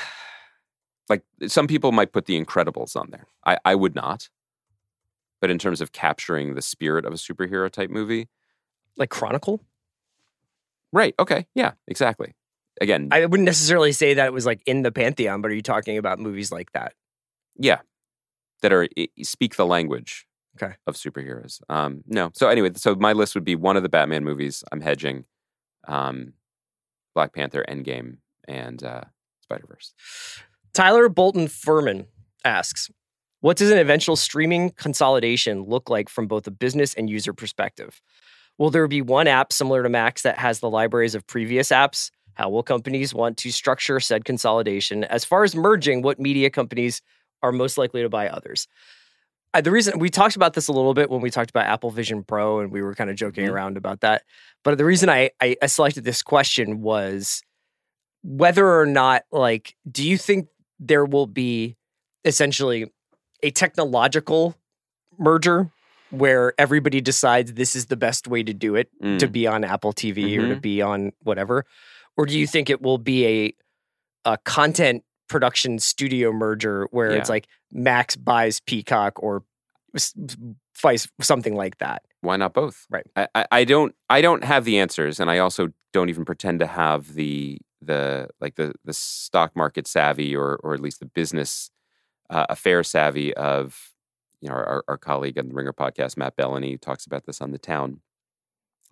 Like 1.09 1.24
some 1.47 1.68
people 1.68 1.91
might 1.91 2.11
put 2.11 2.26
The 2.26 2.41
Incredibles 2.41 2.95
on 2.95 3.09
there. 3.11 3.28
I, 3.45 3.57
I 3.64 3.76
would 3.76 3.95
not. 3.95 4.30
But 5.41 5.49
in 5.49 5.59
terms 5.59 5.82
of 5.82 5.91
capturing 5.91 6.55
the 6.55 6.61
spirit 6.61 7.05
of 7.05 7.14
a 7.14 7.18
superhero 7.18 7.70
type 7.70 7.89
movie, 7.89 8.30
like 8.97 9.09
Chronicle. 9.09 9.61
right? 10.91 11.14
Okay, 11.20 11.47
yeah, 11.55 11.72
exactly. 11.88 12.34
Again, 12.82 13.09
I 13.11 13.26
wouldn't 13.26 13.45
necessarily 13.45 13.91
say 13.91 14.14
that 14.16 14.26
it 14.28 14.34
was 14.34 14.45
like 14.45 14.61
in 14.66 14.82
the 14.84 14.91
pantheon, 14.91 15.41
but 15.41 15.51
are 15.51 15.53
you 15.53 15.61
talking 15.61 15.97
about 15.97 16.20
movies 16.20 16.51
like 16.51 16.72
that? 16.72 16.93
Yeah, 17.57 17.80
that 18.61 18.74
are 18.74 18.88
speak 19.22 19.55
the 19.55 19.66
language 19.66 20.26
Okay. 20.61 20.76
of 20.88 20.95
superheroes. 20.95 21.61
Um, 21.70 22.03
no, 22.07 22.32
so 22.34 22.47
anyway, 22.47 22.72
so 22.76 22.95
my 22.95 23.14
list 23.14 23.36
would 23.36 23.43
be 23.43 23.55
one 23.55 23.76
of 23.78 23.84
the 23.84 23.89
Batman 23.89 24.24
movies. 24.24 24.64
I'm 24.72 24.82
hedging, 24.82 25.26
um, 25.88 26.34
Black 27.13 27.34
Panther, 27.34 27.63
Endgame, 27.67 28.17
and 28.47 28.84
uh, 28.84 29.01
Spider 29.41 29.65
Verse. 29.67 29.93
Tyler 30.73 31.09
Bolton 31.09 31.47
Furman 31.47 32.07
asks, 32.43 32.89
What 33.41 33.57
does 33.57 33.71
an 33.71 33.77
eventual 33.77 34.15
streaming 34.15 34.71
consolidation 34.71 35.63
look 35.63 35.89
like 35.89 36.09
from 36.09 36.27
both 36.27 36.47
a 36.47 36.51
business 36.51 36.93
and 36.93 37.09
user 37.09 37.34
perspective? 37.34 38.01
Will 38.57 38.69
there 38.69 38.88
be 38.88 39.01
one 39.01 39.27
app 39.27 39.51
similar 39.51 39.84
to 39.84 39.89
Max 39.89 40.21
that 40.23 40.38
has 40.38 40.59
the 40.59 40.69
libraries 40.69 41.15
of 41.15 41.25
previous 41.27 41.69
apps? 41.69 42.11
How 42.36 42.49
will 42.49 42.63
companies 42.63 43.13
want 43.13 43.38
to 43.38 43.51
structure 43.51 43.99
said 43.99 44.25
consolidation? 44.25 45.03
As 45.03 45.25
far 45.25 45.43
as 45.43 45.55
merging, 45.55 46.01
what 46.01 46.19
media 46.19 46.49
companies 46.49 47.01
are 47.41 47.51
most 47.51 47.77
likely 47.77 48.01
to 48.01 48.09
buy 48.09 48.27
others? 48.27 48.67
The 49.62 49.70
reason 49.72 49.99
we 49.99 50.10
talked 50.10 50.36
about 50.36 50.54
this 50.54 50.68
a 50.68 50.72
little 50.72 50.95
bit 50.95 51.12
when 51.12 51.22
we 51.22 51.30
talked 51.30 51.51
about 51.51 51.68
Apple 51.68 51.91
Vision 51.91 52.24
Pro, 52.24 52.60
and 52.60 52.72
we 52.72 52.82
were 52.82 52.95
kind 52.95 53.10
of 53.10 53.16
joking 53.16 53.45
Mhm. 53.45 53.51
around 53.51 53.78
about 53.78 54.01
that. 54.01 54.24
But 54.64 54.78
the 54.80 54.86
reason 54.86 55.10
I, 55.10 55.30
I 55.39 55.56
I 55.62 55.68
selected 55.68 56.04
this 56.06 56.24
question 56.24 56.82
was 56.82 57.43
whether 58.24 58.68
or 58.80 58.86
not, 58.88 59.24
like, 59.32 59.76
do 59.89 60.08
you 60.08 60.18
think 60.18 60.47
there 60.80 61.06
will 61.06 61.28
be 61.28 61.76
essentially 62.26 62.91
a 63.43 63.51
technological 63.51 64.56
merger 65.20 65.70
where 66.10 66.54
everybody 66.58 67.01
decides 67.01 67.54
this 67.54 67.76
is 67.76 67.88
the 67.88 67.97
best 67.97 68.28
way 68.28 68.41
to 68.43 68.54
do 68.54 68.76
it 68.76 68.89
Mm. 69.04 69.20
to 69.20 69.28
be 69.28 69.45
on 69.45 69.64
Apple 69.64 69.93
TV 69.93 70.38
or 70.38 70.47
to 70.49 70.56
Mhm. 70.56 70.62
be 70.62 70.82
on 70.82 71.12
whatever, 71.22 71.66
or 72.18 72.26
do 72.26 72.38
you 72.39 72.47
think 72.47 72.70
it 72.72 72.82
will 72.82 72.97
be 72.97 73.26
a 73.28 73.54
a 74.26 74.38
content 74.45 75.04
production 75.34 75.79
studio 75.79 76.31
merger 76.31 76.88
where 76.91 77.09
it's 77.09 77.27
like 77.27 77.47
Max 77.71 78.15
buys 78.15 78.59
Peacock 78.59 79.21
or 79.21 79.43
vice 80.79 81.07
something 81.19 81.55
like 81.55 81.79
that? 81.79 82.03
Why 82.21 82.38
not 82.38 82.53
both? 82.53 82.86
Right. 82.89 83.05
I, 83.15 83.27
I, 83.34 83.45
I 83.51 83.63
don't 83.63 83.95
I 84.09 84.21
don't 84.21 84.43
have 84.43 84.63
the 84.63 84.77
answers, 84.77 85.19
and 85.19 85.29
I 85.29 85.39
also 85.39 85.69
don't 85.91 86.09
even 86.09 86.23
pretend 86.23 86.59
to 86.59 86.67
have 86.67 87.15
the 87.15 87.57
the 87.81 88.29
like 88.39 88.55
the 88.55 88.73
the 88.86 88.93
stock 88.93 89.55
market 89.55 89.88
savvy 89.88 90.36
or 90.36 90.59
or 90.63 90.75
at 90.75 90.79
least 90.79 90.99
the 90.99 91.07
business 91.07 91.71
uh, 92.29 92.45
affair 92.49 92.84
savvy 92.84 93.34
of 93.34 93.91
you 94.39 94.49
know 94.49 94.55
our, 94.55 94.84
our 94.88 94.97
colleague 94.97 95.39
on 95.39 95.47
the 95.47 95.55
Ringer 95.55 95.73
podcast, 95.73 96.15
Matt 96.15 96.38
Belloni, 96.38 96.79
talks 96.79 97.07
about 97.07 97.25
this 97.25 97.41
on 97.41 97.51
the 97.51 97.57
Town. 97.57 98.01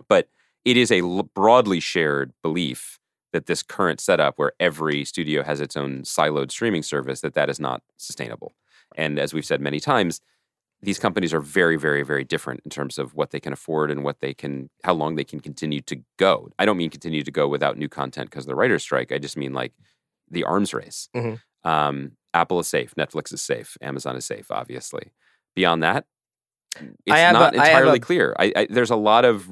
But 0.09 0.27
it 0.65 0.75
is 0.75 0.91
a 0.91 1.01
l- 1.01 1.29
broadly 1.35 1.79
shared 1.79 2.33
belief 2.41 2.99
that 3.33 3.45
this 3.45 3.63
current 3.63 3.99
setup, 3.99 4.37
where 4.37 4.51
every 4.59 5.05
studio 5.05 5.43
has 5.43 5.61
its 5.61 5.77
own 5.77 6.01
siloed 6.01 6.51
streaming 6.51 6.83
service, 6.83 7.21
that 7.21 7.33
that 7.33 7.49
is 7.49 7.59
not 7.59 7.81
sustainable. 7.97 8.53
And 8.95 9.17
as 9.19 9.33
we've 9.33 9.45
said 9.45 9.61
many 9.61 9.79
times, 9.79 10.19
these 10.81 10.99
companies 10.99 11.33
are 11.33 11.39
very, 11.39 11.77
very, 11.77 12.03
very 12.03 12.23
different 12.23 12.61
in 12.65 12.71
terms 12.71 12.97
of 12.97 13.13
what 13.13 13.29
they 13.31 13.39
can 13.39 13.53
afford 13.53 13.91
and 13.91 14.03
what 14.03 14.19
they 14.19 14.33
can, 14.33 14.69
how 14.83 14.93
long 14.93 15.15
they 15.15 15.23
can 15.23 15.39
continue 15.39 15.79
to 15.81 16.01
go. 16.17 16.49
I 16.59 16.65
don't 16.65 16.75
mean 16.77 16.89
continue 16.89 17.23
to 17.23 17.31
go 17.31 17.47
without 17.47 17.77
new 17.77 17.87
content 17.87 18.29
because 18.31 18.45
of 18.45 18.49
the 18.49 18.55
writer's 18.55 18.81
strike. 18.81 19.11
I 19.11 19.17
just 19.19 19.37
mean 19.37 19.53
like 19.53 19.73
the 20.29 20.43
arms 20.43 20.73
race. 20.73 21.07
Mhm. 21.15 21.39
Um, 21.63 22.13
Apple 22.33 22.59
is 22.59 22.67
safe, 22.67 22.95
Netflix 22.95 23.31
is 23.33 23.41
safe, 23.41 23.77
Amazon 23.81 24.15
is 24.15 24.25
safe, 24.25 24.49
obviously. 24.49 25.11
Beyond 25.55 25.83
that, 25.83 26.05
it's 26.79 26.91
not 27.33 27.53
a- 27.55 27.59
I 27.61 27.67
entirely 27.67 27.97
a- 27.97 28.01
clear. 28.01 28.35
I, 28.39 28.51
I, 28.55 28.67
there's 28.69 28.89
a 28.89 28.95
lot 28.95 29.23
of 29.25 29.49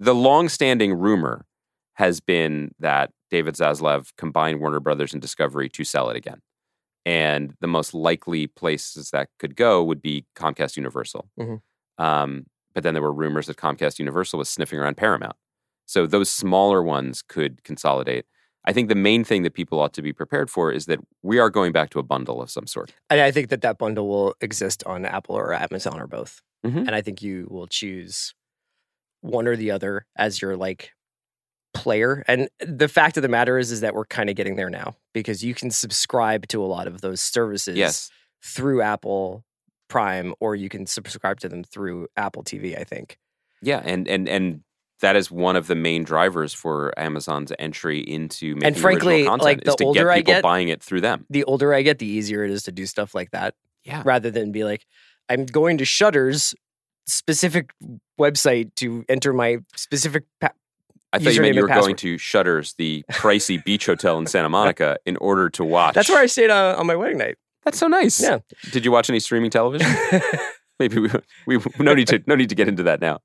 the 0.00 0.14
long-standing 0.14 0.94
rumor 0.94 1.46
has 1.94 2.18
been 2.20 2.72
that 2.80 3.12
David 3.32 3.54
Zaslav 3.54 4.12
combined 4.16 4.60
Warner 4.60 4.78
Brothers 4.78 5.12
and 5.14 5.20
Discovery 5.22 5.68
to 5.70 5.84
sell 5.84 6.10
it 6.10 6.16
again. 6.16 6.40
And 7.04 7.54
the 7.60 7.66
most 7.66 7.94
likely 7.94 8.46
places 8.46 9.10
that 9.10 9.30
could 9.40 9.56
go 9.56 9.82
would 9.82 10.00
be 10.02 10.26
Comcast 10.36 10.76
Universal. 10.76 11.28
Mhm. 11.40 11.60
Um, 11.98 12.46
but 12.74 12.84
then 12.84 12.94
there 12.94 13.02
were 13.02 13.12
rumors 13.12 13.46
that 13.46 13.56
Comcast 13.56 13.98
Universal 13.98 14.38
was 14.38 14.48
sniffing 14.50 14.78
around 14.78 14.96
Paramount. 14.98 15.34
So 15.86 16.06
those 16.06 16.30
smaller 16.30 16.82
ones 16.82 17.22
could 17.22 17.64
consolidate. 17.64 18.26
I 18.64 18.72
think 18.72 18.88
the 18.88 18.94
main 18.94 19.24
thing 19.24 19.42
that 19.42 19.54
people 19.54 19.80
ought 19.80 19.94
to 19.94 20.02
be 20.02 20.12
prepared 20.12 20.48
for 20.48 20.70
is 20.70 20.86
that 20.86 21.00
we 21.22 21.38
are 21.38 21.50
going 21.50 21.72
back 21.72 21.90
to 21.90 21.98
a 21.98 22.02
bundle 22.04 22.40
of 22.40 22.50
some 22.50 22.66
sort. 22.66 22.92
And 23.10 23.20
I 23.20 23.30
think 23.32 23.48
that 23.48 23.62
that 23.62 23.78
bundle 23.78 24.06
will 24.08 24.34
exist 24.40 24.84
on 24.84 25.04
Apple 25.04 25.34
or 25.36 25.52
Amazon 25.54 25.98
or 26.00 26.06
both. 26.06 26.40
Mhm. 26.64 26.86
And 26.86 26.94
I 26.94 27.00
think 27.02 27.22
you 27.22 27.48
will 27.50 27.66
choose 27.66 28.34
one 29.22 29.48
or 29.48 29.56
the 29.56 29.70
other 29.72 30.06
as 30.16 30.40
your 30.40 30.56
like 30.56 30.92
player. 31.74 32.24
And 32.28 32.48
the 32.60 32.88
fact 32.88 33.16
of 33.16 33.22
the 33.22 33.28
matter 33.28 33.58
is, 33.58 33.70
is 33.72 33.80
that 33.80 33.94
we're 33.94 34.04
kind 34.06 34.28
of 34.30 34.36
getting 34.36 34.56
there 34.56 34.70
now 34.70 34.94
because 35.14 35.42
you 35.44 35.54
can 35.54 35.70
subscribe 35.70 36.46
to 36.48 36.62
a 36.62 36.66
lot 36.66 36.86
of 36.86 37.00
those 37.00 37.20
services 37.20 37.76
Yes. 37.76 38.10
through 38.44 38.82
Apple 38.82 39.44
Prime, 39.88 40.34
or 40.40 40.54
you 40.56 40.68
can 40.68 40.86
subscribe 40.86 41.40
to 41.40 41.48
them 41.48 41.64
through 41.64 42.08
Apple 42.16 42.42
TV. 42.42 42.78
I 42.78 42.84
think. 42.84 43.18
Yeah, 43.62 43.80
and 43.84 44.08
and 44.08 44.28
and 44.28 44.60
that 45.00 45.16
is 45.16 45.30
one 45.30 45.56
of 45.56 45.66
the 45.66 45.74
main 45.74 46.04
drivers 46.04 46.54
for 46.54 46.92
Amazon's 46.98 47.52
entry 47.58 47.98
into 48.00 48.54
making 48.56 48.80
frankly, 48.80 49.14
original 49.14 49.30
content 49.38 49.44
like, 49.44 49.58
is 49.68 49.72
the 49.72 49.76
to 49.78 49.84
older 49.84 50.00
get 50.04 50.08
I 50.08 50.16
people 50.18 50.32
get- 50.34 50.42
buying 50.42 50.68
it 50.68 50.82
through 50.82 51.00
them. 51.00 51.26
The 51.28 51.44
older 51.44 51.74
I 51.74 51.82
get, 51.82 51.98
the 51.98 52.06
easier 52.06 52.44
it 52.44 52.50
is 52.50 52.62
to 52.64 52.72
do 52.72 52.86
stuff 52.86 53.14
like 53.14 53.30
that. 53.32 53.54
Yeah. 53.84 54.02
rather 54.04 54.30
than 54.30 54.52
be 54.52 54.62
like, 54.62 54.86
I'm 55.28 55.44
going 55.44 55.78
to 55.78 55.84
Shutter's 55.84 56.54
specific 57.08 57.72
website 58.20 58.74
to 58.76 59.04
enter 59.08 59.32
my 59.32 59.58
specific. 59.76 60.24
Pa- 60.40 60.52
I 61.12 61.18
thought 61.18 61.34
you 61.34 61.42
meant 61.42 61.54
you 61.54 61.62
were 61.62 61.68
going 61.68 61.96
to 61.96 62.16
Shutters, 62.18 62.74
the 62.78 63.04
pricey 63.12 63.62
beach 63.62 63.86
hotel 63.86 64.18
in 64.18 64.26
Santa 64.26 64.48
Monica, 64.48 64.96
in 65.06 65.16
order 65.18 65.50
to 65.50 65.64
watch. 65.64 65.94
That's 65.94 66.08
where 66.08 66.22
I 66.22 66.26
stayed 66.26 66.50
uh, 66.50 66.76
on 66.78 66.86
my 66.86 66.96
wedding 66.96 67.18
night. 67.18 67.36
That's 67.64 67.78
so 67.78 67.86
nice. 67.86 68.20
Yeah. 68.20 68.38
Did 68.72 68.84
you 68.84 68.90
watch 68.90 69.08
any 69.08 69.20
streaming 69.20 69.50
television? 69.50 69.88
Maybe 70.80 70.98
we, 70.98 71.10
we 71.46 71.58
no 71.78 71.94
need 71.94 72.08
to 72.08 72.22
no 72.26 72.34
need 72.34 72.48
to 72.48 72.54
get 72.54 72.66
into 72.66 72.82
that 72.84 73.00
now. 73.00 73.20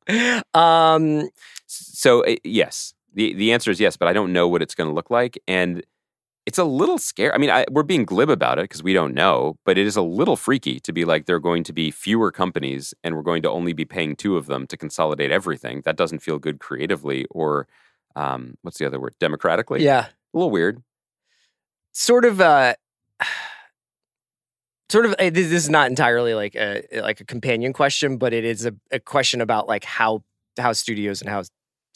um, 0.53 1.29
So 1.65 2.23
uh, 2.25 2.35
yes, 2.43 2.93
the 3.13 3.33
the 3.33 3.51
answer 3.51 3.71
is 3.71 3.79
yes, 3.79 3.97
but 3.97 4.07
I 4.07 4.13
don't 4.13 4.31
know 4.33 4.47
what 4.47 4.61
it's 4.61 4.75
going 4.75 4.89
to 4.89 4.93
look 4.93 5.09
like, 5.09 5.39
and 5.47 5.83
it's 6.47 6.57
a 6.57 6.63
little 6.63 6.97
scary. 6.97 7.33
I 7.33 7.37
mean, 7.37 7.49
I, 7.49 7.65
we're 7.69 7.83
being 7.83 8.05
glib 8.05 8.29
about 8.29 8.57
it 8.57 8.63
because 8.63 8.81
we 8.81 8.93
don't 8.93 9.13
know, 9.13 9.57
but 9.65 9.77
it 9.77 9.85
is 9.85 9.97
a 9.97 10.01
little 10.01 10.37
freaky 10.37 10.79
to 10.79 10.93
be 10.93 11.03
like 11.03 11.25
there 11.25 11.35
are 11.35 11.41
going 11.41 11.65
to 11.65 11.73
be 11.73 11.91
fewer 11.91 12.31
companies, 12.31 12.93
and 13.03 13.17
we're 13.17 13.21
going 13.21 13.41
to 13.41 13.49
only 13.49 13.73
be 13.73 13.83
paying 13.83 14.15
two 14.15 14.37
of 14.37 14.45
them 14.45 14.65
to 14.67 14.77
consolidate 14.77 15.29
everything. 15.29 15.81
That 15.83 15.97
doesn't 15.97 16.19
feel 16.19 16.39
good 16.39 16.59
creatively, 16.59 17.25
or 17.29 17.67
um, 18.15 18.57
what's 18.61 18.77
the 18.77 18.85
other 18.85 18.97
word? 18.97 19.13
Democratically. 19.19 19.83
yeah, 19.83 20.05
a 20.05 20.37
little 20.37 20.49
weird. 20.49 20.81
sort 21.91 22.23
of. 22.23 22.39
Uh, 22.39 22.75
sort 24.89 25.05
of. 25.05 25.17
This 25.17 25.33
this 25.33 25.51
is 25.51 25.69
not 25.69 25.89
entirely 25.89 26.33
like 26.33 26.55
a 26.55 26.81
like 27.01 27.19
a 27.19 27.25
companion 27.25 27.73
question, 27.73 28.15
but 28.15 28.31
it 28.31 28.45
is 28.45 28.65
a, 28.65 28.73
a 28.89 29.01
question 29.01 29.41
about 29.41 29.67
like 29.67 29.83
how 29.83 30.23
how 30.57 30.71
studios 30.71 31.19
and 31.21 31.29
how 31.29 31.43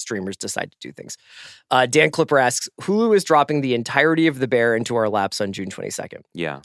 streamers 0.01 0.35
decide 0.35 0.71
to 0.71 0.77
do 0.79 0.91
things. 0.91 1.17
Uh, 1.69 1.85
Dan 1.85 2.11
Clipper 2.11 2.37
asks, 2.37 2.67
Hulu 2.81 3.15
is 3.15 3.23
dropping 3.23 3.61
the 3.61 3.73
entirety 3.73 4.27
of 4.27 4.39
The 4.39 4.47
Bear 4.47 4.75
into 4.75 4.95
our 4.95 5.07
laps 5.09 5.39
on 5.39 5.53
June 5.53 5.69
22nd. 5.69 6.21
Yeah. 6.33 6.59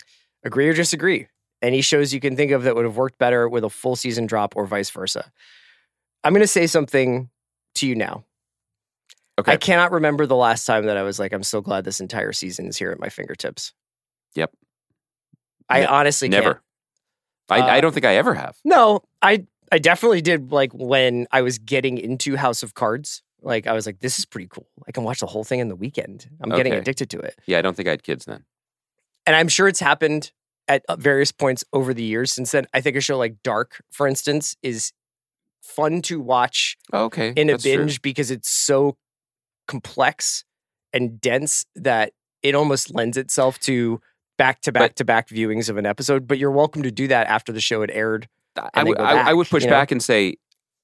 Agree 0.45 0.68
or 0.68 0.72
disagree? 0.74 1.28
Any 1.62 1.80
shows 1.80 2.12
you 2.12 2.20
can 2.20 2.37
think 2.37 2.51
of 2.53 2.64
that 2.64 2.74
would 2.74 2.84
have 2.84 2.97
worked 2.97 3.18
better 3.18 3.49
with 3.49 3.64
a 3.64 3.70
full 3.70 3.97
season 3.97 4.26
drop 4.26 4.55
or 4.57 4.66
vice 4.66 4.91
versa? 4.91 5.30
I'm 6.24 6.32
going 6.32 6.41
to 6.43 6.47
say 6.47 6.66
something 6.66 7.30
to 7.76 7.87
you 7.87 7.95
now. 7.95 8.24
Okay. 9.39 9.53
I 9.53 9.57
cannot 9.57 9.93
remember 9.93 10.26
the 10.26 10.37
last 10.37 10.64
time 10.64 10.87
that 10.87 10.97
I 10.97 11.03
was 11.03 11.18
like, 11.18 11.32
I'm 11.32 11.43
so 11.43 11.61
glad 11.61 11.84
this 11.84 12.01
entire 12.01 12.32
season 12.32 12.66
is 12.66 12.76
here 12.76 12.91
at 12.91 12.99
my 12.99 13.09
fingertips. 13.11 13.72
Yep. 14.34 14.53
I 15.68 15.80
Ne- 15.80 15.87
honestly 15.87 16.28
Never. 16.28 16.55
can't. 16.55 16.62
I, 17.49 17.59
I 17.74 17.78
Uh, 17.78 17.80
don't 17.82 17.93
think 17.93 18.07
I 18.07 18.16
ever 18.16 18.34
have. 18.34 18.57
No, 18.64 19.03
I 19.22 19.47
I 19.70 19.78
definitely 19.78 20.20
did 20.20 20.53
like 20.53 20.72
when 20.72 21.26
I 21.32 21.43
was 21.43 21.59
getting 21.59 21.99
into 21.99 22.37
House 22.37 22.62
of 22.62 22.74
Cards. 22.74 23.22
Like 23.47 23.66
I 23.66 23.72
was 23.72 23.86
like, 23.86 24.01
this 24.01 24.18
is 24.18 24.24
pretty 24.24 24.49
cool. 24.51 24.66
I 24.88 24.92
can 24.92 25.05
watch 25.05 25.20
the 25.20 25.26
whole 25.26 25.44
thing 25.44 25.61
in 25.61 25.68
the 25.68 25.76
weekend. 25.76 26.28
I'm 26.42 26.51
getting 26.51 26.72
addicted 26.74 27.09
to 27.11 27.18
it. 27.20 27.38
Yeah, 27.47 27.59
I 27.59 27.62
don't 27.62 27.76
think 27.76 27.86
I 27.86 27.92
had 27.92 28.03
kids 28.03 28.24
then. 28.24 28.44
and 29.26 29.34
I'm 29.36 29.49
sure 29.49 29.68
it's 29.68 29.80
happened 29.80 30.32
at 30.68 30.82
uh, 30.88 30.97
various 30.97 31.30
points 31.32 31.62
over 31.72 31.94
the 31.94 32.03
years 32.03 32.32
since 32.32 32.51
then. 32.51 32.66
I 32.74 32.80
think 32.80 32.97
a 32.97 33.01
show 33.01 33.16
like 33.16 33.36
Dark, 33.44 33.82
for 33.90 34.07
instance, 34.09 34.57
is 34.62 34.92
fun 35.62 36.03
to 36.03 36.20
watch 36.20 36.76
Oh, 36.92 37.05
okay. 37.05 37.32
in 37.36 37.49
a 37.49 37.53
that's 37.53 37.62
true. 37.62 37.76
binge 37.78 38.03
because 38.03 38.30
it's 38.32 38.49
so 38.51 38.97
complex 39.66 40.44
and 40.92 41.20
dense 41.20 41.66
that 41.74 42.12
it 42.42 42.55
almost 42.55 42.94
lends 42.94 43.16
itself 43.16 43.59
to 43.61 44.01
back 44.38 44.61
to 44.62 44.72
back 44.72 44.94
to 44.97 45.05
back 45.05 45.28
viewings 45.28 45.68
of 45.68 45.76
an 45.76 45.86
episode. 45.86 46.26
But 46.26 46.38
you're 46.38 46.51
welcome 46.51 46.82
to 46.82 46.90
do 46.90 47.09
that 47.09 47.26
after 47.26 47.53
the 47.53 47.61
show 47.61 47.80
had 47.80 47.90
aired. 47.90 48.28
I, 48.74 48.84
would- 48.84 48.97
go 48.97 49.05
I- 49.05 49.30
I 49.30 49.32
would 49.34 49.49
push 49.49 49.64
you 49.64 49.70
know? 49.70 49.76
back 49.76 49.90
and 49.92 50.03
say 50.03 50.36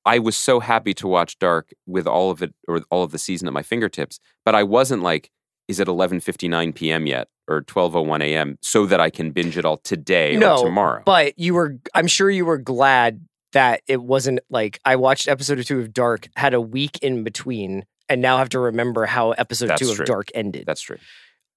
I 0.05 0.18
was 0.18 0.36
so 0.36 0.61
happy 0.61 0.94
to 0.94 1.07
watch 1.07 1.38
Dark 1.38 1.72
with 1.86 2.07
all 2.07 2.30
of 2.30 2.42
it 2.42 2.55
or 2.66 2.82
all 2.90 3.03
of 3.03 3.12
the 3.12 3.18
season 3.18 3.46
at 3.46 3.55
my 3.55 3.62
fingertips, 3.62 4.18
but 4.44 4.55
I 4.55 4.62
wasn't 4.62 5.03
like, 5.03 5.30
is 5.68 5.78
it 5.80 5.88
11:59 5.88 6.74
p.m. 6.74 7.07
yet 7.07 7.28
or 7.48 7.62
12:01 7.62 8.22
a.m. 8.22 8.59
so 8.61 8.86
that 8.86 9.00
I 9.00 9.11
can 9.11 9.30
binge 9.30 9.57
it 9.57 9.64
all 9.64 9.78
today 9.78 10.36
no, 10.36 10.57
or 10.57 10.64
tomorrow? 10.64 11.03
But 11.05 11.38
you 11.38 11.55
were, 11.55 11.78
I'm 11.94 12.09
sure 12.09 12.30
you 12.30 12.44
were 12.44 12.59
glad 12.59 13.26
that 13.53 13.82
it 13.86 14.03
wasn't 14.03 14.40
like 14.50 14.80
I 14.84 14.96
watched 14.96 15.28
episode 15.28 15.64
two 15.64 15.80
of 15.80 15.92
Dark, 15.92 16.28
had 16.36 16.55
a 16.55 16.61
week 16.61 16.98
in 16.98 17.22
between, 17.22 17.84
and 18.09 18.20
now 18.20 18.38
have 18.38 18.48
to 18.50 18.59
remember 18.59 19.07
how 19.07 19.32
episode 19.32 19.68
That's 19.68 19.80
two 19.80 19.90
of. 19.90 20.05
Dark 20.07 20.28
ended. 20.34 20.66
That's 20.66 20.82
true. 20.82 20.98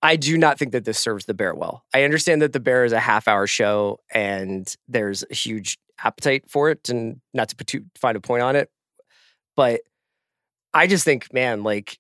I 0.02 0.18
do 0.18 0.38
not 0.38 0.60
think 0.60 0.72
that 0.74 0.86
this 0.86 1.00
serves 1.00 1.26
the 1.26 1.34
bear 1.34 1.56
well. 1.56 1.84
I 1.94 2.04
understand 2.04 2.42
that 2.44 2.54
the 2.54 2.60
bear 2.60 2.86
is 2.86 2.92
a 2.92 3.00
half 3.00 3.28
hour 3.28 3.48
show 3.48 4.00
and 4.14 4.72
there's 4.88 5.24
a 5.32 5.34
huge 5.34 5.80
appetite 6.04 6.50
for 6.50 6.70
it, 6.70 6.90
and 6.90 7.22
not 7.34 7.50
to 7.50 7.56
put 7.56 7.68
too 7.68 7.86
find 7.98 8.16
a 8.18 8.22
point 8.22 8.44
on 8.44 8.56
it, 8.56 8.70
but 9.56 9.82
I 10.74 10.88
just 10.88 11.06
think, 11.06 11.34
man, 11.34 11.64
like 11.64 11.98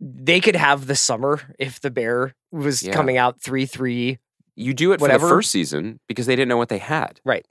they 0.00 0.40
could 0.40 0.56
have 0.56 0.86
the 0.86 0.94
summer 0.94 1.40
if 1.58 1.80
the 1.80 1.90
bear 1.90 2.34
was 2.52 2.82
Yeah. 2.82 2.92
coming 2.92 3.16
out 3.16 3.40
three 3.42 3.66
three, 3.66 4.18
You 4.54 4.74
do 4.74 4.92
it 4.92 5.00
Whatever. 5.00 5.20
for 5.20 5.26
the 5.26 5.34
first 5.36 5.50
season 5.50 6.00
because 6.08 6.26
they 6.26 6.36
didn't 6.36 6.48
know 6.48 6.56
what 6.56 6.68
they 6.68 6.78
had. 6.78 7.20
Right. 7.24 7.44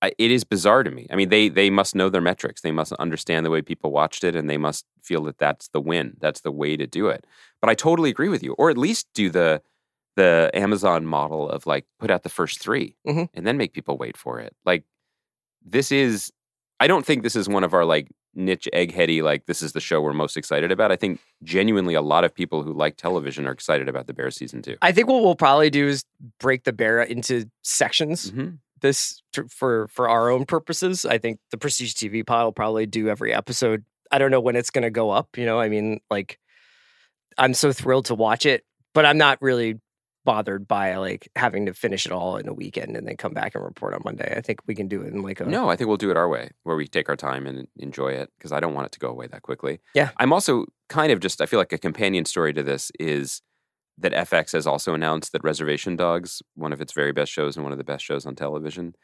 I, 0.00 0.12
it 0.16 0.30
is 0.30 0.44
bizarre 0.44 0.84
to 0.84 0.90
me. 0.92 1.06
I 1.10 1.16
mean, 1.16 1.28
they 1.30 1.48
they 1.48 1.70
must 1.70 1.94
know 1.96 2.08
their 2.08 2.20
metrics. 2.20 2.60
They 2.60 2.70
must 2.70 2.92
understand 2.94 3.44
the 3.44 3.50
way 3.50 3.62
people 3.62 3.90
watched 3.90 4.22
it, 4.24 4.36
and 4.36 4.48
they 4.48 4.56
must 4.58 4.84
feel 5.02 5.24
that 5.24 5.38
that's 5.38 5.68
the 5.68 5.80
win. 5.80 6.16
That's 6.20 6.42
the 6.42 6.52
way 6.52 6.76
to 6.76 6.86
do 6.86 7.08
it. 7.08 7.26
But 7.60 7.68
I 7.70 7.74
totally 7.74 8.08
agree 8.10 8.28
with 8.28 8.42
you. 8.42 8.52
Or 8.54 8.70
at 8.70 8.78
least 8.78 9.08
do 9.14 9.28
the 9.30 9.60
the 10.18 10.50
Amazon 10.54 11.06
model 11.06 11.48
of 11.48 11.66
like 11.66 11.86
put 12.00 12.10
out 12.10 12.22
the 12.22 12.28
first 12.38 12.58
3 12.60 12.94
Mhm. 13.06 13.28
and 13.34 13.46
then 13.46 13.56
make 13.56 13.72
people 13.72 13.96
wait 13.96 14.16
for 14.16 14.40
it. 14.40 14.52
Like 14.64 14.84
this 15.64 15.90
is. 15.92 16.32
I 16.80 16.86
don't 16.86 17.04
think 17.06 17.22
this 17.22 17.34
is 17.36 17.48
one 17.48 17.64
of 17.64 17.72
our 17.74 17.84
like 17.84 18.06
niche 18.34 18.68
eggheady 18.72 19.20
like 19.22 19.46
this 19.46 19.62
is 19.62 19.72
the 19.72 19.80
show 19.80 20.00
we're 20.00 20.12
most 20.12 20.36
excited 20.36 20.70
about. 20.70 20.92
I 20.92 20.96
think 20.96 21.18
genuinely 21.42 21.94
a 21.94 22.02
lot 22.02 22.22
of 22.24 22.32
people 22.34 22.62
who 22.62 22.72
like 22.72 22.96
television 22.96 23.46
are 23.48 23.52
excited 23.52 23.88
about 23.88 24.06
the 24.06 24.12
Bear 24.14 24.30
season 24.30 24.62
two. 24.62 24.76
I 24.82 24.92
think 24.92 25.08
what 25.08 25.22
we'll 25.24 25.34
probably 25.46 25.70
do 25.70 25.86
is 25.88 26.04
break 26.38 26.62
the 26.64 26.72
bear 26.72 27.02
into 27.02 27.50
sections. 27.62 28.30
hmm 28.30 28.50
This 28.80 29.22
for 29.50 29.88
for 29.88 30.08
our 30.08 30.30
own 30.30 30.44
purposes. 30.46 31.04
I 31.04 31.18
think 31.18 31.40
the 31.50 31.58
Prestige 31.58 31.94
TV 31.94 32.22
pod 32.24 32.44
will 32.44 32.52
probably 32.62 32.86
do 32.86 33.08
every 33.08 33.32
episode. 33.34 33.84
I 34.12 34.18
don't 34.18 34.30
know 34.30 34.40
when 34.46 34.56
it's 34.56 34.70
going 34.70 34.84
to 34.90 34.90
go 35.02 35.10
up. 35.10 35.36
You 35.36 35.44
know, 35.46 35.58
I 35.60 35.68
mean, 35.68 36.00
like, 36.10 36.38
I'm 37.36 37.54
so 37.54 37.72
thrilled 37.72 38.06
to 38.06 38.14
watch 38.14 38.46
it, 38.46 38.64
but 38.94 39.04
I'm 39.04 39.18
not 39.18 39.42
really 39.42 39.80
bothered 40.28 40.68
by 40.68 40.94
like 40.96 41.30
having 41.36 41.64
to 41.64 41.72
finish 41.72 42.04
it 42.04 42.12
all 42.12 42.36
in 42.36 42.46
a 42.46 42.52
weekend 42.52 42.94
and 42.98 43.08
then 43.08 43.16
come 43.16 43.32
back 43.32 43.54
and 43.54 43.64
report 43.64 43.94
on 43.94 44.02
Monday. 44.04 44.34
I 44.36 44.42
think 44.42 44.60
we 44.66 44.74
can 44.74 44.86
do 44.86 45.00
it 45.00 45.14
in 45.14 45.22
like 45.22 45.40
a 45.40 45.46
No, 45.46 45.70
I 45.70 45.74
think 45.74 45.88
we'll 45.88 45.96
do 45.96 46.10
it 46.10 46.18
our 46.18 46.28
way, 46.28 46.50
where 46.64 46.76
we 46.76 46.86
take 46.86 47.08
our 47.08 47.16
time 47.16 47.46
and 47.46 47.66
enjoy 47.78 48.08
it, 48.08 48.30
because 48.36 48.52
I 48.52 48.60
don't 48.60 48.74
want 48.74 48.84
it 48.84 48.92
to 48.92 48.98
go 48.98 49.08
away 49.08 49.26
that 49.28 49.40
quickly. 49.40 49.80
Yeah. 49.94 50.10
I'm 50.18 50.34
also 50.34 50.66
kind 50.90 51.12
of 51.12 51.20
just, 51.20 51.40
I 51.40 51.46
feel 51.46 51.58
like 51.58 51.72
a 51.72 51.78
companion 51.78 52.26
story 52.26 52.52
to 52.52 52.62
this 52.62 52.92
is 53.00 53.40
that 53.96 54.12
FX 54.12 54.52
has 54.52 54.66
also 54.66 54.92
announced 54.92 55.32
that 55.32 55.42
Reservation 55.42 55.96
Dogs, 55.96 56.42
one 56.54 56.74
of 56.74 56.82
its 56.82 56.92
very 56.92 57.12
best 57.12 57.32
shows 57.32 57.56
and 57.56 57.64
one 57.64 57.72
of 57.72 57.78
the 57.78 57.84
best 57.84 58.04
shows 58.04 58.26
on 58.26 58.34
television, 58.34 58.96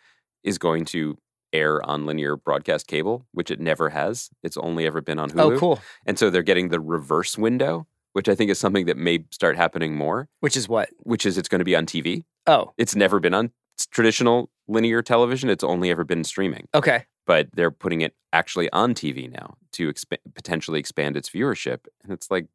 is 0.43 0.59
going 0.59 0.85
to 0.85 1.17
air 1.55 1.81
on 1.89 2.05
linear 2.05 2.37
broadcast 2.37 2.87
cable, 2.87 3.27
which 3.33 3.51
it 3.51 3.61
never 3.61 3.89
has. 3.89 4.29
It's 4.43 4.59
only 4.59 4.85
ever 4.87 5.01
been 5.01 5.19
on 5.19 5.31
oh, 5.31 5.35
Hulu. 5.49 5.57
Oh, 5.57 5.59
cool. 5.59 5.81
And 6.05 6.19
so 6.19 6.29
they're 6.29 6.43
getting 6.43 6.69
the 6.69 6.81
reverse 6.81 7.39
window, 7.39 7.87
which 8.15 8.29
I 8.29 8.35
think 8.35 8.51
is 8.51 8.59
something 8.59 8.87
that 8.87 8.97
may 8.97 9.25
start 9.31 9.57
happening 9.57 9.95
more, 9.95 10.29
Which 10.41 10.57
is 10.57 10.69
what? 10.69 10.89
which 11.01 11.25
is 11.27 11.37
it's 11.39 11.49
going 11.49 11.59
to 11.61 11.65
be 11.65 11.77
on 11.77 11.85
TV. 11.87 12.23
Oh, 12.47 12.73
It's 12.79 12.97
never 12.97 13.21
been 13.21 13.35
on 13.35 13.51
traditional 13.91 14.51
linear 14.67 15.03
television. 15.03 15.51
It's 15.51 15.63
only 15.65 15.91
ever 15.91 16.05
been 16.05 16.25
streaming 16.25 16.67
okay. 16.75 17.05
but 17.27 17.49
they're 17.55 17.71
putting 17.71 18.01
it 18.01 18.15
actually 18.33 18.71
on 18.73 18.95
TV 18.95 19.31
now 19.31 19.55
to 19.73 19.93
exp- 19.93 20.17
potentially 20.35 20.81
expand 20.81 21.17
its 21.17 21.29
viewership. 21.31 21.81
And 22.03 22.13
it's 22.13 22.31
like, 22.31 22.47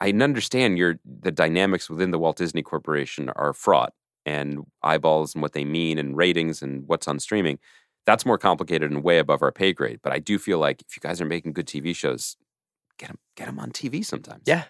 I 0.00 0.10
understand 0.10 0.78
your 0.78 0.98
the 1.04 1.30
dynamics 1.30 1.88
within 1.88 2.10
the 2.10 2.18
Walt 2.18 2.36
Disney 2.36 2.62
Corporation 2.62 3.30
are 3.30 3.52
fraught 3.52 3.92
and 4.26 4.64
eyeballs 4.82 5.34
and 5.34 5.42
what 5.42 5.52
they 5.52 5.64
mean 5.64 5.98
and 5.98 6.16
ratings 6.16 6.60
and 6.62 6.86
what's 6.88 7.06
on 7.08 7.18
streaming. 7.20 7.58
That's 8.04 8.26
more 8.26 8.38
complicated 8.38 8.90
and 8.90 9.04
way 9.04 9.18
above 9.18 9.42
our 9.42 9.52
pay 9.52 9.72
grade. 9.72 10.00
But 10.02 10.12
I 10.12 10.18
do 10.18 10.38
feel 10.38 10.58
like 10.58 10.82
if 10.82 10.96
you 10.96 11.00
guys 11.00 11.20
are 11.20 11.24
making 11.24 11.52
good 11.52 11.66
TV 11.66 11.94
shows, 11.94 12.36
get 13.02 13.08
them 13.08 13.18
get 13.36 13.46
them 13.46 13.58
on 13.58 13.70
TV 13.70 14.04
sometimes. 14.04 14.42
Yeah. 14.46 14.64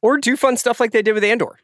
Or 0.00 0.18
do 0.18 0.36
fun 0.36 0.56
stuff 0.56 0.78
like 0.80 0.92
they 0.92 1.02
did 1.02 1.14
with 1.14 1.24
Andor. 1.24 1.58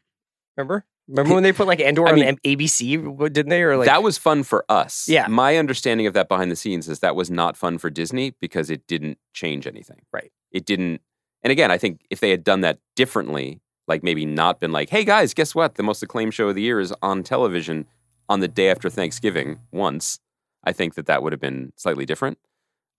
Remember? 0.57 0.85
Remember 1.07 1.33
when 1.33 1.43
they 1.43 1.53
put 1.53 1.65
like 1.67 1.79
Andor 1.79 2.07
I 2.07 2.11
on 2.11 2.15
mean- 2.15 2.23
M- 2.25 2.37
ABC? 2.45 3.01
What, 3.03 3.33
Didn't 3.33 3.49
they? 3.49 3.63
Or 3.63 3.77
like 3.77 3.87
that 3.87 4.03
was 4.03 4.17
fun 4.17 4.43
for 4.43 4.65
us. 4.69 5.07
Yeah. 5.07 5.27
My 5.27 5.57
understanding 5.57 6.05
of 6.05 6.13
that 6.13 6.27
behind 6.27 6.51
the 6.51 6.55
scenes 6.55 6.87
is 6.89 6.99
that 6.99 7.15
was 7.15 7.31
not 7.31 7.55
fun 7.57 7.77
for 7.77 7.89
Disney 7.89 8.35
because 8.41 8.69
it 8.69 8.85
didn't 8.87 9.17
change 9.33 9.65
anything. 9.65 10.01
Right. 10.11 10.31
It 10.51 10.65
didn't. 10.65 11.01
And 11.41 11.51
again, 11.51 11.71
I 11.71 11.77
think 11.77 12.01
if 12.09 12.19
they 12.19 12.29
had 12.31 12.43
done 12.43 12.61
that 12.61 12.79
differently, 12.95 13.61
like 13.87 14.03
maybe 14.03 14.25
not 14.25 14.59
been 14.59 14.71
like, 14.71 14.89
hey 14.89 15.03
guys, 15.05 15.33
guess 15.33 15.55
what? 15.55 15.75
The 15.75 15.83
most 15.83 16.03
acclaimed 16.03 16.33
show 16.33 16.49
of 16.49 16.55
the 16.55 16.61
year 16.61 16.79
is 16.79 16.93
on 17.01 17.23
television 17.23 17.87
on 18.27 18.41
the 18.41 18.47
day 18.47 18.69
after 18.69 18.89
Thanksgiving 18.89 19.59
once, 19.71 20.19
I 20.63 20.73
think 20.73 20.95
that 20.95 21.05
that 21.07 21.23
would 21.23 21.31
have 21.33 21.39
been 21.39 21.71
slightly 21.75 22.05
different. 22.05 22.37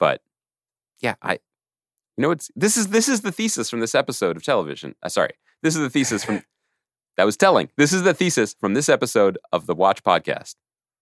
But 0.01 0.23
yeah, 1.01 1.15
I. 1.23 1.39
You 2.17 2.23
know, 2.23 2.31
it's 2.31 2.51
this 2.55 2.77
is 2.77 2.89
this 2.89 3.09
is 3.09 3.23
the 3.23 3.33
thesis 3.33 3.71
from 3.71 3.81
this 3.81 3.95
episode 3.95 4.37
of 4.37 4.43
television. 4.43 4.95
Uh, 5.03 5.09
sorry, 5.09 5.33
this 5.63 5.75
is 5.75 5.81
the 5.81 5.91
thesis 5.91 6.25
from 6.25 6.43
that 7.17 7.25
was 7.25 7.37
telling. 7.37 7.71
This 7.77 7.93
is 7.93 8.03
the 8.03 8.15
thesis 8.15 8.55
from 8.59 8.75
this 8.75 8.89
episode 8.89 9.39
of 9.53 9.67
the 9.67 9.75
Watch 9.75 10.03
Podcast. 10.03 10.55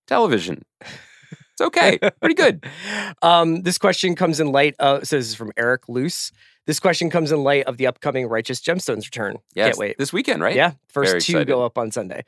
Television. 0.07 0.65
It's 0.81 1.61
okay. 1.61 1.99
Pretty 2.21 2.35
good. 2.35 2.65
Um, 3.21 3.63
this 3.63 3.79
question 3.79 4.15
comes 4.15 4.39
in 4.39 4.53
light 4.53 4.77
of 4.79 5.07
so 5.07 5.17
this 5.17 5.27
is 5.27 5.35
from 5.35 5.51
Eric 5.57 5.89
Luce. 5.89 6.31
This 6.67 6.79
question 6.79 7.11
comes 7.11 7.33
in 7.33 7.43
light 7.43 7.65
of 7.65 7.79
the 7.79 7.87
upcoming 7.87 8.27
Righteous 8.27 8.61
Gemstones 8.61 9.05
return. 9.05 9.39
Yes. 9.55 9.69
Can't 9.69 9.79
wait. 9.79 9.99
This 9.99 10.13
weekend, 10.13 10.41
right? 10.43 10.55
Yeah, 10.55 10.73
first 10.89 11.11
Very 11.11 11.21
two 11.21 11.33
excited. 11.33 11.49
go 11.49 11.65
up 11.65 11.79
on 11.79 11.91
Sunday. 11.91 12.25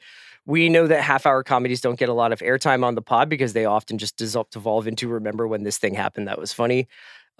We 0.47 0.69
know 0.69 0.87
that 0.87 1.03
half 1.03 1.27
hour 1.27 1.45
comedies 1.45 1.81
don't 1.81 1.99
get 1.99 2.09
a 2.09 2.13
lot 2.15 2.33
of 2.33 2.41
airtime 2.41 2.83
on 2.85 2.95
the 2.97 3.03
pod 3.03 3.29
because 3.29 3.53
they 3.53 3.67
often 3.67 3.99
just 3.99 4.17
dissolve, 4.17 4.51
devolve 4.51 4.89
into 4.89 5.07
remember 5.07 5.47
when 5.47 5.63
this 5.63 5.79
thing 5.79 5.95
happened 5.95 6.27
that 6.27 6.39
was 6.39 6.53
funny. 6.53 6.89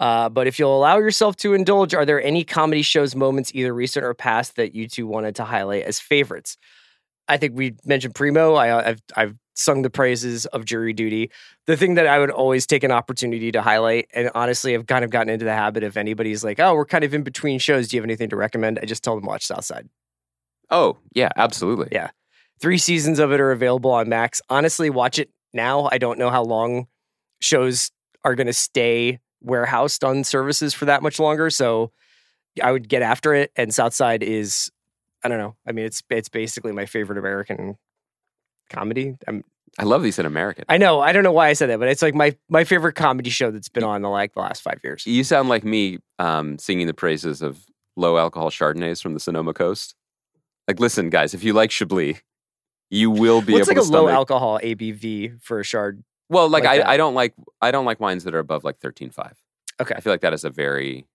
Uh, 0.01 0.27
but 0.29 0.47
if 0.47 0.57
you'll 0.57 0.75
allow 0.75 0.97
yourself 0.97 1.35
to 1.35 1.53
indulge, 1.53 1.93
are 1.93 2.05
there 2.05 2.21
any 2.23 2.43
comedy 2.43 2.81
shows 2.81 3.15
moments, 3.15 3.51
either 3.53 3.71
recent 3.71 4.03
or 4.03 4.15
past, 4.15 4.55
that 4.55 4.73
you 4.73 4.87
two 4.87 5.05
wanted 5.05 5.35
to 5.35 5.43
highlight 5.43 5.83
as 5.83 5.99
favorites? 5.99 6.57
I 7.27 7.37
think 7.37 7.55
we 7.55 7.75
mentioned 7.85 8.15
Primo. 8.15 8.55
I, 8.55 8.89
I've 8.89 9.01
I've 9.15 9.35
sung 9.53 9.83
the 9.83 9.91
praises 9.91 10.47
of 10.47 10.65
Jury 10.65 10.91
Duty. 10.91 11.29
The 11.67 11.77
thing 11.77 11.93
that 11.95 12.07
I 12.07 12.17
would 12.17 12.31
always 12.31 12.65
take 12.65 12.83
an 12.83 12.91
opportunity 12.91 13.51
to 13.51 13.61
highlight, 13.61 14.07
and 14.11 14.31
honestly, 14.33 14.73
I've 14.73 14.87
kind 14.87 15.05
of 15.05 15.11
gotten 15.11 15.29
into 15.29 15.45
the 15.45 15.53
habit 15.53 15.83
if 15.83 15.95
anybody's 15.95 16.43
like, 16.43 16.59
"Oh, 16.59 16.73
we're 16.73 16.85
kind 16.85 17.03
of 17.03 17.13
in 17.13 17.21
between 17.21 17.59
shows. 17.59 17.87
Do 17.87 17.95
you 17.95 18.01
have 18.01 18.07
anything 18.07 18.29
to 18.29 18.35
recommend?" 18.35 18.79
I 18.81 18.85
just 18.85 19.03
tell 19.03 19.13
them 19.15 19.25
watch 19.25 19.45
Southside. 19.45 19.87
Oh, 20.71 20.97
yeah, 21.13 21.29
absolutely. 21.35 21.89
Yeah. 21.91 22.09
Three 22.59 22.79
seasons 22.79 23.19
of 23.19 23.31
it 23.31 23.39
are 23.39 23.51
available 23.51 23.91
on 23.91 24.09
Max. 24.09 24.41
Honestly, 24.49 24.89
watch 24.89 25.19
it 25.19 25.29
now. 25.53 25.89
I 25.91 25.99
don't 25.99 26.17
know 26.17 26.31
how 26.31 26.43
long 26.43 26.87
shows 27.39 27.91
are 28.23 28.33
going 28.33 28.47
to 28.47 28.53
stay 28.53 29.19
warehoused 29.41 30.03
on 30.03 30.23
services 30.23 30.73
for 30.73 30.85
that 30.85 31.03
much 31.03 31.19
longer. 31.19 31.49
So 31.49 31.91
I 32.61 32.71
would 32.71 32.87
get 32.87 33.01
after 33.01 33.33
it. 33.33 33.51
And 33.55 33.73
Southside 33.73 34.23
is, 34.23 34.71
I 35.23 35.27
don't 35.27 35.37
know. 35.37 35.55
I 35.67 35.71
mean, 35.71 35.85
it's 35.85 36.03
it's 36.09 36.29
basically 36.29 36.71
my 36.71 36.85
favorite 36.85 37.17
American 37.17 37.77
comedy. 38.69 39.17
I'm, 39.27 39.43
I 39.79 39.83
love 39.83 40.03
these 40.03 40.19
in 40.19 40.25
American. 40.25 40.65
I 40.67 40.77
know. 40.77 40.99
I 40.99 41.11
don't 41.11 41.23
know 41.23 41.31
why 41.31 41.47
I 41.47 41.53
said 41.53 41.69
that, 41.69 41.79
but 41.79 41.87
it's 41.87 42.01
like 42.01 42.15
my 42.15 42.35
my 42.49 42.63
favorite 42.63 42.93
comedy 42.93 43.29
show 43.29 43.51
that's 43.51 43.69
been 43.69 43.83
on 43.83 44.01
the 44.01 44.09
like 44.09 44.33
the 44.33 44.41
last 44.41 44.61
five 44.61 44.79
years. 44.83 45.05
you 45.05 45.23
sound 45.23 45.49
like 45.49 45.63
me 45.63 45.99
um, 46.19 46.57
singing 46.57 46.87
the 46.87 46.93
praises 46.93 47.41
of 47.41 47.65
low 47.95 48.17
alcohol 48.17 48.49
Chardonnays 48.49 49.01
from 49.01 49.13
the 49.13 49.19
Sonoma 49.19 49.53
coast. 49.53 49.95
Like, 50.67 50.79
listen, 50.79 51.09
guys, 51.09 51.33
if 51.33 51.43
you 51.43 51.53
like 51.53 51.71
Chablis, 51.71 52.21
you 52.89 53.09
will 53.09 53.41
be 53.41 53.53
What's 53.53 53.67
like 53.67 53.77
able 53.77 53.85
a 53.85 53.89
to 53.89 53.93
low 53.93 54.07
alcohol 54.09 54.59
ABV 54.61 55.41
for 55.41 55.59
a 55.59 55.63
shard? 55.63 56.03
Well, 56.31 56.49
like, 56.49 56.63
like? 56.63 56.81
I, 56.81 56.93
I 56.93 56.97
don't 56.97 57.13
like 57.13 57.33
I 57.61 57.71
don't 57.71 57.85
like 57.85 57.99
wines 57.99 58.23
that 58.23 58.33
are 58.33 58.39
above 58.39 58.63
like 58.63 58.79
thirteen 58.79 59.11
five. 59.11 59.37
Okay. 59.79 59.93
I 59.95 59.99
feel 59.99 60.13
like 60.13 60.21
that 60.21 60.33
is 60.33 60.45
a 60.45 60.49
very 60.49 61.05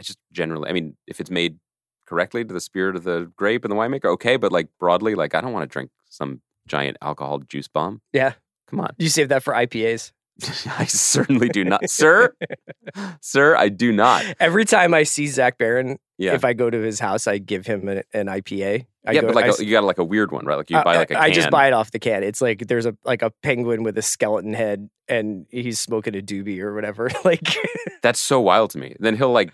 I 0.00 0.02
just 0.02 0.18
generally 0.32 0.70
I 0.70 0.72
mean, 0.72 0.96
if 1.06 1.20
it's 1.20 1.30
made 1.30 1.58
correctly 2.06 2.42
to 2.42 2.52
the 2.52 2.60
spirit 2.60 2.96
of 2.96 3.04
the 3.04 3.30
grape 3.36 3.64
and 3.64 3.70
the 3.70 3.76
winemaker, 3.76 4.06
okay, 4.06 4.36
but 4.36 4.50
like 4.50 4.68
broadly, 4.80 5.14
like 5.14 5.34
I 5.34 5.42
don't 5.42 5.52
want 5.52 5.64
to 5.64 5.72
drink 5.72 5.90
some 6.08 6.40
giant 6.66 6.96
alcohol 7.02 7.40
juice 7.40 7.68
bomb. 7.68 8.00
Yeah. 8.14 8.32
Come 8.68 8.80
on. 8.80 8.94
You 8.96 9.10
save 9.10 9.28
that 9.28 9.42
for 9.42 9.52
IPAs. 9.52 10.12
I 10.78 10.86
certainly 10.86 11.48
do 11.48 11.64
not. 11.64 11.88
Sir, 11.88 12.34
sir, 13.20 13.56
I 13.56 13.68
do 13.68 13.92
not. 13.92 14.24
Every 14.40 14.64
time 14.64 14.94
I 14.94 15.02
see 15.02 15.26
Zach 15.26 15.58
Baron, 15.58 15.98
Yeah. 16.18 16.34
if 16.34 16.44
I 16.44 16.52
go 16.52 16.70
to 16.70 16.78
his 16.80 17.00
house, 17.00 17.26
I 17.26 17.38
give 17.38 17.66
him 17.66 17.88
an, 17.88 18.02
an 18.12 18.26
IPA. 18.26 18.86
I 19.06 19.12
yeah, 19.12 19.20
go, 19.20 19.28
but 19.28 19.36
like 19.36 19.46
I, 19.46 19.48
a, 19.48 19.64
you 19.64 19.72
got 19.72 19.84
like 19.84 19.98
a 19.98 20.04
weird 20.04 20.30
one, 20.30 20.44
right? 20.46 20.56
Like 20.56 20.70
you 20.70 20.76
uh, 20.76 20.84
buy 20.84 20.96
like 20.96 21.10
a 21.10 21.20
I 21.20 21.30
just 21.30 21.50
buy 21.50 21.66
it 21.66 21.72
off 21.72 21.90
the 21.90 21.98
can. 21.98 22.22
It's 22.22 22.40
like 22.40 22.66
there's 22.68 22.86
a 22.86 22.96
like 23.04 23.22
a 23.22 23.30
penguin 23.42 23.82
with 23.82 23.98
a 23.98 24.02
skeleton 24.02 24.54
head, 24.54 24.88
and 25.08 25.46
he's 25.50 25.80
smoking 25.80 26.16
a 26.16 26.20
doobie 26.20 26.60
or 26.60 26.74
whatever. 26.74 27.10
like, 27.24 27.56
That's 28.02 28.20
so 28.20 28.40
wild 28.40 28.70
to 28.70 28.78
me. 28.78 28.94
Then 29.00 29.16
he'll 29.16 29.32
like 29.32 29.52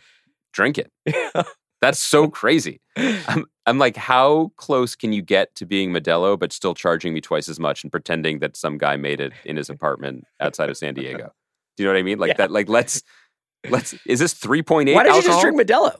drink 0.52 0.78
it. 0.78 0.92
That's 1.80 1.98
so 1.98 2.28
crazy. 2.28 2.80
I'm, 2.96 3.46
I'm 3.68 3.78
like, 3.78 3.96
how 3.96 4.50
close 4.56 4.96
can 4.96 5.12
you 5.12 5.22
get 5.22 5.54
to 5.56 5.66
being 5.66 5.90
Modelo, 5.92 6.38
but 6.38 6.52
still 6.52 6.74
charging 6.74 7.12
me 7.14 7.20
twice 7.20 7.48
as 7.48 7.60
much 7.60 7.82
and 7.84 7.90
pretending 7.92 8.38
that 8.40 8.56
some 8.56 8.78
guy 8.78 8.96
made 8.96 9.20
it 9.20 9.32
in 9.44 9.56
his 9.56 9.68
apartment 9.76 10.24
outside 10.40 10.70
of 10.70 10.76
San 10.76 10.94
Diego? 10.94 11.32
Do 11.76 11.82
you 11.82 11.88
know 11.88 11.92
what 11.94 11.98
I 11.98 12.02
mean? 12.02 12.18
Like 12.18 12.28
Yeah. 12.30 12.34
that. 12.38 12.50
Like 12.50 12.68
let's 12.68 13.02
let's. 13.70 13.94
Is 14.06 14.18
this 14.18 14.32
three 14.34 14.62
point 14.62 14.88
eight? 14.88 14.94
why 14.94 15.04
did 15.04 15.14
you 15.14 15.22
just 15.22 15.40
drink 15.40 15.60
Modelo? 15.60 15.94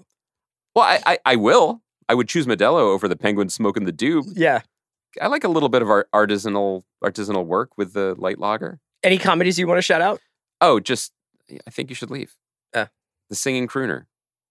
Well, 0.74 0.84
I, 0.84 1.00
I 1.06 1.18
I 1.24 1.36
will. 1.36 1.82
I 2.08 2.14
would 2.14 2.28
choose 2.28 2.46
Modelo 2.46 2.80
over 2.80 3.06
the 3.06 3.16
Penguin 3.16 3.48
smoking 3.48 3.84
the 3.84 3.92
doob. 3.92 4.24
Yeah. 4.34 4.60
I 5.20 5.26
like 5.28 5.44
a 5.44 5.48
little 5.48 5.68
bit 5.68 5.82
of 5.82 5.90
our 5.90 6.06
artisanal 6.14 6.82
artisanal 7.04 7.44
work 7.46 7.70
with 7.76 7.92
the 7.92 8.14
light 8.18 8.38
lager. 8.38 8.80
Any 9.02 9.18
comedies 9.18 9.58
you 9.58 9.66
want 9.66 9.78
to 9.78 9.82
shout 9.82 10.00
out? 10.00 10.20
Oh, 10.60 10.80
just 10.80 11.12
I 11.66 11.70
think 11.70 11.90
you 11.90 11.94
should 11.94 12.10
leave. 12.10 12.34
Uh. 12.74 12.86
the 13.30 13.34
singing 13.36 13.68
crooner. 13.68 14.04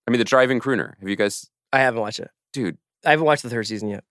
I 0.07 0.11
mean, 0.11 0.19
the 0.19 0.25
driving 0.25 0.59
crooner. 0.59 0.97
Have 0.99 1.09
you 1.09 1.15
guys, 1.15 1.49
I 1.73 1.79
haven't 1.79 1.99
watched 2.01 2.19
it. 2.19 2.29
dude? 2.53 2.77
I 3.05 3.11
haven't 3.11 3.25
watched 3.25 3.43
the 3.43 3.49
third 3.49 3.67
season 3.67 3.89
yet. 3.89 4.03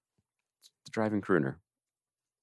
The 0.84 0.91
driving 0.91 1.20
crooner. 1.20 1.55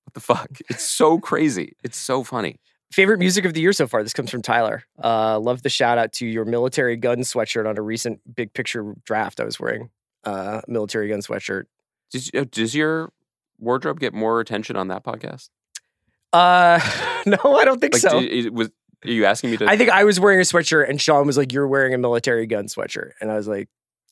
What 0.05 0.13
the 0.13 0.19
fuck? 0.19 0.49
It's 0.69 0.83
so 0.83 1.19
crazy. 1.19 1.75
It's 1.83 1.97
so 1.97 2.23
funny. 2.23 2.59
Favorite 2.91 3.17
music 3.17 3.45
of 3.45 3.53
the 3.53 3.61
year 3.61 3.73
so 3.73 3.87
far. 3.87 4.03
This 4.03 4.13
comes 4.13 4.29
from 4.29 4.41
Tyler. 4.43 4.83
Uh, 5.03 5.39
love 5.39 5.63
the 5.63 5.69
shout 5.69 5.97
out 5.97 6.11
to 6.13 6.27
your 6.27 6.45
Militarie 6.45 6.99
Gun 6.99 7.19
sweatshirt 7.19 7.67
on 7.67 7.77
a 7.77 7.81
recent 7.81 8.19
big 8.35 8.53
picture 8.53 8.93
draft 9.05 9.39
I 9.39 9.45
was 9.45 9.59
wearing. 9.59 9.89
Uh, 10.23 10.61
Militarie 10.69 11.09
Gun 11.09 11.21
sweatshirt. 11.21 11.63
Does, 12.11 12.29
uh, 12.35 12.45
does 12.51 12.75
your 12.75 13.11
wardrobe 13.57 13.99
get 13.99 14.13
more 14.13 14.39
attention 14.39 14.75
on 14.75 14.89
that 14.89 15.03
podcast? 15.03 15.49
Uh, 16.31 16.79
no, 17.25 17.37
I 17.57 17.65
don't 17.65 17.79
think 17.81 17.93
Like, 17.93 18.01
so. 18.01 18.19
did- 18.19 18.53
was 18.55 18.69
are 19.05 19.09
you 19.11 19.25
asking 19.25 19.51
me 19.51 19.57
to? 19.57 19.67
I 19.69 19.75
think 19.75 19.89
I 19.89 20.03
was 20.05 20.17
wearing 20.19 20.39
a 20.39 20.43
sweatshirt, 20.43 20.87
and 20.89 21.01
Sean 21.01 21.27
was 21.27 21.37
like, 21.37 21.51
"You're 21.51 21.67
wearing 21.67 21.93
a 21.93 21.97
Militarie 21.97 22.47
Gun 22.47 22.67
sweatshirt," 22.67 23.11
and 23.19 23.29
I 23.29 23.35
was 23.35 23.49
like, 23.49 23.67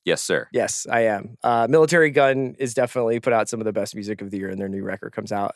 yes, 0.05 0.21
sir. 0.21 0.47
"Yes, 0.51 0.85
I 0.89 1.01
am." 1.01 1.37
Uh, 1.43 1.67
Militarie 1.67 2.13
Gun 2.13 2.55
is 2.59 2.73
definitely 2.73 3.19
put 3.19 3.33
out 3.33 3.49
some 3.49 3.59
of 3.61 3.65
the 3.65 3.73
best 3.73 3.95
music 3.95 4.21
of 4.21 4.31
the 4.31 4.37
year, 4.37 4.49
and 4.49 4.59
their 4.59 4.69
new 4.69 4.83
record 4.83 5.11
comes 5.13 5.31
out, 5.31 5.55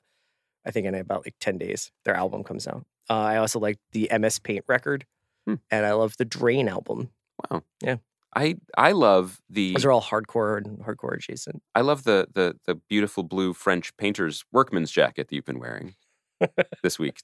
I 0.65 0.71
think, 0.71 0.85
in 0.87 0.95
about 0.95 1.25
like 1.25 1.35
ten 1.39 1.57
days. 1.57 1.91
Their 2.05 2.15
album 2.15 2.43
comes 2.43 2.67
out. 2.67 2.85
Uh, 3.09 3.13
I 3.13 3.37
also 3.37 3.59
like 3.59 3.77
the 3.91 4.09
MS 4.17 4.39
Paint 4.39 4.65
record, 4.67 5.05
Hmm. 5.45 5.55
and 5.69 5.85
I 5.85 5.93
love 5.93 6.17
the 6.17 6.25
Drain 6.25 6.67
album. 6.67 7.09
Wow. 7.51 7.63
Yeah. 7.81 7.97
I 8.35 8.55
I 8.77 8.91
love 8.91 9.39
the 9.49 9.73
Those 9.73 9.85
are 9.85 9.91
all 9.91 10.01
hardcore 10.01 10.57
and 10.57 10.79
hardcore 10.79 11.15
adjacent. 11.15 11.61
I 11.73 11.81
love 11.81 12.03
the 12.03 12.27
the 12.33 12.57
the 12.65 12.75
beautiful 12.75 13.23
blue 13.23 13.53
French 13.53 13.95
painter's 13.97 14.43
workman's 14.51 14.91
jacket 14.91 15.29
that 15.29 15.35
you've 15.35 15.45
been 15.45 15.59
wearing 15.59 15.95
this 16.83 16.99
week 16.99 17.19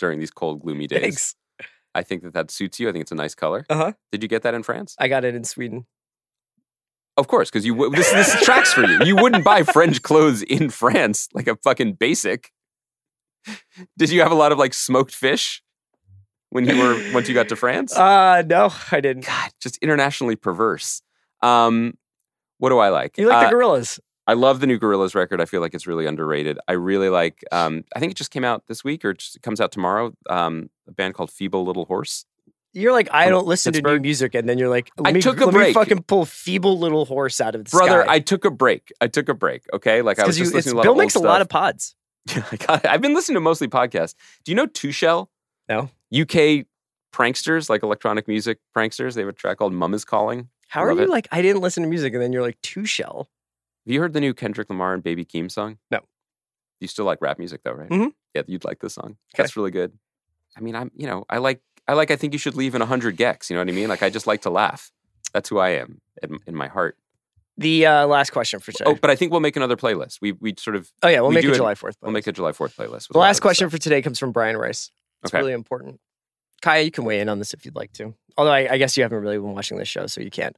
during 0.00 0.18
these 0.18 0.30
cold, 0.32 0.60
gloomy 0.62 0.86
days. 0.88 1.00
Thanks. 1.00 1.34
I 1.94 2.02
think 2.02 2.22
that 2.24 2.34
that 2.34 2.50
suits 2.50 2.80
you. 2.80 2.88
I 2.88 2.92
think 2.92 3.02
it's 3.02 3.12
a 3.12 3.16
nice 3.16 3.34
color. 3.34 3.64
Uh 3.70 3.74
huh. 3.76 3.92
Did 4.10 4.22
you 4.24 4.28
get 4.28 4.42
that 4.42 4.54
in 4.54 4.62
France? 4.64 4.96
I 4.98 5.06
got 5.08 5.24
it 5.24 5.34
in 5.36 5.44
Sweden. 5.44 5.86
Of 7.16 7.28
course, 7.28 7.50
because 7.50 7.64
you 7.64 7.72
w- 7.74 7.90
this 7.94 8.10
this 8.12 8.44
tracks 8.44 8.72
for 8.72 8.84
you. 8.84 8.98
You 9.04 9.16
wouldn't 9.16 9.44
buy 9.44 9.62
French 9.62 10.02
clothes 10.02 10.42
in 10.42 10.68
France 10.70 11.28
like 11.32 11.46
a 11.48 11.56
fucking 11.56 11.94
basic. 11.94 12.52
Did 13.96 14.10
you 14.10 14.20
have 14.22 14.32
a 14.32 14.34
lot 14.34 14.52
of 14.52 14.58
like 14.58 14.74
smoked 14.74 15.14
fish 15.14 15.62
when 16.50 16.66
you 16.66 16.76
were 16.78 17.12
once 17.14 17.28
you 17.28 17.34
got 17.34 17.48
to 17.50 17.56
France? 17.56 17.96
Uh, 17.96 18.42
no, 18.46 18.70
I 18.92 19.00
didn't. 19.00 19.24
God, 19.26 19.50
just 19.60 19.78
internationally 19.78 20.36
perverse. 20.36 21.00
Um, 21.42 21.94
what 22.58 22.70
do 22.70 22.78
I 22.78 22.88
like? 22.88 23.16
You 23.18 23.28
like 23.28 23.46
Uh, 23.46 23.50
the 23.50 23.56
Gorillaz? 23.56 23.98
I 24.26 24.32
love 24.34 24.58
the 24.60 24.66
new 24.66 24.78
Gorillaz 24.78 25.14
record. 25.14 25.40
I 25.40 25.44
feel 25.44 25.60
like 25.60 25.72
it's 25.72 25.86
really 25.86 26.04
underrated. 26.06 26.58
I 26.66 26.72
really 26.72 27.08
like. 27.08 27.44
Um, 27.52 27.84
I 27.94 28.00
think 28.00 28.10
it 28.10 28.16
just 28.18 28.32
came 28.32 28.42
out 28.44 28.64
this 28.66 28.82
week, 28.82 29.04
or 29.04 29.10
it 29.10 29.18
just 29.18 29.40
comes 29.42 29.60
out 29.60 29.70
tomorrow. 29.70 30.12
Um, 30.28 30.68
a 30.88 30.92
band 30.92 31.14
called 31.14 31.30
Feeble 31.30 31.64
Little 31.64 31.84
Horse. 31.84 32.24
You're 32.76 32.92
like, 32.92 33.08
I 33.10 33.30
don't 33.30 33.46
listen 33.46 33.72
to 33.72 33.80
new 33.80 33.98
music, 34.00 34.34
and 34.34 34.46
then 34.46 34.58
you're 34.58 34.68
like, 34.68 34.90
let 34.98 35.08
I 35.08 35.12
me, 35.12 35.22
took 35.22 35.40
a 35.40 35.50
break. 35.50 35.72
fucking 35.72 36.02
pull 36.02 36.26
feeble 36.26 36.78
little 36.78 37.06
horse 37.06 37.40
out 37.40 37.54
of 37.54 37.64
the 37.64 37.70
Brother, 37.70 38.02
sky. 38.02 38.12
I 38.12 38.18
took 38.20 38.44
a 38.44 38.50
break. 38.50 38.92
I 39.00 39.06
took 39.06 39.30
a 39.30 39.34
break. 39.34 39.62
Okay, 39.72 40.02
like 40.02 40.18
I 40.18 40.26
was 40.26 40.36
because 40.36 40.38
you, 40.38 40.44
just 40.44 40.54
listening 40.54 40.72
to 40.72 40.76
a 40.76 40.78
lot 40.78 40.82
Bill 40.82 40.92
of 40.92 40.98
makes 40.98 41.14
a 41.14 41.20
lot 41.20 41.40
of 41.40 41.48
pods. 41.48 41.96
I've 42.68 43.00
been 43.00 43.14
listening 43.14 43.36
to 43.36 43.40
mostly 43.40 43.66
podcasts. 43.68 44.14
Do 44.44 44.52
you 44.52 44.56
know 44.56 44.66
Two 44.66 44.92
Shell? 44.92 45.30
No. 45.70 45.88
UK 46.14 46.66
pranksters, 47.14 47.70
like 47.70 47.82
electronic 47.82 48.28
music 48.28 48.58
pranksters. 48.76 49.14
They 49.14 49.22
have 49.22 49.28
a 49.28 49.32
track 49.32 49.56
called 49.56 49.72
"Mum 49.72 49.94
Is 49.94 50.04
Calling." 50.04 50.48
How 50.68 50.84
are 50.84 50.92
you 50.92 51.02
it. 51.02 51.08
like? 51.08 51.28
I 51.32 51.40
didn't 51.42 51.62
listen 51.62 51.82
to 51.82 51.88
music, 51.88 52.12
and 52.12 52.22
then 52.22 52.32
you're 52.32 52.42
like 52.42 52.60
two 52.60 52.84
shell. 52.84 53.30
Have 53.86 53.94
you 53.94 54.00
heard 54.00 54.12
the 54.12 54.20
new 54.20 54.34
Kendrick 54.34 54.68
Lamar 54.68 54.92
and 54.92 55.02
Baby 55.02 55.24
Keem 55.24 55.50
song? 55.50 55.78
No. 55.90 56.00
You 56.80 56.88
still 56.88 57.06
like 57.06 57.22
rap 57.22 57.38
music 57.38 57.62
though, 57.64 57.72
right? 57.72 57.88
Mhm. 57.88 58.12
Yeah, 58.34 58.42
you'd 58.46 58.64
like 58.64 58.80
this 58.80 58.94
song. 58.94 59.16
That's 59.34 59.56
really 59.56 59.70
good. 59.70 59.92
I 60.56 60.60
mean, 60.60 60.74
I'm 60.76 60.90
you 60.94 61.06
know, 61.06 61.24
I 61.30 61.38
like 61.38 61.62
I 61.88 61.92
like 61.94 62.10
I 62.10 62.16
think 62.16 62.32
you 62.32 62.38
should 62.38 62.54
leave 62.54 62.74
in 62.74 62.80
hundred 62.82 63.16
gecs. 63.16 63.48
You 63.50 63.56
know 63.56 63.60
what 63.60 63.68
I 63.68 63.72
mean? 63.72 63.88
Like 63.88 64.02
I 64.02 64.10
just 64.10 64.26
like 64.26 64.42
to 64.42 64.50
laugh. 64.50 64.90
That's 65.32 65.48
who 65.48 65.58
I 65.58 65.70
am 65.70 66.00
in, 66.22 66.38
in 66.46 66.54
my 66.54 66.68
heart. 66.68 66.96
The 67.58 67.86
uh, 67.86 68.06
last 68.06 68.30
question 68.30 68.60
for 68.60 68.72
today. 68.72 68.84
Oh, 68.90 68.98
but 69.00 69.10
I 69.10 69.16
think 69.16 69.32
we'll 69.32 69.40
make 69.40 69.56
another 69.56 69.76
playlist. 69.76 70.18
We 70.20 70.32
we 70.32 70.54
sort 70.58 70.76
of 70.76 70.90
Oh, 71.02 71.08
yeah, 71.08 71.20
we'll 71.20 71.30
we 71.30 71.36
make 71.36 71.44
a 71.44 71.52
July 71.52 71.74
Fourth. 71.74 71.96
playlist. 71.96 72.02
we'll 72.02 72.12
make 72.12 72.26
a 72.26 72.32
July 72.32 72.52
Fourth 72.52 72.76
playlist. 72.76 73.08
The 73.08 73.18
last 73.18 73.40
question 73.40 73.70
for 73.70 73.78
today 73.78 74.02
comes 74.02 74.18
from 74.18 74.32
Brian 74.32 74.56
Rice. 74.56 74.90
It's 75.22 75.32
Okay. 75.32 75.40
really 75.40 75.52
important. 75.54 75.98
Kaya, 76.62 76.82
you 76.82 76.90
can 76.90 77.04
weigh 77.04 77.20
in 77.20 77.28
on 77.28 77.38
this 77.38 77.54
if 77.54 77.64
you'd 77.64 77.76
like 77.76 77.92
to. 77.94 78.14
Although 78.36 78.50
I, 78.52 78.72
I 78.72 78.78
guess 78.78 78.96
you 78.96 79.02
haven't 79.02 79.20
really 79.20 79.36
been 79.38 79.52
watching 79.54 79.78
this 79.78 79.88
show, 79.88 80.06
so 80.06 80.20
you 80.20 80.30
can't. 80.30 80.56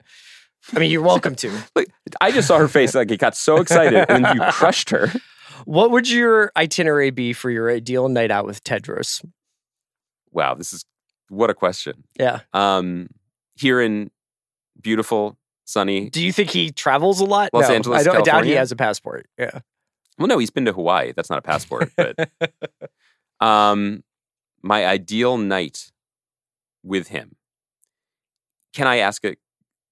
I 0.75 0.79
mean, 0.81 0.91
you're 0.91 1.03
welcome 1.03 1.35
to. 1.37 1.51
Like, 1.77 1.89
I 2.21 2.33
just 2.33 2.49
saw 2.49 2.59
her 2.59 2.67
face 2.69 2.95
like 2.95 3.11
it 3.11 3.19
got 3.21 3.37
so 3.37 3.59
excited, 3.61 4.07
and 4.09 4.27
you 4.35 4.41
crushed 4.53 4.91
her. 4.91 5.13
What 5.67 5.91
would 5.93 6.09
your 6.11 6.51
itinerary 6.57 7.11
be 7.11 7.33
for 7.33 7.51
your 7.51 7.71
ideal 7.71 8.09
night 8.09 8.31
out 8.33 8.47
with 8.47 8.65
Tedros? 8.65 9.25
Wow, 10.33 10.55
this 10.55 10.73
is 10.73 10.85
what 11.29 11.51
a 11.51 11.55
question. 11.55 12.05
Yeah. 12.19 12.41
Um, 12.53 13.09
here 13.57 13.81
in 13.81 14.11
beautiful, 14.81 15.39
sunny. 15.65 16.11
Do 16.11 16.23
you 16.25 16.33
think 16.33 16.51
he 16.51 16.71
travels 16.71 17.21
a 17.21 17.25
lot? 17.25 17.51
Los 17.53 17.69
no, 17.69 17.75
Angeles, 17.75 18.01
I, 18.01 18.05
don't, 18.05 18.17
I 18.17 18.21
doubt 18.23 18.45
he 18.45 18.53
has 18.53 18.73
a 18.73 18.77
passport. 18.77 19.27
Yeah. 19.39 19.61
Well, 20.19 20.27
no, 20.27 20.39
he's 20.39 20.51
been 20.51 20.65
to 20.65 20.73
Hawaii. 20.73 21.13
That's 21.15 21.31
not 21.31 21.39
a 21.39 21.43
passport, 21.43 21.93
but 21.97 22.29
um, 23.41 24.03
my 24.63 24.85
ideal 24.87 25.39
night 25.39 25.93
with 26.83 27.09
him. 27.09 27.37
Can 28.73 28.87
I 28.87 28.99
ask 28.99 29.25
a 29.25 29.37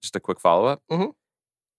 just 0.02 0.16
a 0.16 0.20
quick 0.20 0.40
follow 0.40 0.66
up? 0.66 0.82
Mhm. 0.90 1.12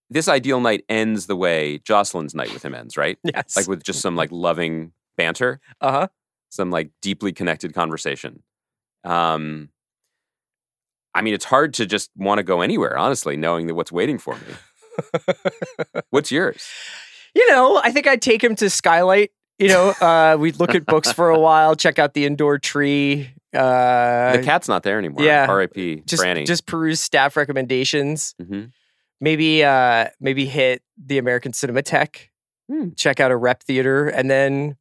This 0.09 0.29
ideal 0.29 0.61
night 0.61 0.85
ends 0.87 1.27
the 1.27 1.35
way 1.35 1.79
Jocelyn's 1.79 2.33
night 2.33 2.53
with 2.53 2.63
him 2.63 2.73
ends, 2.73 2.95
right? 2.95 3.17
Yes. 3.23 3.57
Like 3.57 3.67
with 3.67 3.83
just 3.83 4.01
some 4.01 4.15
like 4.15 4.31
loving 4.31 4.93
banter, 5.17 5.59
uh 5.81 5.91
huh. 5.91 6.07
some 6.49 6.71
like 6.71 6.91
deeply 7.01 7.33
connected 7.33 7.73
conversation. 7.73 8.43
Um, 9.09 9.69
I 11.13 11.21
mean, 11.21 11.33
it's 11.33 11.45
hard 11.45 11.73
to 11.75 11.85
just 11.85 12.11
want 12.15 12.39
to 12.39 12.43
go 12.43 12.61
anywhere, 12.61 12.97
honestly, 12.97 13.37
knowing 13.37 13.67
that 13.67 13.75
what's 13.75 13.91
waiting 13.91 14.17
for 14.19 14.35
me. 14.35 15.33
What's 16.09 16.31
yours? 16.31 16.67
You 17.35 17.47
know, 17.51 17.79
I 17.83 17.91
think 17.91 18.07
I'd 18.07 18.21
take 18.21 18.43
him 18.43 18.55
to 18.57 18.69
Skylight. 18.69 19.31
You 19.59 19.67
know, 19.69 19.89
uh, 19.89 20.37
we'd 20.39 20.59
look 20.59 20.73
at 20.75 20.85
books 20.85 21.11
for 21.11 21.29
a 21.29 21.39
while, 21.47 21.75
check 21.75 21.99
out 21.99 22.13
the 22.13 22.25
indoor 22.25 22.57
tree. 22.59 23.29
Uh, 23.55 24.35
the 24.37 24.41
cat's 24.43 24.67
not 24.67 24.83
there 24.83 24.97
anymore. 24.99 25.23
yeah. 25.23 25.45
R.I.P. 25.47 26.03
just 26.05 26.23
Franny. 26.23 26.45
just 26.45 26.65
peruse 26.67 26.99
staff 26.99 27.35
recommendations. 27.37 28.35
Mhm. 28.41 28.71
Maybe 29.21 29.63
uh, 29.63 30.07
maybe 30.19 30.45
hit 30.45 30.81
the 31.03 31.17
American 31.17 31.51
Cinematheque, 31.51 32.29
Hmm. 32.69 32.89
check 32.95 33.19
out 33.19 33.31
a 33.31 33.37
rep 33.37 33.63
theater, 33.63 34.07
and 34.07 34.29
then 34.29 34.77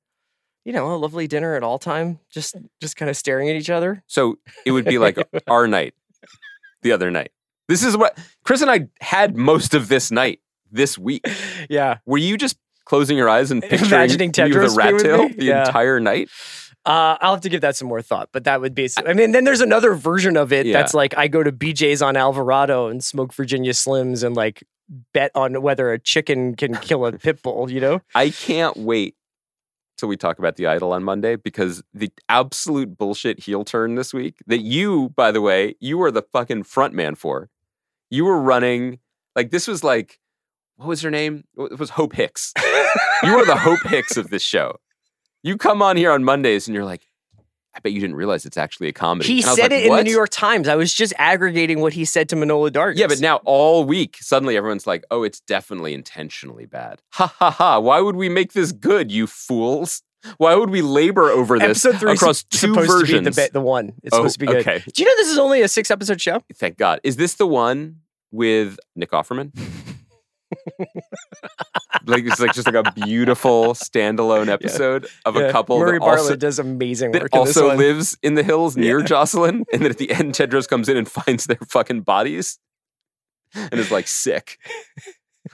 you 0.66 0.72
know 0.72 0.92
a 0.92 0.96
lovely 0.96 1.28
dinner 1.28 1.54
at 1.54 1.62
all 1.62 1.78
time. 1.78 2.18
Just 2.30 2.56
just 2.80 2.96
kind 2.96 3.08
of 3.08 3.16
staring 3.16 3.48
at 3.48 3.54
each 3.56 3.70
other. 3.70 4.02
So 4.08 4.38
it 4.66 4.72
would 4.72 4.84
be 4.84 4.98
like 4.98 5.16
our 5.46 5.68
night, 5.68 5.94
the 6.82 6.90
other 6.92 7.10
night. 7.10 7.30
This 7.68 7.84
is 7.84 7.96
what 7.96 8.18
Chris 8.44 8.62
and 8.62 8.70
I 8.70 8.88
had 9.00 9.36
most 9.36 9.74
of 9.74 9.86
this 9.88 10.10
night 10.10 10.40
this 10.70 10.98
week. 10.98 11.24
Yeah. 11.70 11.98
Were 12.04 12.18
you 12.18 12.36
just 12.36 12.56
closing 12.84 13.16
your 13.16 13.28
eyes 13.28 13.50
and 13.52 13.62
picturing 13.62 13.92
Imagining 13.92 14.32
me 14.36 14.42
with 14.42 14.52
Tedros 14.52 14.72
a 14.74 14.76
rat 14.76 15.00
tail 15.00 15.28
the 15.28 15.44
Yeah. 15.44 15.66
entire 15.66 16.00
night? 16.00 16.28
Uh, 16.84 17.16
I'll 17.20 17.32
have 17.34 17.40
to 17.42 17.48
give 17.48 17.60
that 17.62 17.74
some 17.76 17.88
more 17.88 18.02
thought, 18.02 18.28
but 18.32 18.44
that 18.44 18.60
would 18.60 18.74
be. 18.74 18.88
I 19.04 19.12
mean, 19.12 19.32
then 19.32 19.42
there's 19.44 19.60
another 19.60 19.94
version 19.94 20.36
of 20.36 20.52
it 20.52 20.66
Yeah. 20.66 20.74
that's 20.78 20.94
like 20.94 21.16
I 21.16 21.26
go 21.28 21.42
to 21.42 21.50
BJ's 21.52 22.02
on 22.02 22.16
Alvarado 22.16 22.88
and 22.88 23.02
smoke 23.02 23.32
Virginia 23.34 23.72
Slims 23.72 24.22
and 24.24 24.36
like 24.36 24.62
bet 25.12 25.32
on 25.34 25.62
whether 25.62 25.92
a 25.92 25.98
chicken 25.98 26.54
can 26.54 26.76
kill 26.76 27.04
a 27.06 27.12
pit 27.12 27.42
bull. 27.42 27.70
You 27.70 27.80
know? 27.80 28.00
I 28.14 28.30
can't 28.30 28.76
wait 28.76 29.16
till 29.96 30.08
we 30.08 30.16
talk 30.16 30.38
about 30.38 30.56
the 30.56 30.66
idol 30.66 30.92
on 30.92 31.02
Monday 31.02 31.36
because 31.36 31.82
the 31.94 32.10
absolute 32.28 32.96
bullshit 32.96 33.40
heel 33.40 33.64
turn 33.64 33.94
this 33.94 34.12
week 34.12 34.36
that 34.46 34.60
you, 34.60 35.10
by 35.10 35.32
the 35.32 35.40
way, 35.40 35.74
you 35.80 35.98
were 35.98 36.10
the 36.10 36.22
fucking 36.22 36.64
front 36.64 36.94
man 36.94 37.14
for. 37.14 37.48
You 38.10 38.24
were 38.24 38.40
running 38.40 38.98
like 39.34 39.50
this 39.50 39.66
was 39.66 39.82
like 39.82 40.20
what 40.76 40.88
was 40.88 41.00
her 41.00 41.10
name? 41.10 41.44
It 41.56 41.78
was 41.78 41.90
Hope 41.90 42.14
Hicks. 42.14 42.52
you 43.22 43.34
were 43.34 43.46
the 43.46 43.56
Hope 43.56 43.82
Hicks 43.86 44.16
of 44.16 44.28
this 44.28 44.42
show. 44.42 44.76
You 45.42 45.56
come 45.56 45.80
on 45.80 45.96
here 45.96 46.12
on 46.12 46.22
Mondays 46.22 46.68
and 46.68 46.74
you're 46.74 46.84
like, 46.84 47.06
I 47.76 47.80
bet 47.80 47.92
you 47.92 48.00
didn't 48.00 48.16
realize 48.16 48.46
it's 48.46 48.56
actually 48.56 48.88
a 48.88 48.92
comedy. 48.92 49.28
He 49.28 49.42
And 49.42 49.52
said 49.54 49.70
like, 49.70 49.72
it 49.72 49.86
in 49.86 49.94
the 49.94 50.02
New 50.04 50.12
York 50.14 50.30
Times. 50.30 50.66
I 50.66 50.76
was 50.76 50.94
just 50.94 51.12
aggregating 51.18 51.80
what 51.80 51.92
he 51.92 52.06
said 52.06 52.28
to 52.30 52.36
Manohla 52.36 52.70
Dargis. 52.70 52.96
Yeah, 52.96 53.06
but 53.06 53.20
now 53.20 53.36
all 53.44 53.84
week, 53.84 54.16
suddenly 54.20 54.56
everyone's 54.56 54.86
like, 54.86 55.04
oh, 55.10 55.22
it's 55.24 55.40
definitely 55.40 55.92
intentionally 55.92 56.64
bad. 56.64 57.02
Ha 57.12 57.26
ha 57.38 57.50
ha. 57.50 57.78
Why 57.78 58.00
would 58.00 58.16
we 58.16 58.30
make 58.30 58.54
this 58.54 58.72
good, 58.72 59.12
you 59.12 59.26
fools? 59.26 60.02
Why 60.38 60.54
would 60.54 60.70
we 60.70 60.80
labor 60.80 61.28
over 61.30 61.58
this 61.58 61.84
episode 61.84 62.00
three 62.00 62.12
across 62.14 62.42
two 62.44 62.56
supposed 62.68 62.88
versions? 62.90 63.36
to 63.36 63.42
be 63.42 63.46
the, 63.46 63.52
the 63.52 63.60
one. 63.60 63.92
It's 64.02 64.14
Oh, 64.14 64.20
supposed 64.20 64.34
to 64.34 64.40
be 64.40 64.46
good. 64.46 64.56
okay. 64.66 64.82
Do 64.92 65.02
you 65.02 65.08
know 65.08 65.14
this 65.18 65.28
is 65.28 65.38
only 65.38 65.60
a 65.62 65.68
six 65.68 65.90
episode 65.90 66.20
show? 66.20 66.42
Thank 66.54 66.78
God. 66.78 67.00
Is 67.04 67.16
this 67.16 67.34
the 67.34 67.46
one 67.46 67.96
with 68.32 68.78
Nick 68.96 69.10
Offerman? 69.12 69.52
Like 72.06 72.24
it's 72.24 72.40
like 72.40 72.52
just 72.52 72.66
like 72.70 72.86
a 72.86 72.92
beautiful 72.92 73.74
standalone 73.74 74.48
episode 74.48 75.06
of 75.24 75.36
Yeah. 75.36 75.42
a 75.42 75.52
couple 75.52 75.78
Murray 75.78 75.98
that 75.98 76.00
Bartlett 76.00 76.20
also, 76.20 76.36
does 76.36 76.58
amazing 76.58 77.12
that 77.12 77.22
work 77.22 77.30
this 77.32 77.56
also 77.56 77.74
lives 77.76 78.16
in 78.22 78.34
the 78.34 78.42
hills 78.42 78.76
near 78.76 79.02
Jocelyn, 79.02 79.64
and 79.72 79.82
then 79.82 79.90
at 79.90 79.98
the 79.98 80.10
end 80.10 80.34
Tedros 80.34 80.68
comes 80.68 80.88
in 80.88 80.96
and 80.96 81.08
finds 81.10 81.46
their 81.46 81.58
fucking 81.68 82.02
bodies 82.02 82.58
and 83.54 83.74
is 83.74 83.90
like 83.90 84.06
sick. 84.08 84.58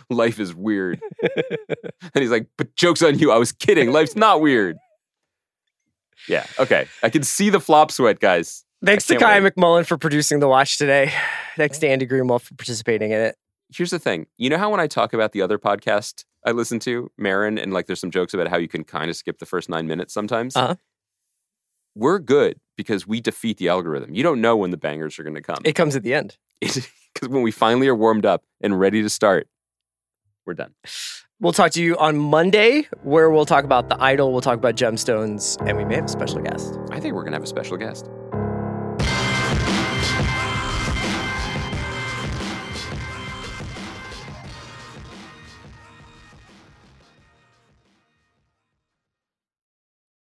Life 0.09 0.39
is 0.41 0.55
weird. 0.55 1.01
and 1.23 2.15
he's 2.15 2.31
like, 2.31 2.47
but 2.57 2.75
joke's 2.77 3.03
on 3.03 3.19
you. 3.19 3.31
I 3.31 3.37
was 3.39 3.53
kidding. 3.53 3.93
Life's 3.93 4.17
not 4.17 4.41
weird. 4.41 4.77
Yeah. 6.29 6.47
Okay. 6.59 6.87
I 7.03 7.11
can 7.11 7.23
see 7.23 7.51
the 7.51 7.61
flop 7.61 7.91
sweat, 7.91 8.19
guys. 8.21 8.65
Thanks 8.85 9.07
to 9.07 9.17
Kai 9.17 9.41
wait. 9.41 9.55
McMullen 9.55 9.87
for 9.87 9.97
producing 9.99 10.41
the 10.41 10.49
watch 10.49 10.79
today. 10.79 11.13
Thanks 11.57 11.79
to 11.79 11.89
Andy 11.89 12.07
Greenwald 12.07 12.41
for 12.43 12.55
participating 12.55 13.11
in 13.13 13.21
it. 13.21 13.37
Here's 13.75 13.91
the 13.91 13.99
thing. 13.99 14.27
You 14.37 14.51
know 14.51 14.59
how 14.59 14.71
when 14.71 14.81
I 14.81 14.87
talk 14.87 15.13
about 15.13 15.33
the 15.33 15.43
other 15.43 15.59
podcast 15.59 16.25
I 16.45 16.51
listen 16.53 16.79
to, 16.81 17.11
Maron, 17.17 17.59
and 17.59 17.73
like 17.73 17.87
there's 17.87 18.01
some 18.01 18.11
jokes 18.11 18.35
about 18.35 18.49
how 18.49 18.59
you 18.59 18.69
can 18.69 18.85
kind 18.85 19.09
of 19.09 19.17
skip 19.17 19.39
the 19.39 19.47
first 19.47 19.69
nine 19.69 19.87
minutes 19.87 20.13
sometimes? 20.13 20.57
Uh-huh. 20.57 20.75
We're 21.95 22.19
good 22.19 22.59
because 22.77 23.07
we 23.07 23.21
defeat 23.21 23.59
the 23.59 23.69
algorithm. 23.69 24.15
You 24.15 24.23
don't 24.23 24.41
know 24.41 24.57
when 24.57 24.71
the 24.71 24.77
bangers 24.77 25.19
are 25.19 25.23
going 25.23 25.35
to 25.35 25.43
come. 25.43 25.59
It 25.65 25.75
comes 25.75 25.97
at 25.97 26.03
the 26.03 26.15
end. 26.15 26.37
Because 27.15 27.29
when 27.29 27.43
we 27.43 27.51
finally 27.51 27.89
are 27.89 27.95
warmed 27.95 28.25
up 28.25 28.43
and 28.63 28.81
ready 28.81 29.03
to 29.03 29.11
start, 29.11 29.47
we're 30.47 30.55
done. 30.55 30.73
We'll 31.41 31.53
talk 31.53 31.73
to 31.73 31.83
you 31.83 31.95
on 31.99 32.17
Monday, 32.17 32.89
where 33.03 33.31
we'll 33.31 33.45
talk 33.45 33.65
about 33.65 33.91
the 33.91 34.03
idol, 34.03 34.33
we'll 34.33 34.41
talk 34.41 34.57
about 34.57 34.77
gemstones, 34.77 35.61
and 35.69 35.77
we 35.77 35.85
may 35.85 35.97
have 35.97 36.07
a 36.07 36.09
special 36.09 36.41
guest. 36.41 36.79
I 36.91 37.01
think 37.01 37.15
we're 37.15 37.21
going 37.21 37.33
to 37.33 37.37
have 37.37 37.43
a 37.43 37.47
special 37.47 37.77
guest. 37.77 38.09